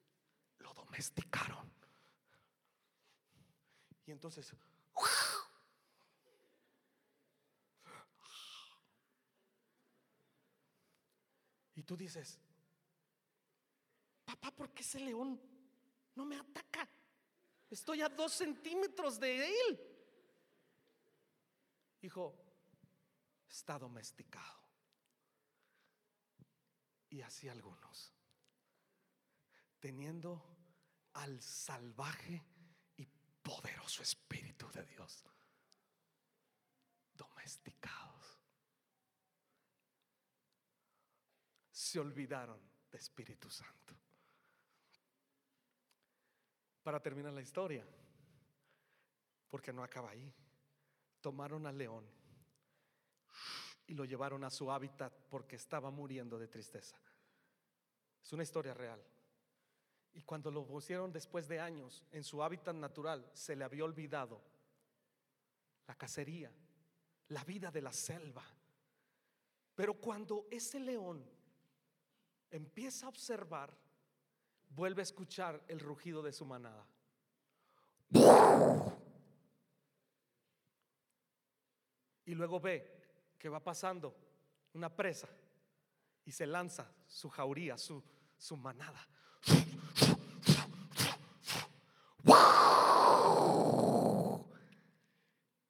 Lo 0.59 0.73
domesticaron. 0.73 1.69
Y 4.05 4.11
entonces, 4.11 4.55
y 11.75 11.83
tú 11.83 11.97
dices, 11.97 12.39
papá, 14.23 14.51
¿por 14.51 14.69
qué 14.71 14.83
ese 14.83 14.99
león 15.01 15.39
no 16.15 16.25
me 16.25 16.37
ataca? 16.37 16.87
Estoy 17.69 18.01
a 18.01 18.09
dos 18.09 18.33
centímetros 18.33 19.19
de 19.19 19.47
él. 19.47 19.90
Hijo, 22.01 22.35
está 23.47 23.77
domesticado. 23.77 24.59
Y 27.09 27.21
así 27.21 27.49
algunos, 27.49 28.13
teniendo 29.79 30.57
al 31.13 31.41
salvaje 31.41 32.41
y 32.95 33.05
poderoso 33.05 34.01
Espíritu 34.01 34.71
de 34.71 34.85
Dios, 34.85 35.25
domesticados, 37.13 38.39
se 41.71 41.99
olvidaron 41.99 42.59
de 42.89 42.97
Espíritu 42.97 43.49
Santo. 43.49 43.93
Para 46.81 47.01
terminar 47.01 47.33
la 47.33 47.41
historia, 47.41 47.85
porque 49.49 49.73
no 49.73 49.83
acaba 49.83 50.11
ahí, 50.11 50.33
tomaron 51.22 51.65
al 51.65 51.78
león 51.78 52.05
y 53.88 53.93
lo 53.93 54.05
llevaron 54.05 54.43
a 54.43 54.49
su 54.49 54.72
hábitat 54.72 55.13
porque 55.30 55.55
estaba 55.55 55.91
muriendo 55.91 56.39
de 56.39 56.47
tristeza. 56.47 56.97
Es 58.24 58.34
una 58.34 58.43
historia 58.43 58.74
real. 58.74 59.01
Y 60.13 60.22
cuando 60.24 60.51
lo 60.51 60.65
pusieron 60.65 61.11
después 61.11 61.47
de 61.47 61.59
años 61.59 62.05
en 62.11 62.24
su 62.24 62.43
hábitat 62.43 62.76
natural, 62.76 63.30
se 63.34 63.55
le 63.55 63.63
había 63.63 63.86
olvidado 63.86 64.41
la 65.88 65.95
cacería, 65.95 66.51
la 67.30 67.43
vida 67.43 67.72
de 67.72 67.82
la 67.82 67.93
selva. 67.93 68.43
Pero 69.76 69.93
cuando 69.95 70.47
ese 70.51 70.80
león 70.80 71.26
empieza 72.49 73.05
a 73.05 73.09
observar, 73.09 73.76
vuelve 74.69 75.01
a 75.01 75.03
escuchar 75.03 75.63
el 75.67 75.80
rugido 75.80 76.22
de 76.22 76.34
su 76.34 76.45
manada. 76.45 76.86
Y 82.32 82.34
luego 82.34 82.61
ve 82.61 82.89
que 83.38 83.49
va 83.49 83.61
pasando 83.61 84.15
una 84.71 84.95
presa 84.95 85.27
y 86.23 86.32
se 86.32 86.45
lanza 86.45 86.89
su 87.05 87.29
jauría, 87.29 87.77
su, 87.77 88.01
su 88.38 88.55
manada. 88.55 89.05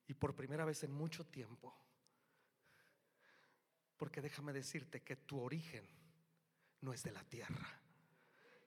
Y 0.05 0.13
por 0.13 0.35
primera 0.35 0.63
vez 0.63 0.83
en 0.83 0.91
mucho 0.91 1.25
tiempo, 1.25 1.75
porque 3.97 4.21
déjame 4.21 4.53
decirte 4.53 5.01
que 5.01 5.15
tu 5.15 5.41
origen 5.41 5.89
no 6.81 6.93
es 6.93 7.01
de 7.01 7.11
la 7.11 7.23
tierra, 7.23 7.81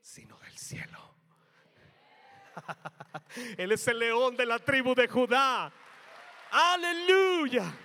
sino 0.01 0.36
del 0.40 0.59
cielo. 0.59 1.14
Él 3.57 3.70
es 3.70 3.86
el 3.86 4.01
león 4.01 4.36
de 4.36 4.47
la 4.47 4.59
tribu 4.59 4.97
de 4.97 5.07
Judá. 5.07 5.72
Aleluya. 6.51 7.84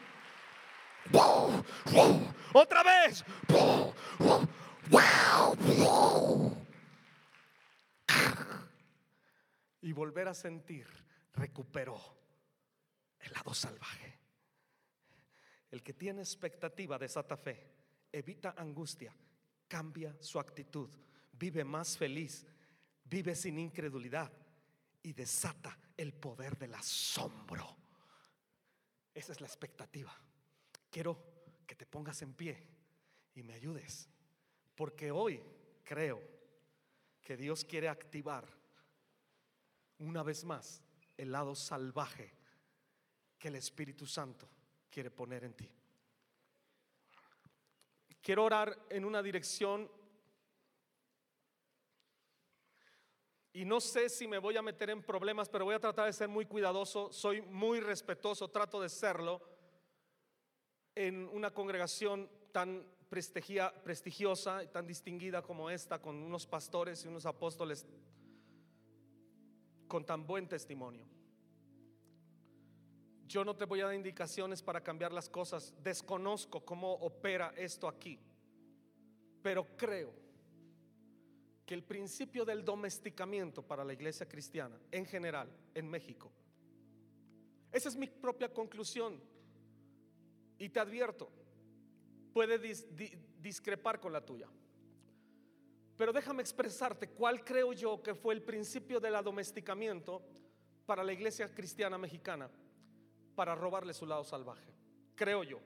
Otra 2.53 2.83
vez. 2.83 3.23
Y 9.81 9.91
volver 9.93 10.27
a 10.27 10.33
sentir, 10.33 10.87
recuperó 11.33 11.99
el 13.19 13.31
lado 13.33 13.53
salvaje. 13.53 14.19
El 15.71 15.83
que 15.83 15.93
tiene 15.93 16.21
expectativa 16.21 16.97
desata 16.97 17.37
fe, 17.37 17.71
evita 18.11 18.55
angustia, 18.57 19.15
cambia 19.67 20.15
su 20.19 20.39
actitud, 20.39 20.89
vive 21.31 21.63
más 21.63 21.97
feliz, 21.97 22.45
vive 23.03 23.35
sin 23.35 23.59
incredulidad 23.59 24.31
y 25.03 25.13
desata 25.13 25.77
el 25.95 26.13
poder 26.13 26.57
del 26.57 26.73
asombro. 26.73 27.77
Esa 29.13 29.31
es 29.31 29.41
la 29.41 29.47
expectativa. 29.47 30.15
Quiero 30.89 31.17
que 31.65 31.75
te 31.75 31.85
pongas 31.85 32.21
en 32.21 32.33
pie 32.33 32.67
y 33.35 33.43
me 33.43 33.53
ayudes, 33.53 34.09
porque 34.75 35.11
hoy 35.11 35.41
creo 35.83 36.21
que 37.21 37.37
Dios 37.37 37.63
quiere 37.63 37.87
activar 37.87 38.47
una 39.99 40.23
vez 40.23 40.43
más 40.45 40.81
el 41.17 41.31
lado 41.31 41.53
salvaje 41.53 42.33
que 43.37 43.49
el 43.49 43.55
Espíritu 43.55 44.05
Santo 44.05 44.49
quiere 44.89 45.11
poner 45.11 45.43
en 45.43 45.53
ti. 45.53 45.69
Quiero 48.21 48.43
orar 48.43 48.87
en 48.89 49.05
una 49.05 49.21
dirección 49.21 49.89
y 53.53 53.65
no 53.65 53.81
sé 53.81 54.09
si 54.09 54.27
me 54.27 54.37
voy 54.37 54.57
a 54.57 54.61
meter 54.61 54.89
en 54.89 55.03
problemas, 55.03 55.49
pero 55.49 55.65
voy 55.65 55.75
a 55.75 55.79
tratar 55.79 56.05
de 56.05 56.13
ser 56.13 56.29
muy 56.29 56.45
cuidadoso, 56.45 57.11
soy 57.11 57.41
muy 57.41 57.79
respetuoso, 57.79 58.49
trato 58.49 58.81
de 58.81 58.89
serlo 58.89 59.41
en 60.95 61.27
una 61.29 61.51
congregación 61.53 62.29
tan 62.51 62.85
prestigiosa 63.09 64.63
y 64.63 64.67
tan 64.67 64.85
distinguida 64.85 65.41
como 65.41 65.69
esta, 65.69 66.01
con 66.01 66.15
unos 66.15 66.45
pastores 66.45 67.03
y 67.03 67.07
unos 67.07 67.25
apóstoles 67.25 67.85
con 69.87 70.05
tan 70.05 70.25
buen 70.25 70.47
testimonio. 70.47 71.05
Yo 73.27 73.45
no 73.45 73.55
te 73.55 73.65
voy 73.65 73.81
a 73.81 73.85
dar 73.85 73.95
indicaciones 73.95 74.61
para 74.61 74.81
cambiar 74.81 75.13
las 75.13 75.29
cosas. 75.29 75.73
Desconozco 75.83 76.65
cómo 76.65 76.93
opera 76.93 77.53
esto 77.55 77.87
aquí. 77.87 78.19
Pero 79.43 79.67
creo 79.77 80.13
que 81.65 81.75
el 81.75 81.83
principio 81.83 82.43
del 82.45 82.65
domesticamiento 82.65 83.61
para 83.61 83.83
la 83.83 83.93
iglesia 83.93 84.27
cristiana 84.27 84.79
en 84.91 85.05
general 85.05 85.47
en 85.75 85.87
México, 85.87 86.31
esa 87.71 87.89
es 87.89 87.95
mi 87.95 88.07
propia 88.07 88.51
conclusión. 88.51 89.21
Y 90.59 90.69
te 90.69 90.79
advierto, 90.79 91.31
puede 92.33 92.59
discrepar 93.39 93.99
con 93.99 94.13
la 94.13 94.23
tuya. 94.23 94.47
Pero 95.97 96.13
déjame 96.13 96.41
expresarte 96.41 97.09
cuál 97.09 97.43
creo 97.43 97.73
yo 97.73 98.01
que 98.03 98.13
fue 98.13 98.33
el 98.33 98.41
principio 98.41 98.99
del 98.99 99.21
domesticamiento 99.23 100.21
para 100.85 101.03
la 101.03 101.11
iglesia 101.11 101.53
cristiana 101.53 101.97
mexicana 101.97 102.49
para 103.35 103.55
robarle 103.55 103.93
su 103.93 104.05
lado 104.05 104.23
salvaje. 104.23 104.73
Creo 105.15 105.43
yo. 105.43 105.59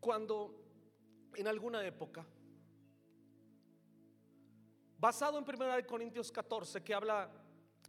Cuando 0.00 0.62
en 1.34 1.46
alguna 1.46 1.84
época, 1.84 2.24
basado 4.98 5.38
en 5.38 5.44
1 5.44 5.86
Corintios 5.86 6.32
14, 6.32 6.82
que 6.82 6.94
habla 6.94 7.30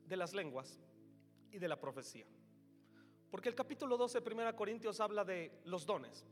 de 0.06 0.18
las 0.18 0.34
lenguas 0.34 0.80
y 1.52 1.58
de 1.58 1.68
la 1.68 1.80
profecía. 1.80 2.26
Porque 3.30 3.50
el 3.50 3.56
capítulo 3.56 3.98
12 3.98 4.22
de 4.22 4.34
1 4.34 4.56
Corintios 4.56 5.00
habla 5.00 5.24
de 5.24 5.62
los 5.66 5.86
dones. 5.86 6.26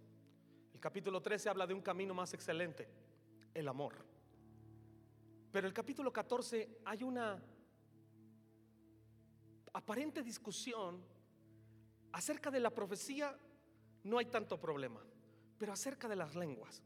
El 0.73 0.79
capítulo 0.79 1.21
13 1.21 1.49
habla 1.49 1.67
de 1.67 1.73
un 1.73 1.81
camino 1.81 2.13
más 2.13 2.33
excelente, 2.33 2.87
el 3.53 3.67
amor. 3.67 3.95
Pero 5.51 5.67
el 5.67 5.73
capítulo 5.73 6.11
14 6.11 6.79
hay 6.85 7.03
una 7.03 7.41
aparente 9.73 10.23
discusión 10.23 11.03
acerca 12.11 12.49
de 12.49 12.59
la 12.61 12.69
profecía 12.69 13.37
no 14.05 14.19
hay 14.19 14.25
tanto 14.25 14.59
problema, 14.59 15.01
pero 15.57 15.73
acerca 15.73 16.07
de 16.07 16.15
las 16.15 16.35
lenguas. 16.35 16.83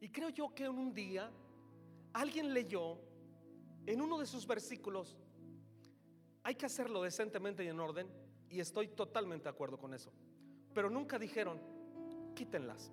Y 0.00 0.08
creo 0.08 0.30
yo 0.30 0.54
que 0.54 0.64
en 0.64 0.78
un 0.78 0.94
día 0.94 1.30
alguien 2.12 2.54
leyó 2.54 2.98
en 3.84 4.00
uno 4.00 4.18
de 4.18 4.26
sus 4.26 4.46
versículos, 4.46 5.18
hay 6.44 6.54
que 6.54 6.66
hacerlo 6.66 7.02
decentemente 7.02 7.64
y 7.64 7.68
en 7.68 7.80
orden, 7.80 8.08
y 8.50 8.60
estoy 8.60 8.88
totalmente 8.88 9.44
de 9.44 9.50
acuerdo 9.50 9.78
con 9.78 9.94
eso. 9.94 10.12
Pero 10.74 10.90
nunca 10.90 11.18
dijeron, 11.18 11.60
quítenlas. 12.34 12.90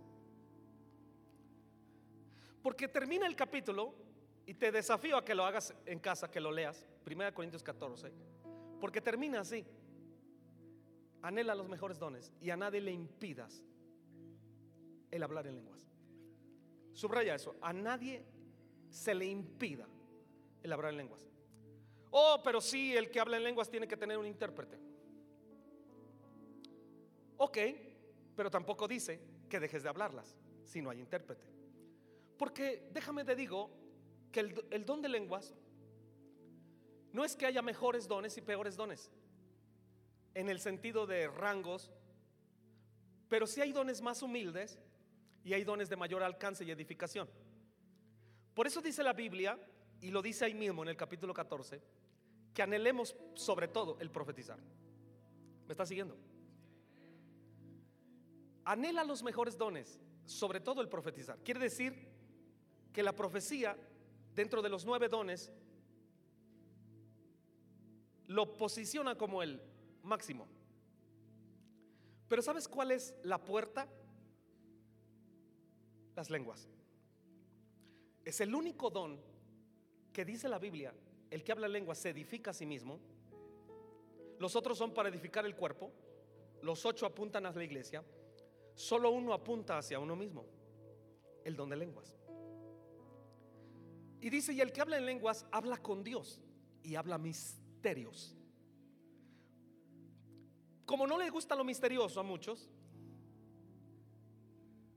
Porque 2.62 2.88
termina 2.88 3.28
el 3.28 3.36
capítulo 3.36 3.94
y 4.46 4.54
te 4.56 4.72
desafío 4.72 5.18
a 5.18 5.26
que 5.26 5.36
lo 5.36 5.46
hagas 5.46 5.74
en 5.86 6.00
casa, 6.00 6.30
que 6.30 6.40
lo 6.40 6.52
leas, 6.52 6.88
1 7.06 7.34
Corintios 7.34 7.64
14 7.64 8.12
porque 8.80 9.02
termina 9.02 9.40
así. 9.40 9.66
Anhela 11.22 11.56
los 11.56 11.68
mejores 11.68 11.98
dones 11.98 12.32
y 12.40 12.52
a 12.52 12.58
nadie 12.58 12.82
le 12.82 12.92
impidas 12.92 13.64
el 15.10 15.24
hablar 15.24 15.48
en 15.48 15.56
lenguas. 15.56 15.80
Subraya 16.94 17.36
eso. 17.36 17.56
A 17.62 17.74
nadie 17.74 18.24
se 18.90 19.16
le 19.16 19.26
impida 19.26 19.88
el 20.62 20.72
hablar 20.72 20.92
en 20.92 20.98
lenguas. 20.98 21.28
Oh, 22.12 22.42
pero 22.44 22.62
sí, 22.62 22.96
el 22.96 23.10
que 23.10 23.20
habla 23.20 23.38
en 23.38 23.44
lenguas 23.44 23.70
tiene 23.70 23.88
que 23.88 23.98
tener 23.98 24.18
un 24.18 24.28
intérprete. 24.28 24.80
Ok, 27.38 27.58
pero 28.36 28.50
tampoco 28.50 28.88
dice 28.88 29.20
que 29.50 29.60
dejes 29.60 29.84
de 29.84 29.90
hablarlas 29.90 30.36
si 30.64 30.82
no 30.82 30.90
hay 30.90 31.00
intérprete. 31.00 31.46
Porque 32.38 32.90
déjame 32.94 33.24
te 33.24 33.36
digo 33.36 33.70
que 34.32 34.42
el, 34.42 34.86
don 34.86 35.02
de 35.02 35.10
lenguas 35.10 35.54
no 37.14 37.24
es 37.24 37.36
que 37.36 37.46
haya 37.46 37.62
mejores 37.62 38.08
dones 38.08 38.38
y 38.38 38.42
peores 38.42 38.76
dones, 38.76 39.10
en 40.34 40.50
el 40.50 40.60
sentido 40.60 41.08
de 41.08 41.28
rangos, 41.30 41.92
pero 43.30 43.48
sí 43.48 43.62
hay 43.62 43.72
dones 43.72 44.02
más 44.02 44.22
humildes 44.22 44.78
y 45.46 45.54
hay 45.54 45.64
dones 45.64 45.88
de 45.88 45.96
mayor 45.96 46.24
alcance 46.24 46.66
y 46.66 46.72
edificación. 46.72 47.30
Por 48.54 48.68
eso 48.68 48.82
dice 48.82 49.02
la 49.02 49.14
Biblia, 49.14 49.58
y 50.02 50.12
lo 50.12 50.22
dice 50.22 50.46
ahí 50.46 50.54
mismo 50.54 50.84
en 50.84 50.90
el 50.90 50.98
capítulo 50.98 51.34
14, 51.34 51.82
que 52.54 52.62
anhelemos 52.62 53.16
sobre 53.34 53.70
todo 53.70 53.98
el 54.00 54.12
profetizar. 54.12 54.60
¿Me 55.66 55.72
está 55.72 55.86
siguiendo? 55.86 56.18
Anhela 58.66 59.04
los 59.04 59.22
mejores 59.22 59.58
dones, 59.58 60.00
sobre 60.26 60.60
todo 60.60 60.82
el 60.82 60.90
profetizar. 60.90 61.38
Quiere 61.44 61.60
decir 61.60 62.10
que 62.92 63.04
la 63.04 63.14
profecía, 63.14 63.78
dentro 64.34 64.62
de 64.62 64.70
los 64.70 64.86
nueve 64.86 65.08
dones, 65.08 65.52
lo 68.28 68.58
posiciona 68.58 69.16
como 69.16 69.44
el 69.44 69.62
máximo. 70.02 70.48
Pero 72.28 72.42
¿sabes 72.42 72.68
cuál 72.68 72.92
es 72.92 73.14
la 73.24 73.38
puerta? 73.38 73.88
Las 76.16 76.32
lenguas. 76.32 76.68
Es 78.24 78.42
el 78.42 78.56
único 78.56 78.90
don 78.90 79.22
que 80.12 80.26
dice 80.26 80.50
la 80.50 80.58
Biblia, 80.58 80.94
el 81.30 81.44
que 81.44 81.52
habla 81.52 81.68
lengua 81.68 81.94
se 81.94 82.10
edifica 82.10 82.50
a 82.50 82.54
sí 82.54 82.66
mismo. 82.66 83.00
Los 84.40 84.56
otros 84.56 84.78
son 84.78 84.94
para 84.94 85.10
edificar 85.10 85.46
el 85.46 85.56
cuerpo. 85.56 85.92
Los 86.62 86.84
ocho 86.86 87.06
apuntan 87.06 87.46
a 87.46 87.52
la 87.52 87.64
iglesia. 87.64 88.04
Solo 88.76 89.10
uno 89.10 89.34
apunta 89.34 89.78
hacia 89.78 90.00
uno 90.00 90.16
mismo, 90.16 90.46
el 91.44 91.56
don 91.56 91.70
de 91.70 91.78
lenguas. 91.78 92.16
Y 94.20 94.30
dice, 94.30 94.54
y 94.54 94.62
el 94.62 94.72
que 94.72 94.82
habla 94.82 94.98
en 94.98 95.06
lenguas 95.06 95.46
habla 95.52 95.78
con 95.78 96.04
Dios 96.04 96.42
y 96.84 96.96
habla 96.96 97.18
misterios. 97.18 98.36
Como 100.86 101.08
no 101.08 101.18
le 101.18 101.30
gusta 101.30 101.56
lo 101.56 101.64
misterioso 101.64 102.20
a 102.20 102.24
muchos, 102.24 102.70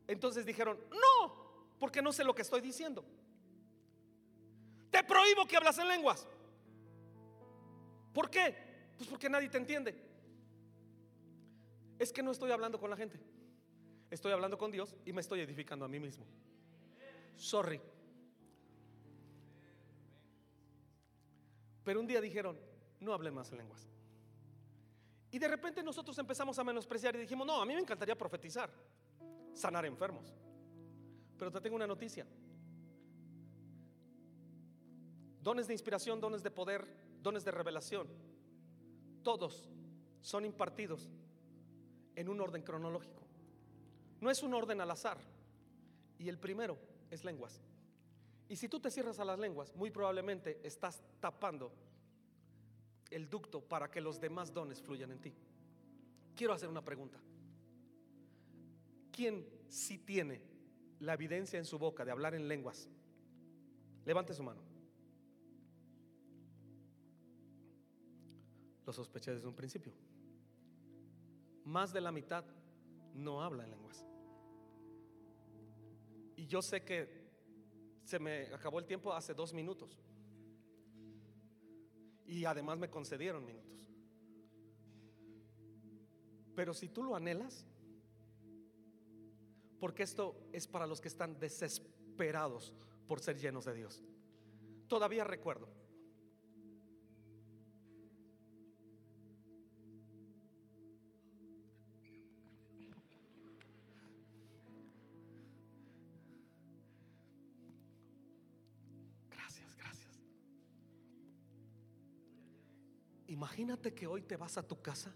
entonces 0.06 0.44
dijeron, 0.44 0.78
no, 0.90 1.68
porque 1.78 2.02
no 2.02 2.12
sé 2.12 2.24
lo 2.24 2.34
que 2.34 2.42
estoy 2.42 2.60
diciendo. 2.60 3.04
Te 4.90 5.04
prohíbo 5.04 5.46
que 5.46 5.56
hablas 5.56 5.78
en 5.78 5.88
lenguas. 5.88 6.26
¿Por 8.12 8.28
qué? 8.30 8.56
Pues 8.96 9.08
porque 9.08 9.28
nadie 9.28 9.48
te 9.48 9.58
entiende. 9.58 9.94
Es 11.98 12.12
que 12.12 12.22
no 12.22 12.32
estoy 12.32 12.50
hablando 12.50 12.80
con 12.80 12.90
la 12.90 12.96
gente. 12.96 13.20
Estoy 14.10 14.32
hablando 14.32 14.56
con 14.56 14.70
Dios 14.70 14.96
y 15.04 15.12
me 15.12 15.20
estoy 15.20 15.40
edificando 15.40 15.84
a 15.84 15.88
mí 15.88 16.00
mismo. 16.00 16.24
Sorry. 17.36 17.80
Pero 21.84 22.00
un 22.00 22.06
día 22.06 22.20
dijeron, 22.20 22.58
no 23.00 23.12
hablen 23.12 23.34
más 23.34 23.50
en 23.52 23.58
lenguas. 23.58 23.88
Y 25.30 25.38
de 25.38 25.48
repente 25.48 25.82
nosotros 25.82 26.18
empezamos 26.18 26.58
a 26.58 26.64
menospreciar 26.64 27.14
y 27.16 27.20
dijimos, 27.20 27.46
no, 27.46 27.60
a 27.60 27.66
mí 27.66 27.74
me 27.74 27.80
encantaría 27.80 28.16
profetizar, 28.16 28.70
sanar 29.52 29.84
enfermos. 29.84 30.34
Pero 31.38 31.50
te 31.52 31.60
tengo 31.60 31.76
una 31.76 31.86
noticia. 31.86 32.26
Dones 35.42 35.66
de 35.66 35.74
inspiración, 35.74 36.20
dones 36.20 36.42
de 36.42 36.50
poder, 36.50 36.86
dones 37.22 37.44
de 37.44 37.50
revelación, 37.50 38.08
todos 39.22 39.70
son 40.20 40.44
impartidos 40.44 41.08
en 42.16 42.28
un 42.28 42.40
orden 42.40 42.62
cronológico. 42.62 43.27
No 44.20 44.30
es 44.30 44.42
un 44.42 44.54
orden 44.54 44.80
al 44.80 44.90
azar. 44.90 45.18
Y 46.18 46.28
el 46.28 46.38
primero 46.38 46.76
es 47.10 47.24
lenguas. 47.24 47.60
Y 48.48 48.56
si 48.56 48.68
tú 48.68 48.80
te 48.80 48.90
cierras 48.90 49.18
a 49.18 49.24
las 49.24 49.38
lenguas, 49.38 49.74
muy 49.76 49.90
probablemente 49.90 50.60
estás 50.66 51.02
tapando 51.20 51.72
el 53.10 53.28
ducto 53.28 53.60
para 53.60 53.90
que 53.90 54.00
los 54.00 54.20
demás 54.20 54.52
dones 54.52 54.82
fluyan 54.82 55.12
en 55.12 55.20
ti. 55.20 55.34
Quiero 56.34 56.52
hacer 56.52 56.68
una 56.68 56.84
pregunta. 56.84 57.18
¿Quién 59.12 59.46
sí 59.68 59.98
tiene 59.98 60.40
la 61.00 61.14
evidencia 61.14 61.58
en 61.58 61.64
su 61.64 61.78
boca 61.78 62.04
de 62.04 62.10
hablar 62.10 62.34
en 62.34 62.48
lenguas? 62.48 62.88
Levante 64.04 64.34
su 64.34 64.42
mano. 64.42 64.62
Lo 68.86 68.92
sospeché 68.92 69.34
desde 69.34 69.46
un 69.46 69.54
principio. 69.54 69.92
Más 71.64 71.92
de 71.92 72.00
la 72.00 72.10
mitad 72.10 72.44
no 73.18 73.42
habla 73.42 73.64
en 73.64 73.70
lenguas. 73.70 74.04
Y 76.36 76.46
yo 76.46 76.62
sé 76.62 76.84
que 76.84 77.28
se 78.04 78.18
me 78.18 78.46
acabó 78.54 78.78
el 78.78 78.86
tiempo 78.86 79.12
hace 79.12 79.34
dos 79.34 79.52
minutos. 79.52 79.98
Y 82.26 82.44
además 82.44 82.78
me 82.78 82.88
concedieron 82.88 83.44
minutos. 83.44 83.68
Pero 86.54 86.74
si 86.74 86.88
tú 86.88 87.02
lo 87.02 87.14
anhelas, 87.14 87.66
porque 89.80 90.02
esto 90.02 90.48
es 90.52 90.66
para 90.66 90.86
los 90.86 91.00
que 91.00 91.08
están 91.08 91.38
desesperados 91.38 92.74
por 93.06 93.20
ser 93.20 93.38
llenos 93.38 93.64
de 93.64 93.74
Dios. 93.74 94.02
Todavía 94.88 95.24
recuerdo. 95.24 95.68
Imagínate 113.28 113.94
que 113.94 114.06
hoy 114.06 114.22
te 114.22 114.36
vas 114.36 114.56
a 114.58 114.66
tu 114.66 114.80
casa 114.80 115.14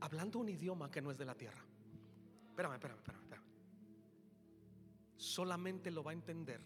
hablando 0.00 0.38
un 0.38 0.48
idioma 0.48 0.90
que 0.90 1.00
no 1.00 1.10
es 1.10 1.18
de 1.18 1.24
la 1.24 1.34
tierra. 1.34 1.64
Espérame, 2.50 2.74
espérame, 2.74 2.98
espérame, 2.98 3.22
espérame. 3.22 3.46
Solamente 5.16 5.90
lo 5.90 6.04
va 6.04 6.10
a 6.10 6.14
entender 6.14 6.60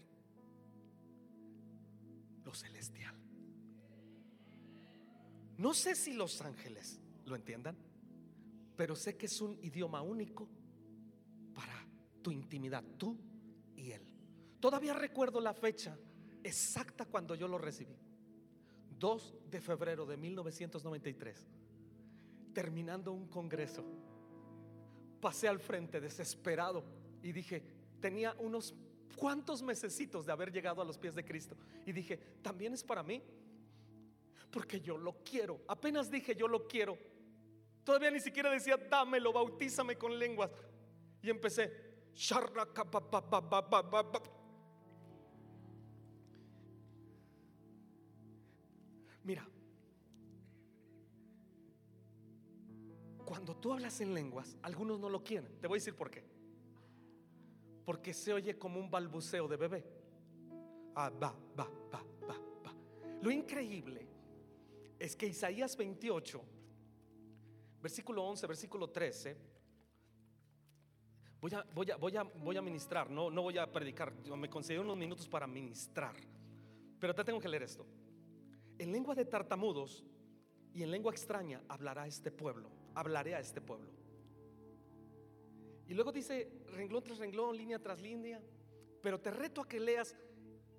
lo 2.43 2.53
celestial. 2.53 3.15
No 5.57 5.73
sé 5.73 5.95
si 5.95 6.13
los 6.13 6.41
ángeles 6.41 6.99
lo 7.25 7.35
entiendan, 7.35 7.77
pero 8.75 8.95
sé 8.95 9.15
que 9.15 9.27
es 9.27 9.41
un 9.41 9.57
idioma 9.63 10.01
único 10.01 10.49
para 11.53 11.87
tu 12.21 12.31
intimidad, 12.31 12.83
tú 12.97 13.17
y 13.75 13.91
él. 13.91 14.05
Todavía 14.59 14.93
recuerdo 14.93 15.39
la 15.39 15.53
fecha 15.53 15.97
exacta 16.43 17.05
cuando 17.05 17.35
yo 17.35 17.47
lo 17.47 17.57
recibí. 17.57 17.95
2 19.01 19.35
de 19.49 19.59
febrero 19.59 20.05
de 20.05 20.15
1993, 20.15 21.47
terminando 22.53 23.11
un 23.11 23.27
congreso, 23.27 23.83
pasé 25.19 25.47
al 25.47 25.59
frente 25.59 25.99
desesperado 25.99 26.83
y 27.23 27.31
dije, 27.31 27.63
tenía 27.99 28.35
unos 28.37 28.75
cuantos 29.15 29.63
mesecitos 29.63 30.27
de 30.27 30.31
haber 30.31 30.51
llegado 30.51 30.83
a 30.83 30.85
los 30.85 30.99
pies 30.99 31.15
de 31.15 31.25
Cristo. 31.25 31.57
Y 31.83 31.91
dije, 31.91 32.17
también 32.43 32.73
es 32.73 32.83
para 32.83 33.01
mí, 33.01 33.23
porque 34.51 34.79
yo 34.79 34.99
lo 34.99 35.23
quiero. 35.23 35.61
Apenas 35.67 36.11
dije, 36.11 36.35
yo 36.35 36.47
lo 36.47 36.67
quiero. 36.67 36.95
Todavía 37.83 38.11
ni 38.11 38.19
siquiera 38.19 38.51
decía, 38.51 38.77
dámelo, 38.77 39.33
bautízame 39.33 39.97
con 39.97 40.19
lenguas. 40.19 40.51
Y 41.23 41.31
empecé, 41.31 41.71
Mira, 49.23 49.47
cuando 53.25 53.55
tú 53.55 53.71
hablas 53.71 54.01
en 54.01 54.13
lenguas, 54.13 54.57
algunos 54.61 54.99
no 54.99 55.09
lo 55.09 55.23
quieren. 55.23 55.59
Te 55.59 55.67
voy 55.67 55.77
a 55.77 55.79
decir 55.79 55.95
por 55.95 56.09
qué. 56.09 56.23
Porque 57.85 58.13
se 58.13 58.33
oye 58.33 58.57
como 58.57 58.79
un 58.79 58.89
balbuceo 58.89 59.47
de 59.47 59.57
bebé. 59.57 59.85
Ah, 60.95 61.09
va, 61.09 61.33
va, 61.57 61.69
va, 61.93 62.03
va, 62.27 62.37
va. 62.65 62.75
Lo 63.21 63.31
increíble 63.31 64.07
es 64.99 65.15
que 65.15 65.27
Isaías 65.27 65.77
28, 65.77 66.41
versículo 67.81 68.23
11, 68.23 68.47
versículo 68.47 68.89
13, 68.89 69.37
voy 71.39 71.53
a, 71.53 71.65
voy 71.73 71.91
a, 71.91 71.95
voy 71.95 72.17
a, 72.17 72.23
voy 72.23 72.57
a 72.57 72.61
ministrar, 72.61 73.09
no, 73.09 73.31
no 73.31 73.41
voy 73.41 73.57
a 73.57 73.71
predicar, 73.71 74.13
me 74.35 74.49
concedí 74.49 74.77
unos 74.77 74.97
minutos 74.97 75.27
para 75.27 75.47
ministrar, 75.47 76.15
pero 76.99 77.15
te 77.15 77.23
tengo 77.23 77.39
que 77.39 77.47
leer 77.47 77.63
esto. 77.63 77.85
En 78.81 78.91
lengua 78.91 79.13
de 79.13 79.25
tartamudos 79.25 80.03
y 80.73 80.81
en 80.81 80.89
lengua 80.89 81.11
extraña 81.11 81.61
hablará 81.67 82.07
este 82.07 82.31
pueblo, 82.31 82.67
hablaré 82.95 83.35
a 83.35 83.39
este 83.39 83.61
pueblo. 83.61 83.91
Y 85.85 85.93
luego 85.93 86.11
dice 86.11 86.63
renglón 86.65 87.03
tras 87.03 87.19
renglón, 87.19 87.55
línea 87.55 87.77
tras 87.77 88.01
línea, 88.01 88.41
pero 89.03 89.21
te 89.21 89.29
reto 89.29 89.61
a 89.61 89.67
que 89.67 89.79
leas 89.79 90.15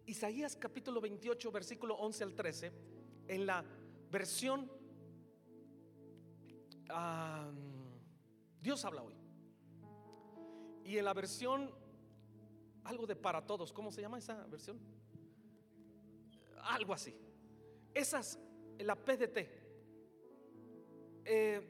Isaías 0.04 0.56
capítulo 0.56 1.00
28, 1.00 1.52
versículo 1.52 1.94
11 1.94 2.24
al 2.24 2.34
13, 2.34 2.72
en 3.28 3.46
la 3.46 3.64
versión 4.10 4.68
Dios 8.60 8.84
habla 8.84 9.04
hoy. 9.04 9.14
Y 10.84 10.98
en 10.98 11.04
la 11.04 11.14
versión 11.14 11.70
algo 12.82 13.06
de 13.06 13.14
para 13.14 13.46
todos, 13.46 13.72
¿cómo 13.72 13.92
se 13.92 14.00
llama 14.00 14.18
esa 14.18 14.44
versión? 14.48 14.80
Algo 16.64 16.94
así. 16.94 17.16
Esas, 17.94 18.38
la 18.78 18.96
PDT. 18.96 19.48
Eh, 21.24 21.60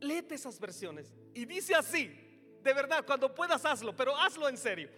léete 0.00 0.34
esas 0.34 0.58
versiones 0.60 1.12
y 1.34 1.44
dice 1.44 1.74
así, 1.74 2.08
de 2.62 2.74
verdad, 2.74 3.04
cuando 3.06 3.34
puedas 3.34 3.64
hazlo, 3.64 3.94
pero 3.96 4.16
hazlo 4.16 4.48
en 4.48 4.56
serio. 4.56 4.90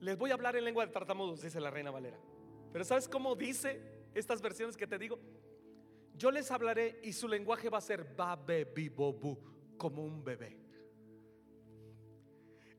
Les 0.00 0.16
voy 0.16 0.30
a 0.30 0.34
hablar 0.34 0.56
en 0.56 0.64
lengua 0.64 0.84
de 0.84 0.92
tartamudos, 0.92 1.42
dice 1.42 1.60
la 1.60 1.70
reina 1.70 1.90
Valera. 1.90 2.18
Pero 2.72 2.84
¿sabes 2.84 3.08
cómo 3.08 3.34
dice 3.34 3.80
estas 4.14 4.42
versiones 4.42 4.76
que 4.76 4.86
te 4.86 4.98
digo? 4.98 5.18
Yo 6.14 6.30
les 6.30 6.50
hablaré 6.50 7.00
y 7.02 7.12
su 7.12 7.28
lenguaje 7.28 7.68
va 7.68 7.78
a 7.78 7.82
ser 7.82 8.04
babe 8.14 8.64
bibobu, 8.64 9.38
como 9.76 10.02
un 10.02 10.24
bebé. 10.24 10.58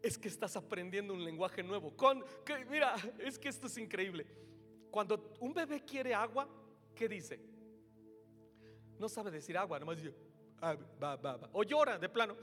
Es 0.02 0.18
que 0.18 0.28
estás 0.28 0.56
aprendiendo 0.56 1.14
un 1.14 1.24
lenguaje 1.24 1.64
nuevo. 1.64 1.96
Con, 1.96 2.24
que, 2.46 2.66
mira, 2.66 2.96
es 3.20 3.38
que 3.38 3.50
esto 3.50 3.68
es 3.68 3.78
increíble. 3.78 4.26
Cuando 4.92 5.34
un 5.40 5.54
bebé 5.54 5.84
quiere 5.84 6.14
agua, 6.14 6.48
¿qué 6.96 7.08
dice? 7.08 7.40
No 9.00 9.08
sabe 9.08 9.32
decir 9.32 9.58
agua, 9.58 9.80
nomás 9.80 9.98
dice, 9.98 10.16
ah, 10.62 10.76
o 11.54 11.64
llora 11.64 11.98
de 11.98 12.10
plano. 12.10 12.36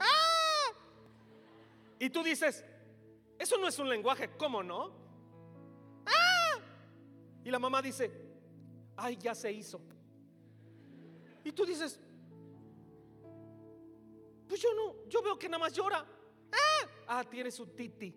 Y 1.99 2.09
tú 2.09 2.23
dices, 2.23 2.63
eso 3.37 3.57
no 3.57 3.67
es 3.67 3.77
un 3.79 3.89
lenguaje, 3.89 4.31
¿cómo 4.37 4.63
no? 4.63 4.91
¡Ah! 6.05 6.59
Y 7.43 7.51
la 7.51 7.59
mamá 7.59 7.81
dice, 7.81 8.11
ay, 8.95 9.17
ya 9.17 9.35
se 9.35 9.51
hizo. 9.51 9.81
Y 11.43 11.51
tú 11.51 11.65
dices, 11.65 11.99
pues 14.47 14.61
yo 14.61 14.73
no, 14.73 15.09
yo 15.09 15.21
veo 15.21 15.37
que 15.37 15.49
nada 15.49 15.59
más 15.59 15.73
llora. 15.73 16.05
Ah 17.07 17.23
tiene 17.23 17.51
su 17.51 17.67
titi. 17.67 18.13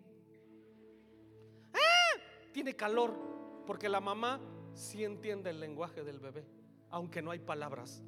Ah, 1.73 2.19
tiene 2.51 2.75
calor. 2.75 3.38
Porque 3.69 3.87
la 3.87 4.01
mamá 4.01 4.41
sí 4.73 5.03
entiende 5.03 5.51
el 5.51 5.59
lenguaje 5.59 6.03
del 6.03 6.19
bebé, 6.19 6.43
aunque 6.89 7.21
no 7.21 7.29
hay 7.29 7.37
palabras. 7.37 8.01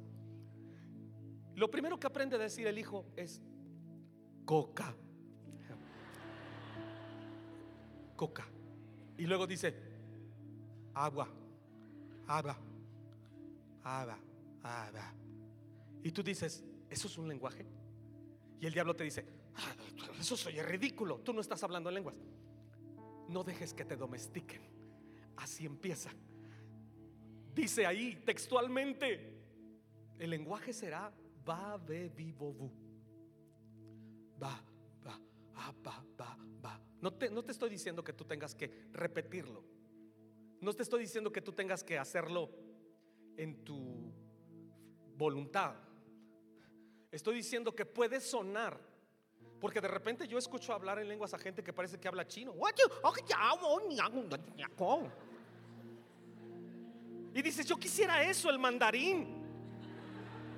Lo 1.54 1.70
primero 1.70 2.00
que 2.00 2.08
aprende 2.08 2.34
a 2.34 2.38
decir 2.40 2.66
el 2.66 2.76
hijo 2.78 3.06
es 3.14 3.40
coca. 4.44 4.92
Coca. 8.16 8.44
Y 9.16 9.24
luego 9.24 9.46
dice 9.46 9.72
agua, 10.94 11.28
agua, 12.26 12.58
agua, 13.84 14.18
agua. 14.64 15.14
Y 16.02 16.10
tú 16.10 16.24
dices, 16.24 16.64
¿eso 16.90 17.06
es 17.06 17.16
un 17.18 17.28
lenguaje? 17.28 17.64
Y 18.58 18.66
el 18.66 18.72
diablo 18.72 18.96
te 18.96 19.04
dice, 19.04 19.24
"Ah, 19.54 19.76
eso 20.18 20.36
soy 20.36 20.60
ridículo, 20.60 21.20
tú 21.20 21.32
no 21.32 21.40
estás 21.40 21.62
hablando 21.62 21.88
en 21.88 21.94
lenguas. 21.94 22.16
No 23.28 23.44
dejes 23.44 23.72
que 23.72 23.84
te 23.84 23.94
domestiquen. 23.94 24.71
Así 25.42 25.66
empieza. 25.66 26.10
Dice 27.52 27.84
ahí 27.84 28.14
textualmente, 28.24 29.34
el 30.18 30.30
lenguaje 30.30 30.72
será 30.72 31.12
va, 31.48 31.76
ve, 31.76 32.08
vivo, 32.08 32.52
vu. 32.52 32.70
Va, 34.40 34.62
va, 35.04 35.20
ah, 35.56 35.74
va, 35.84 36.04
va, 36.20 36.36
va. 36.64 36.80
No 37.00 37.12
te, 37.12 37.28
no 37.28 37.42
te 37.44 37.50
estoy 37.50 37.70
diciendo 37.70 38.04
que 38.04 38.12
tú 38.12 38.24
tengas 38.24 38.54
que 38.54 38.70
repetirlo. 38.92 39.64
No 40.60 40.72
te 40.72 40.84
estoy 40.84 41.00
diciendo 41.00 41.32
que 41.32 41.42
tú 41.42 41.52
tengas 41.52 41.82
que 41.82 41.98
hacerlo 41.98 42.48
en 43.36 43.64
tu 43.64 44.12
voluntad. 45.16 45.74
Estoy 47.10 47.34
diciendo 47.34 47.74
que 47.74 47.84
puede 47.84 48.20
sonar. 48.20 48.92
Porque 49.60 49.80
de 49.80 49.88
repente 49.88 50.26
yo 50.26 50.38
escucho 50.38 50.72
hablar 50.72 50.98
en 50.98 51.08
lenguas 51.08 51.34
a 51.34 51.38
gente 51.38 51.62
que 51.62 51.72
parece 51.72 51.98
que 51.98 52.08
habla 52.08 52.26
chino. 52.26 52.52
Y 57.34 57.42
dices, 57.42 57.66
yo 57.66 57.76
quisiera 57.76 58.22
eso, 58.22 58.50
el 58.50 58.58
mandarín. 58.58 59.42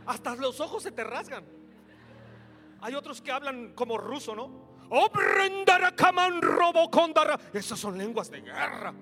Hasta 0.06 0.34
los 0.36 0.60
ojos 0.60 0.82
se 0.82 0.90
te 0.90 1.04
rasgan. 1.04 1.44
Hay 2.80 2.94
otros 2.94 3.22
que 3.22 3.32
hablan 3.32 3.72
como 3.74 3.96
ruso, 3.96 4.34
¿no? 4.34 4.50
Esas 7.52 7.78
son 7.78 7.96
lenguas 7.96 8.30
de 8.30 8.40
guerra. 8.40 8.92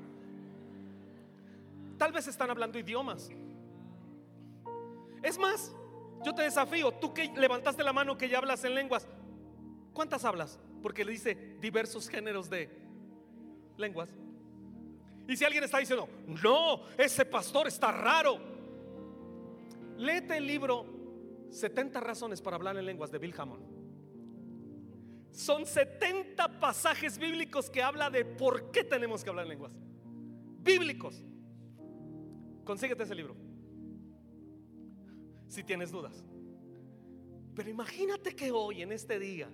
Tal 1.98 2.12
vez 2.12 2.26
están 2.28 2.50
hablando 2.50 2.78
idiomas. 2.78 3.30
Es 5.22 5.38
más, 5.38 5.72
yo 6.24 6.34
te 6.34 6.42
desafío, 6.42 6.92
tú 6.92 7.12
que 7.12 7.32
levantaste 7.36 7.82
la 7.82 7.92
mano 7.92 8.16
que 8.16 8.28
ya 8.28 8.38
hablas 8.38 8.64
en 8.64 8.74
lenguas, 8.74 9.08
¿cuántas 9.92 10.24
hablas? 10.24 10.58
Porque 10.82 11.04
le 11.04 11.12
dice 11.12 11.56
diversos 11.60 12.08
géneros 12.08 12.50
de 12.50 12.70
lenguas. 13.76 14.10
Y 15.28 15.36
si 15.36 15.44
alguien 15.44 15.64
está 15.64 15.78
diciendo, 15.78 16.08
no, 16.26 16.82
ese 16.98 17.24
pastor 17.24 17.68
está 17.68 17.92
raro, 17.92 18.38
léete 19.96 20.36
el 20.36 20.46
libro 20.46 20.86
70 21.50 22.00
razones 22.00 22.40
para 22.40 22.56
hablar 22.56 22.76
en 22.76 22.86
lenguas 22.86 23.10
de 23.10 23.18
Bill 23.18 23.34
Hammond. 23.36 23.62
Son 25.30 25.64
70 25.64 26.60
pasajes 26.60 27.16
bíblicos 27.18 27.70
que 27.70 27.82
habla 27.82 28.10
de 28.10 28.24
por 28.24 28.70
qué 28.70 28.84
tenemos 28.84 29.24
que 29.24 29.30
hablar 29.30 29.44
en 29.46 29.50
lenguas. 29.50 29.72
Bíblicos. 30.60 31.22
Consíguete 32.64 33.02
ese 33.04 33.14
libro. 33.14 33.34
Si 35.48 35.64
tienes 35.64 35.90
dudas. 35.90 36.24
Pero 37.54 37.68
imagínate 37.68 38.34
que 38.34 38.50
hoy, 38.50 38.82
en 38.82 38.92
este 38.92 39.18
día, 39.18 39.48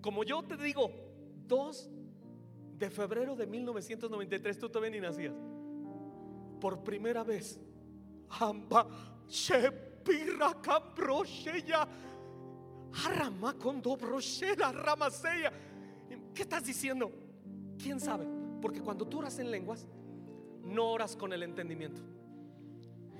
como 0.00 0.24
yo 0.24 0.42
te 0.42 0.56
digo, 0.56 0.90
2 1.46 1.90
de 2.78 2.90
febrero 2.90 3.34
de 3.34 3.46
1993, 3.46 4.58
tú 4.58 4.68
todavía 4.68 4.90
ni 4.90 5.00
nacías. 5.00 5.34
Por 6.60 6.82
primera 6.82 7.24
vez, 7.24 7.58
Amba 8.28 8.86
Shepira 9.28 10.60
Cambrosheya 10.60 11.86
Arama 13.04 13.54
Ramaseya. 14.72 15.52
¿Qué 16.34 16.42
estás 16.42 16.64
diciendo? 16.64 17.10
¿Quién 17.78 18.00
sabe? 18.00 18.26
Porque 18.60 18.80
cuando 18.80 19.06
tú 19.06 19.18
oras 19.18 19.38
en 19.38 19.50
lenguas, 19.50 19.86
no 20.62 20.90
oras 20.90 21.16
con 21.16 21.32
el 21.32 21.42
entendimiento. 21.42 22.00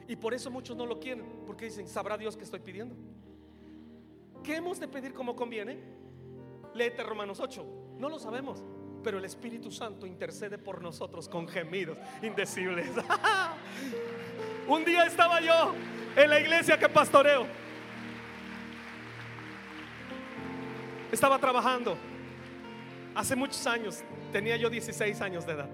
Y 0.08 0.16
por 0.16 0.34
eso 0.34 0.50
muchos 0.50 0.76
no 0.76 0.86
lo 0.86 1.00
quieren, 1.00 1.24
porque 1.46 1.66
dicen, 1.66 1.88
¿sabrá 1.88 2.16
Dios 2.16 2.36
que 2.36 2.44
estoy 2.44 2.60
pidiendo? 2.60 2.94
¿Qué 4.42 4.56
hemos 4.56 4.78
de 4.78 4.86
pedir 4.86 5.12
como 5.12 5.34
conviene? 5.34 5.78
Léete 6.74 7.02
Romanos 7.02 7.40
8, 7.40 7.96
no 7.98 8.08
lo 8.08 8.18
sabemos, 8.18 8.62
pero 9.06 9.18
el 9.18 9.24
Espíritu 9.24 9.70
Santo 9.70 10.04
intercede 10.04 10.58
por 10.58 10.82
nosotros 10.82 11.28
con 11.28 11.46
gemidos 11.46 11.96
indecibles. 12.22 12.88
Un 14.66 14.84
día 14.84 15.04
estaba 15.04 15.40
yo 15.40 15.76
en 16.16 16.28
la 16.28 16.40
iglesia 16.40 16.76
que 16.76 16.88
pastoreo. 16.88 17.46
Estaba 21.12 21.38
trabajando. 21.38 21.96
Hace 23.14 23.36
muchos 23.36 23.64
años, 23.68 24.02
tenía 24.32 24.56
yo 24.56 24.68
16 24.68 25.20
años 25.20 25.46
de 25.46 25.52
edad. 25.52 25.70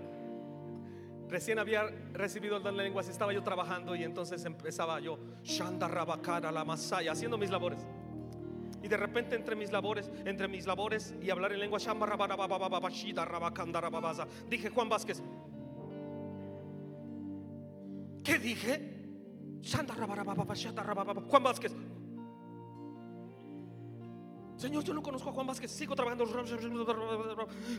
Recién 1.30 1.59
había 1.59 1.87
recibido 2.12 2.59
el 2.59 2.62
don 2.62 2.76
de 2.76 2.83
lenguas, 2.83 3.09
estaba 3.09 3.33
yo 3.33 3.43
trabajando 3.43 3.97
y 3.97 4.05
entonces 4.05 4.45
empezaba 4.45 5.01
yo, 5.01 5.18
Shanda 5.43 5.89
Rabakara 5.89 6.53
la 6.53 6.66
Masaya, 6.66 7.12
haciendo 7.12 7.39
mis 7.39 7.49
labores. 7.49 7.78
Y 8.83 8.89
de 8.89 8.97
repente 8.97 9.37
entre 9.37 9.55
mis 9.55 9.70
labores, 9.70 10.11
entre 10.24 10.49
mis 10.49 10.66
labores 10.66 11.14
y 11.22 11.30
hablar 11.30 11.53
en 11.53 11.61
lengua, 11.61 11.78
dije 14.49 14.70
Juan 14.70 14.89
Vázquez. 14.89 15.22
¿Qué 18.24 18.39
dije? 18.39 18.93
Juan 21.28 21.43
Vázquez. 21.43 21.72
Señor, 24.57 24.85
yo 24.85 24.95
no 24.95 25.03
conozco 25.03 25.30
a 25.30 25.33
Juan 25.33 25.47
Vázquez, 25.47 25.70
sigo 25.70 25.95
trabajando. 25.95 26.26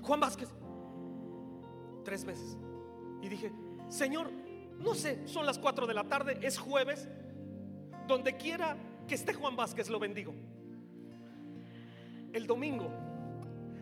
Juan 0.02 0.20
Vázquez. 0.20 0.50
Tres 2.04 2.26
veces. 2.26 2.58
Y 3.22 3.30
dije, 3.30 3.54
Señor, 3.88 4.30
no 4.80 4.94
sé, 4.94 5.28
son 5.28 5.46
las 5.46 5.60
4 5.60 5.88
de 5.88 5.94
la 5.94 6.04
tarde, 6.04 6.40
es 6.42 6.58
jueves. 6.58 7.08
Donde 8.08 8.36
quiera 8.36 8.78
que 9.08 9.16
esté 9.16 9.34
Juan 9.34 9.56
Vázquez, 9.56 9.90
lo 9.90 9.98
bendigo. 10.00 10.34
El 12.34 12.48
domingo 12.48 12.90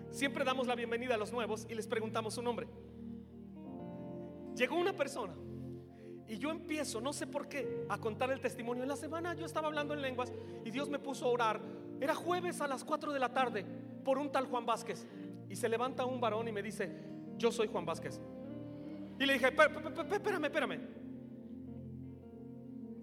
siempre 0.09 0.43
damos 0.43 0.67
la 0.67 0.75
bienvenida 0.75 1.15
a 1.15 1.17
los 1.17 1.31
nuevos 1.31 1.65
y 1.69 1.73
les 1.73 1.87
preguntamos 1.87 2.33
su 2.33 2.41
nombre. 2.41 2.67
Llegó 4.55 4.75
una 4.75 4.93
persona 4.93 5.33
y 6.27 6.37
yo 6.37 6.51
empiezo, 6.51 6.99
no 6.99 7.13
sé 7.13 7.27
por 7.27 7.47
qué, 7.47 7.85
a 7.87 7.97
contar 7.97 8.29
el 8.29 8.41
testimonio. 8.41 8.83
En 8.83 8.89
la 8.89 8.97
semana 8.97 9.33
yo 9.35 9.45
estaba 9.45 9.67
hablando 9.67 9.93
en 9.93 10.01
lenguas 10.01 10.33
y 10.65 10.69
Dios 10.69 10.89
me 10.89 10.99
puso 10.99 11.25
a 11.25 11.29
orar. 11.29 11.61
Era 12.01 12.13
jueves 12.13 12.59
a 12.59 12.67
las 12.67 12.83
4 12.83 13.13
de 13.13 13.19
la 13.19 13.33
tarde 13.33 13.65
por 14.03 14.17
un 14.17 14.29
tal 14.29 14.47
Juan 14.47 14.65
Vázquez. 14.65 15.07
Y 15.49 15.55
se 15.55 15.69
levanta 15.69 16.05
un 16.05 16.19
varón 16.19 16.47
y 16.49 16.51
me 16.51 16.61
dice, 16.61 16.91
yo 17.37 17.53
soy 17.53 17.67
Juan 17.67 17.85
Vázquez. 17.85 18.19
Y 19.17 19.25
le 19.25 19.33
dije, 19.33 19.47
espérame, 19.47 20.45
espérame. 20.45 20.79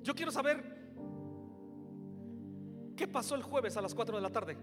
Yo 0.02 0.14
quiero 0.14 0.30
saber 0.30 0.76
qué 2.96 3.08
pasó 3.08 3.34
el 3.34 3.42
jueves 3.42 3.78
a 3.78 3.80
las 3.80 3.94
4 3.94 4.16
de 4.16 4.22
la 4.22 4.30
tarde. 4.30 4.56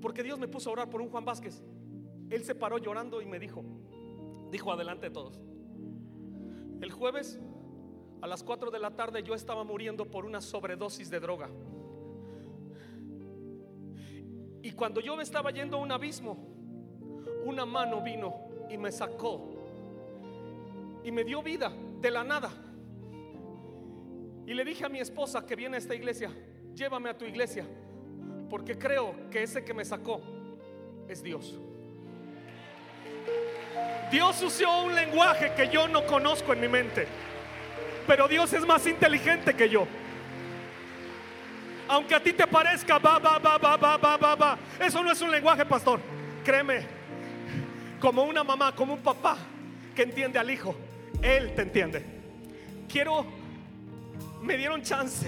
Porque 0.00 0.22
Dios 0.22 0.38
me 0.38 0.48
puso 0.48 0.70
a 0.70 0.72
orar 0.74 0.90
por 0.90 1.00
un 1.00 1.08
Juan 1.08 1.24
Vázquez. 1.24 1.62
Él 2.30 2.44
se 2.44 2.54
paró 2.54 2.78
llorando 2.78 3.20
y 3.22 3.26
me 3.26 3.38
dijo, 3.38 3.64
dijo 4.50 4.72
adelante 4.72 5.06
de 5.06 5.10
todos. 5.10 5.40
El 6.80 6.90
jueves 6.90 7.40
a 8.20 8.26
las 8.26 8.42
4 8.42 8.70
de 8.70 8.78
la 8.78 8.96
tarde 8.96 9.22
yo 9.22 9.34
estaba 9.34 9.64
muriendo 9.64 10.10
por 10.10 10.24
una 10.24 10.40
sobredosis 10.40 11.10
de 11.10 11.20
droga. 11.20 11.50
Y 14.62 14.72
cuando 14.72 15.00
yo 15.00 15.14
me 15.16 15.22
estaba 15.22 15.50
yendo 15.50 15.76
a 15.76 15.80
un 15.80 15.92
abismo, 15.92 16.38
una 17.44 17.66
mano 17.66 18.00
vino 18.00 18.34
y 18.70 18.78
me 18.78 18.90
sacó 18.90 19.50
y 21.04 21.12
me 21.12 21.22
dio 21.22 21.42
vida 21.42 21.70
de 22.00 22.10
la 22.10 22.24
nada. 22.24 22.50
Y 24.46 24.54
le 24.54 24.64
dije 24.64 24.84
a 24.84 24.88
mi 24.88 25.00
esposa 25.00 25.44
que 25.44 25.54
viene 25.54 25.76
a 25.76 25.78
esta 25.78 25.94
iglesia, 25.94 26.30
llévame 26.74 27.10
a 27.10 27.16
tu 27.18 27.24
iglesia, 27.26 27.66
porque 28.54 28.78
creo 28.78 29.16
que 29.32 29.42
ese 29.42 29.64
que 29.64 29.74
me 29.74 29.84
sacó 29.84 30.22
es 31.08 31.24
Dios. 31.24 31.58
Dios 34.12 34.40
usó 34.44 34.84
un 34.84 34.94
lenguaje 34.94 35.52
que 35.56 35.68
yo 35.68 35.88
no 35.88 36.06
conozco 36.06 36.52
en 36.52 36.60
mi 36.60 36.68
mente, 36.68 37.08
pero 38.06 38.28
Dios 38.28 38.52
es 38.52 38.64
más 38.64 38.86
inteligente 38.86 39.54
que 39.54 39.68
yo. 39.68 39.88
Aunque 41.88 42.14
a 42.14 42.22
ti 42.22 42.32
te 42.32 42.46
parezca, 42.46 42.98
va, 42.98 43.18
va, 43.18 43.40
va, 43.40 43.58
va, 43.58 43.76
va, 43.76 43.96
va, 43.96 44.16
va, 44.16 44.34
va. 44.36 44.58
Eso 44.78 45.02
no 45.02 45.10
es 45.10 45.20
un 45.20 45.32
lenguaje, 45.32 45.66
pastor. 45.66 45.98
Créeme, 46.44 46.86
como 47.98 48.22
una 48.22 48.44
mamá, 48.44 48.72
como 48.72 48.94
un 48.94 49.02
papá 49.02 49.36
que 49.96 50.02
entiende 50.02 50.38
al 50.38 50.48
hijo, 50.48 50.76
él 51.20 51.56
te 51.56 51.62
entiende. 51.62 52.04
Quiero, 52.88 53.26
me 54.42 54.56
dieron 54.56 54.80
chance 54.80 55.26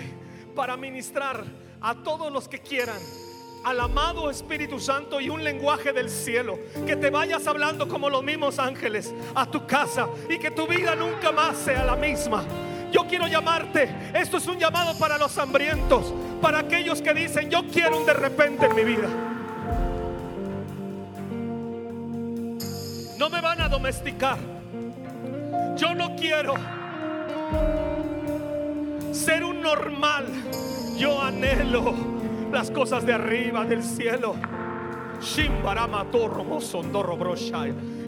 para 0.55 0.77
ministrar 0.77 1.66
a 1.81 1.95
todos 2.03 2.33
los 2.33 2.49
que 2.49 2.61
quieran 2.61 2.99
al 3.67 3.81
amado 3.81 4.31
Espíritu 4.31 4.79
Santo 4.79 5.21
y 5.21 5.29
un 5.29 5.43
lenguaje 5.43 5.93
del 5.93 6.09
cielo. 6.09 6.57
Que 6.87 6.95
te 6.95 7.11
vayas 7.11 7.47
hablando 7.49 7.89
como 7.89 8.09
los 8.09 8.23
mismos 8.23 8.61
ángeles 8.61 9.13
a 9.35 9.51
tu 9.51 9.67
casa 9.67 10.09
y 10.31 10.39
que 10.39 10.53
tu 10.53 10.69
vida 10.69 10.95
nunca 10.95 11.33
más 11.33 11.57
sea 11.57 11.85
la 11.85 11.97
misma. 11.97 12.45
Yo 12.93 13.07
quiero 13.09 13.27
llamarte. 13.27 13.93
Esto 14.15 14.37
es 14.37 14.47
un 14.47 14.59
llamado 14.59 14.97
para 14.99 15.19
los 15.19 15.37
hambrientos, 15.37 16.15
para 16.41 16.61
aquellos 16.61 17.03
que 17.03 17.13
dicen, 17.13 17.51
yo 17.51 17.67
quiero 17.67 17.99
un 17.99 18.07
de 18.07 18.15
repente 18.15 18.67
en 18.67 18.75
mi 18.77 18.85
vida. 18.85 19.09
No 23.19 23.29
me 23.29 23.41
van 23.41 23.61
a 23.61 23.69
domesticar. 23.69 24.39
Yo 25.77 25.93
no 25.95 26.15
quiero 26.15 26.55
ser 29.13 29.43
un 29.43 29.61
normal. 29.61 30.27
Yo 30.99 31.21
anhelo 31.21 31.95
las 32.53 32.71
cosas 32.71 33.05
de 33.05 33.13
arriba, 33.13 33.65
del 33.65 33.83
cielo. 33.83 34.35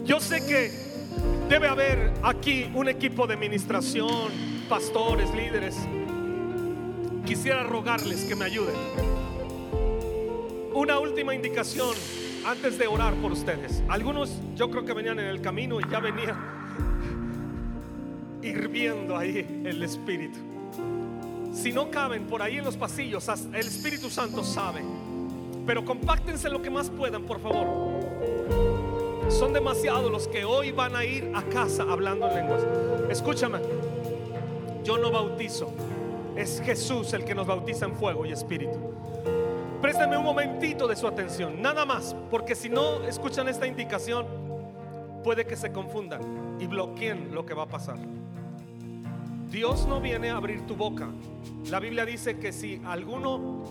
Yo 0.05 0.19
sé 0.19 0.45
que 0.47 0.71
debe 1.49 1.67
haber 1.67 2.13
aquí 2.23 2.71
un 2.73 2.87
equipo 2.87 3.27
de 3.27 3.33
administración, 3.35 4.31
pastores, 4.67 5.33
líderes. 5.35 5.77
Quisiera 7.25 7.63
rogarles 7.63 8.25
que 8.25 8.35
me 8.35 8.45
ayuden. 8.45 8.75
Una 10.73 10.99
última 10.99 11.35
indicación 11.35 11.95
antes 12.45 12.77
de 12.77 12.87
orar 12.87 13.13
por 13.15 13.31
ustedes. 13.31 13.83
Algunos 13.89 14.31
yo 14.55 14.71
creo 14.71 14.85
que 14.85 14.93
venían 14.93 15.19
en 15.19 15.25
el 15.25 15.41
camino 15.41 15.79
y 15.79 15.83
ya 15.89 15.99
venía 15.99 16.37
hirviendo 18.41 19.17
ahí 19.17 19.63
el 19.65 19.83
Espíritu. 19.83 20.39
Si 21.61 21.73
no 21.73 21.91
caben 21.91 22.25
por 22.25 22.41
ahí 22.41 22.57
en 22.57 22.63
los 22.63 22.77
pasillos, 22.77 23.27
el 23.27 23.67
Espíritu 23.67 24.09
Santo 24.09 24.45
sabe. 24.45 24.81
Pero 25.65 25.83
compáctense 25.83 26.49
lo 26.49 26.61
que 26.61 26.69
más 26.69 26.89
puedan, 26.89 27.23
por 27.23 27.41
favor. 27.41 27.67
Son 29.27 29.51
demasiados 29.51 30.09
los 30.09 30.29
que 30.29 30.45
hoy 30.45 30.71
van 30.71 30.95
a 30.95 31.03
ir 31.03 31.29
a 31.35 31.43
casa 31.43 31.83
hablando 31.83 32.29
en 32.29 32.35
lenguas. 32.35 32.65
Escúchame, 33.09 33.59
yo 34.85 34.97
no 34.97 35.11
bautizo. 35.11 35.73
Es 36.37 36.61
Jesús 36.61 37.11
el 37.11 37.25
que 37.25 37.35
nos 37.35 37.45
bautiza 37.45 37.85
en 37.85 37.93
fuego 37.93 38.25
y 38.25 38.31
espíritu. 38.31 38.79
Préstame 39.81 40.17
un 40.17 40.23
momentito 40.23 40.87
de 40.87 40.95
su 40.95 41.07
atención, 41.07 41.61
nada 41.61 41.85
más, 41.85 42.15
porque 42.31 42.55
si 42.55 42.69
no 42.69 43.03
escuchan 43.03 43.49
esta 43.49 43.67
indicación, 43.67 44.25
puede 45.25 45.45
que 45.45 45.57
se 45.57 45.73
confundan 45.73 46.57
y 46.57 46.67
bloqueen 46.67 47.35
lo 47.35 47.45
que 47.45 47.53
va 47.53 47.63
a 47.63 47.67
pasar. 47.67 47.97
Dios 49.49 49.87
no 49.87 49.99
viene 49.99 50.29
a 50.29 50.37
abrir 50.37 50.65
tu 50.67 50.75
boca. 50.75 51.07
La 51.69 51.79
Biblia 51.79 52.05
dice 52.05 52.37
que 52.37 52.51
si 52.51 52.79
alguno 52.85 53.63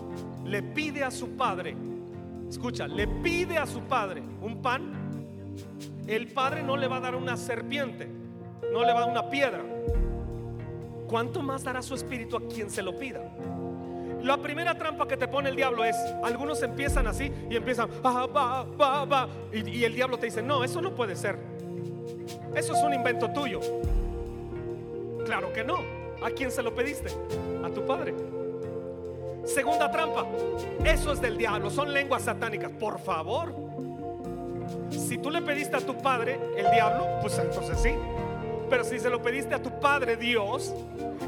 le 0.45 0.61
pide 0.61 1.03
a 1.03 1.11
su 1.11 1.37
padre, 1.37 1.75
escucha, 2.49 2.87
le 2.87 3.07
pide 3.07 3.57
a 3.57 3.65
su 3.65 3.81
padre 3.81 4.21
un 4.41 4.61
pan, 4.61 4.91
el 6.05 6.27
padre 6.27 6.63
no 6.63 6.75
le 6.75 6.87
va 6.87 6.97
a 6.97 6.99
dar 6.99 7.15
una 7.15 7.37
serpiente, 7.37 8.07
no 8.73 8.83
le 8.83 8.91
va 8.91 8.99
a 8.99 9.01
dar 9.01 9.09
una 9.09 9.29
piedra. 9.29 9.63
¿Cuánto 11.07 11.41
más 11.41 11.63
dará 11.63 11.81
su 11.81 11.95
espíritu 11.95 12.35
a 12.37 12.47
quien 12.47 12.69
se 12.69 12.83
lo 12.83 12.97
pida? 12.97 13.21
La 14.21 14.37
primera 14.37 14.77
trampa 14.77 15.07
que 15.07 15.15
te 15.15 15.29
pone 15.29 15.49
el 15.49 15.55
diablo 15.55 15.85
es, 15.85 15.95
algunos 16.23 16.61
empiezan 16.61 17.07
así 17.07 17.31
y 17.49 17.55
empiezan, 17.55 17.89
ah, 18.03 19.27
y, 19.53 19.69
y 19.69 19.85
el 19.85 19.95
diablo 19.95 20.17
te 20.17 20.25
dice, 20.25 20.41
no, 20.41 20.63
eso 20.63 20.81
no 20.81 20.93
puede 20.93 21.15
ser. 21.15 21.39
Eso 22.53 22.75
es 22.75 22.83
un 22.83 22.93
invento 22.93 23.31
tuyo. 23.31 23.61
Claro 25.29 25.53
que 25.53 25.63
no. 25.63 25.77
¿A 26.23 26.31
quién 26.31 26.49
se 26.49 26.63
lo 26.63 26.73
pediste? 26.73 27.11
A 27.63 27.69
tu 27.69 27.85
padre. 27.85 28.15
Segunda 29.45 29.91
trampa. 29.91 30.25
Eso 30.83 31.13
es 31.13 31.21
del 31.21 31.37
diablo. 31.37 31.69
Son 31.69 31.93
lenguas 31.93 32.23
satánicas. 32.23 32.71
Por 32.71 32.97
favor. 32.97 33.53
Si 34.89 35.19
tú 35.19 35.29
le 35.29 35.43
pediste 35.43 35.75
a 35.75 35.81
tu 35.81 35.95
padre 35.99 36.39
el 36.57 36.71
diablo, 36.71 37.19
pues 37.21 37.37
entonces 37.37 37.79
sí. 37.79 37.91
Pero 38.71 38.83
si 38.83 38.99
se 38.99 39.07
lo 39.11 39.21
pediste 39.21 39.53
a 39.53 39.61
tu 39.61 39.79
padre 39.79 40.17
Dios, 40.17 40.73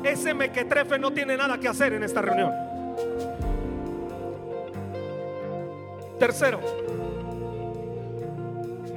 ese 0.03 0.33
mequetrefe 0.33 0.97
no 0.97 1.13
tiene 1.13 1.37
nada 1.37 1.59
que 1.59 1.67
hacer 1.67 1.93
en 1.93 2.01
esta 2.01 2.23
reunión. 2.23 2.51
Tercero, 6.17 6.59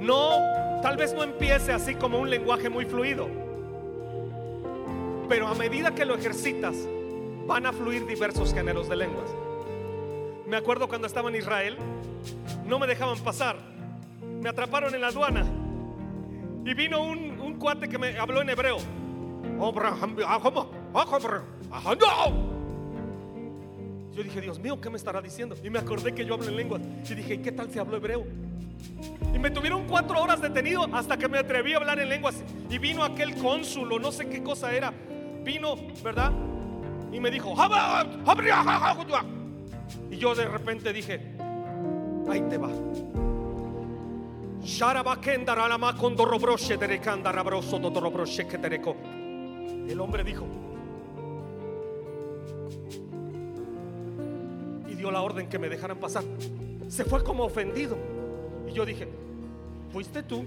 no, 0.01 0.81
tal 0.81 0.97
vez 0.97 1.13
no 1.13 1.23
empiece 1.23 1.73
así 1.73 1.95
como 1.95 2.19
un 2.19 2.31
lenguaje 2.31 2.71
muy 2.71 2.87
fluido. 2.87 3.44
Pero 5.29 5.49
a 5.49 5.55
medida 5.55 5.95
que 5.95 6.05
lo 6.05 6.15
ejercitas, 6.15 6.77
van 7.47 7.67
a 7.67 7.73
fluir 7.73 8.07
diversos 8.07 8.53
géneros 8.53 8.89
de 8.89 8.97
lenguas. 8.97 9.31
Me 10.47 10.57
acuerdo 10.57 10.89
cuando 10.89 11.07
estaba 11.07 11.29
en 11.31 11.37
Israel, 11.37 11.77
no 12.67 12.79
me 12.79 12.87
dejaban 12.87 13.19
pasar. 13.19 13.57
Me 14.41 14.49
atraparon 14.49 14.95
en 14.95 15.01
la 15.01 15.09
aduana. 15.09 15.47
Y 16.65 16.75
vino 16.75 17.03
un, 17.03 17.41
un 17.41 17.55
cuate 17.59 17.89
que 17.89 17.99
me 17.99 18.19
habló 18.19 18.43
en 18.43 18.51
hebreo. 18.51 18.79
Yo 24.13 24.23
dije, 24.23 24.41
Dios 24.41 24.59
mío, 24.59 24.81
¿qué 24.81 24.91
me 24.91 24.97
estará 24.97 25.21
diciendo? 25.21 25.57
Y 25.63 25.71
me 25.71 25.79
acordé 25.79 26.15
que 26.15 26.25
yo 26.25 26.35
hablo 26.35 26.49
en 26.49 26.57
lenguas. 26.57 26.83
Y 27.09 27.15
dije, 27.15 27.41
¿qué 27.41 27.53
tal 27.53 27.71
si 27.71 27.79
hablo 27.79 27.97
hebreo? 27.97 28.25
Y 29.35 29.39
me 29.39 29.51
tuvieron 29.51 29.87
cuatro 29.87 30.21
horas 30.21 30.41
detenido 30.41 30.87
hasta 30.93 31.17
que 31.17 31.29
me 31.29 31.39
atreví 31.39 31.73
a 31.73 31.79
hablar 31.79 31.99
en 31.99 32.09
lenguas. 32.09 32.43
Y 32.71 32.79
vino 32.79 33.03
aquel 33.03 33.35
cónsul 33.37 33.93
o 33.93 33.99
no 33.99 34.13
sé 34.13 34.29
qué 34.29 34.43
cosa 34.43 34.73
era 34.73 34.93
vino, 35.45 35.77
¿verdad? 36.03 36.33
Y 37.13 37.21
me 37.21 37.31
dijo, 37.31 37.55
y 40.11 40.17
yo 40.17 40.35
de 40.35 40.49
repente 40.49 40.93
dije, 40.93 41.21
ahí 42.29 42.43
te 42.49 42.59
va. 42.59 42.71
El 49.89 50.01
hombre 50.01 50.25
dijo, 50.25 50.47
y 54.89 54.95
dio 54.95 55.11
la 55.11 55.21
orden 55.21 55.49
que 55.49 55.59
me 55.59 55.69
dejaran 55.69 55.99
pasar. 55.99 56.25
Se 56.89 57.05
fue 57.05 57.23
como 57.23 57.45
ofendido. 57.45 57.97
Y 58.67 58.73
yo 58.73 58.87
dije, 58.87 59.09
¿fuiste 59.93 60.23
tú? 60.23 60.47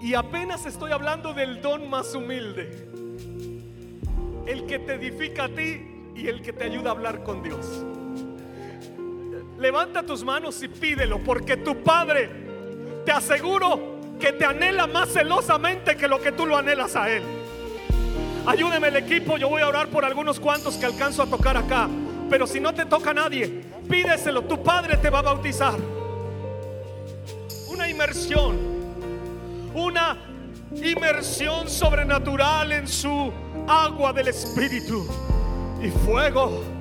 Y 0.00 0.14
apenas 0.14 0.64
estoy 0.64 0.92
hablando 0.92 1.34
del 1.34 1.60
don 1.60 1.90
más 1.90 2.14
humilde. 2.14 2.88
El 4.46 4.64
que 4.64 4.78
te 4.78 4.94
edifica 4.94 5.44
a 5.44 5.48
ti 5.50 5.86
y 6.16 6.26
el 6.26 6.40
que 6.40 6.54
te 6.54 6.64
ayuda 6.64 6.88
a 6.88 6.92
hablar 6.92 7.22
con 7.22 7.42
Dios. 7.42 7.84
Levanta 9.58 10.02
tus 10.02 10.24
manos 10.24 10.62
y 10.62 10.68
pídelo, 10.68 11.18
porque 11.22 11.58
tu 11.58 11.82
Padre, 11.82 12.30
te 13.04 13.12
aseguro 13.12 14.00
que 14.18 14.32
te 14.32 14.46
anhela 14.46 14.86
más 14.86 15.10
celosamente 15.10 15.96
que 15.96 16.08
lo 16.08 16.18
que 16.18 16.32
tú 16.32 16.46
lo 16.46 16.56
anhelas 16.56 16.96
a 16.96 17.10
Él. 17.10 17.22
Ayúdeme 18.46 18.88
el 18.88 18.96
equipo, 18.96 19.36
yo 19.36 19.50
voy 19.50 19.60
a 19.60 19.68
orar 19.68 19.88
por 19.88 20.06
algunos 20.06 20.40
cuantos 20.40 20.76
que 20.76 20.86
alcanzo 20.86 21.22
a 21.22 21.26
tocar 21.26 21.58
acá. 21.58 21.90
Pero 22.30 22.46
si 22.46 22.58
no 22.58 22.72
te 22.72 22.86
toca 22.86 23.12
nadie, 23.12 23.64
pídeselo, 23.86 24.42
tu 24.42 24.62
Padre 24.62 24.96
te 24.96 25.10
va 25.10 25.18
a 25.18 25.22
bautizar. 25.22 25.78
Una 27.68 27.86
inmersión 27.86 28.79
una 29.74 30.16
inmersión 30.74 31.68
sobrenatural 31.68 32.72
en 32.72 32.88
su 32.88 33.32
agua 33.68 34.12
del 34.12 34.28
Espíritu. 34.28 35.06
Y 35.82 35.88
fuego 35.90 36.79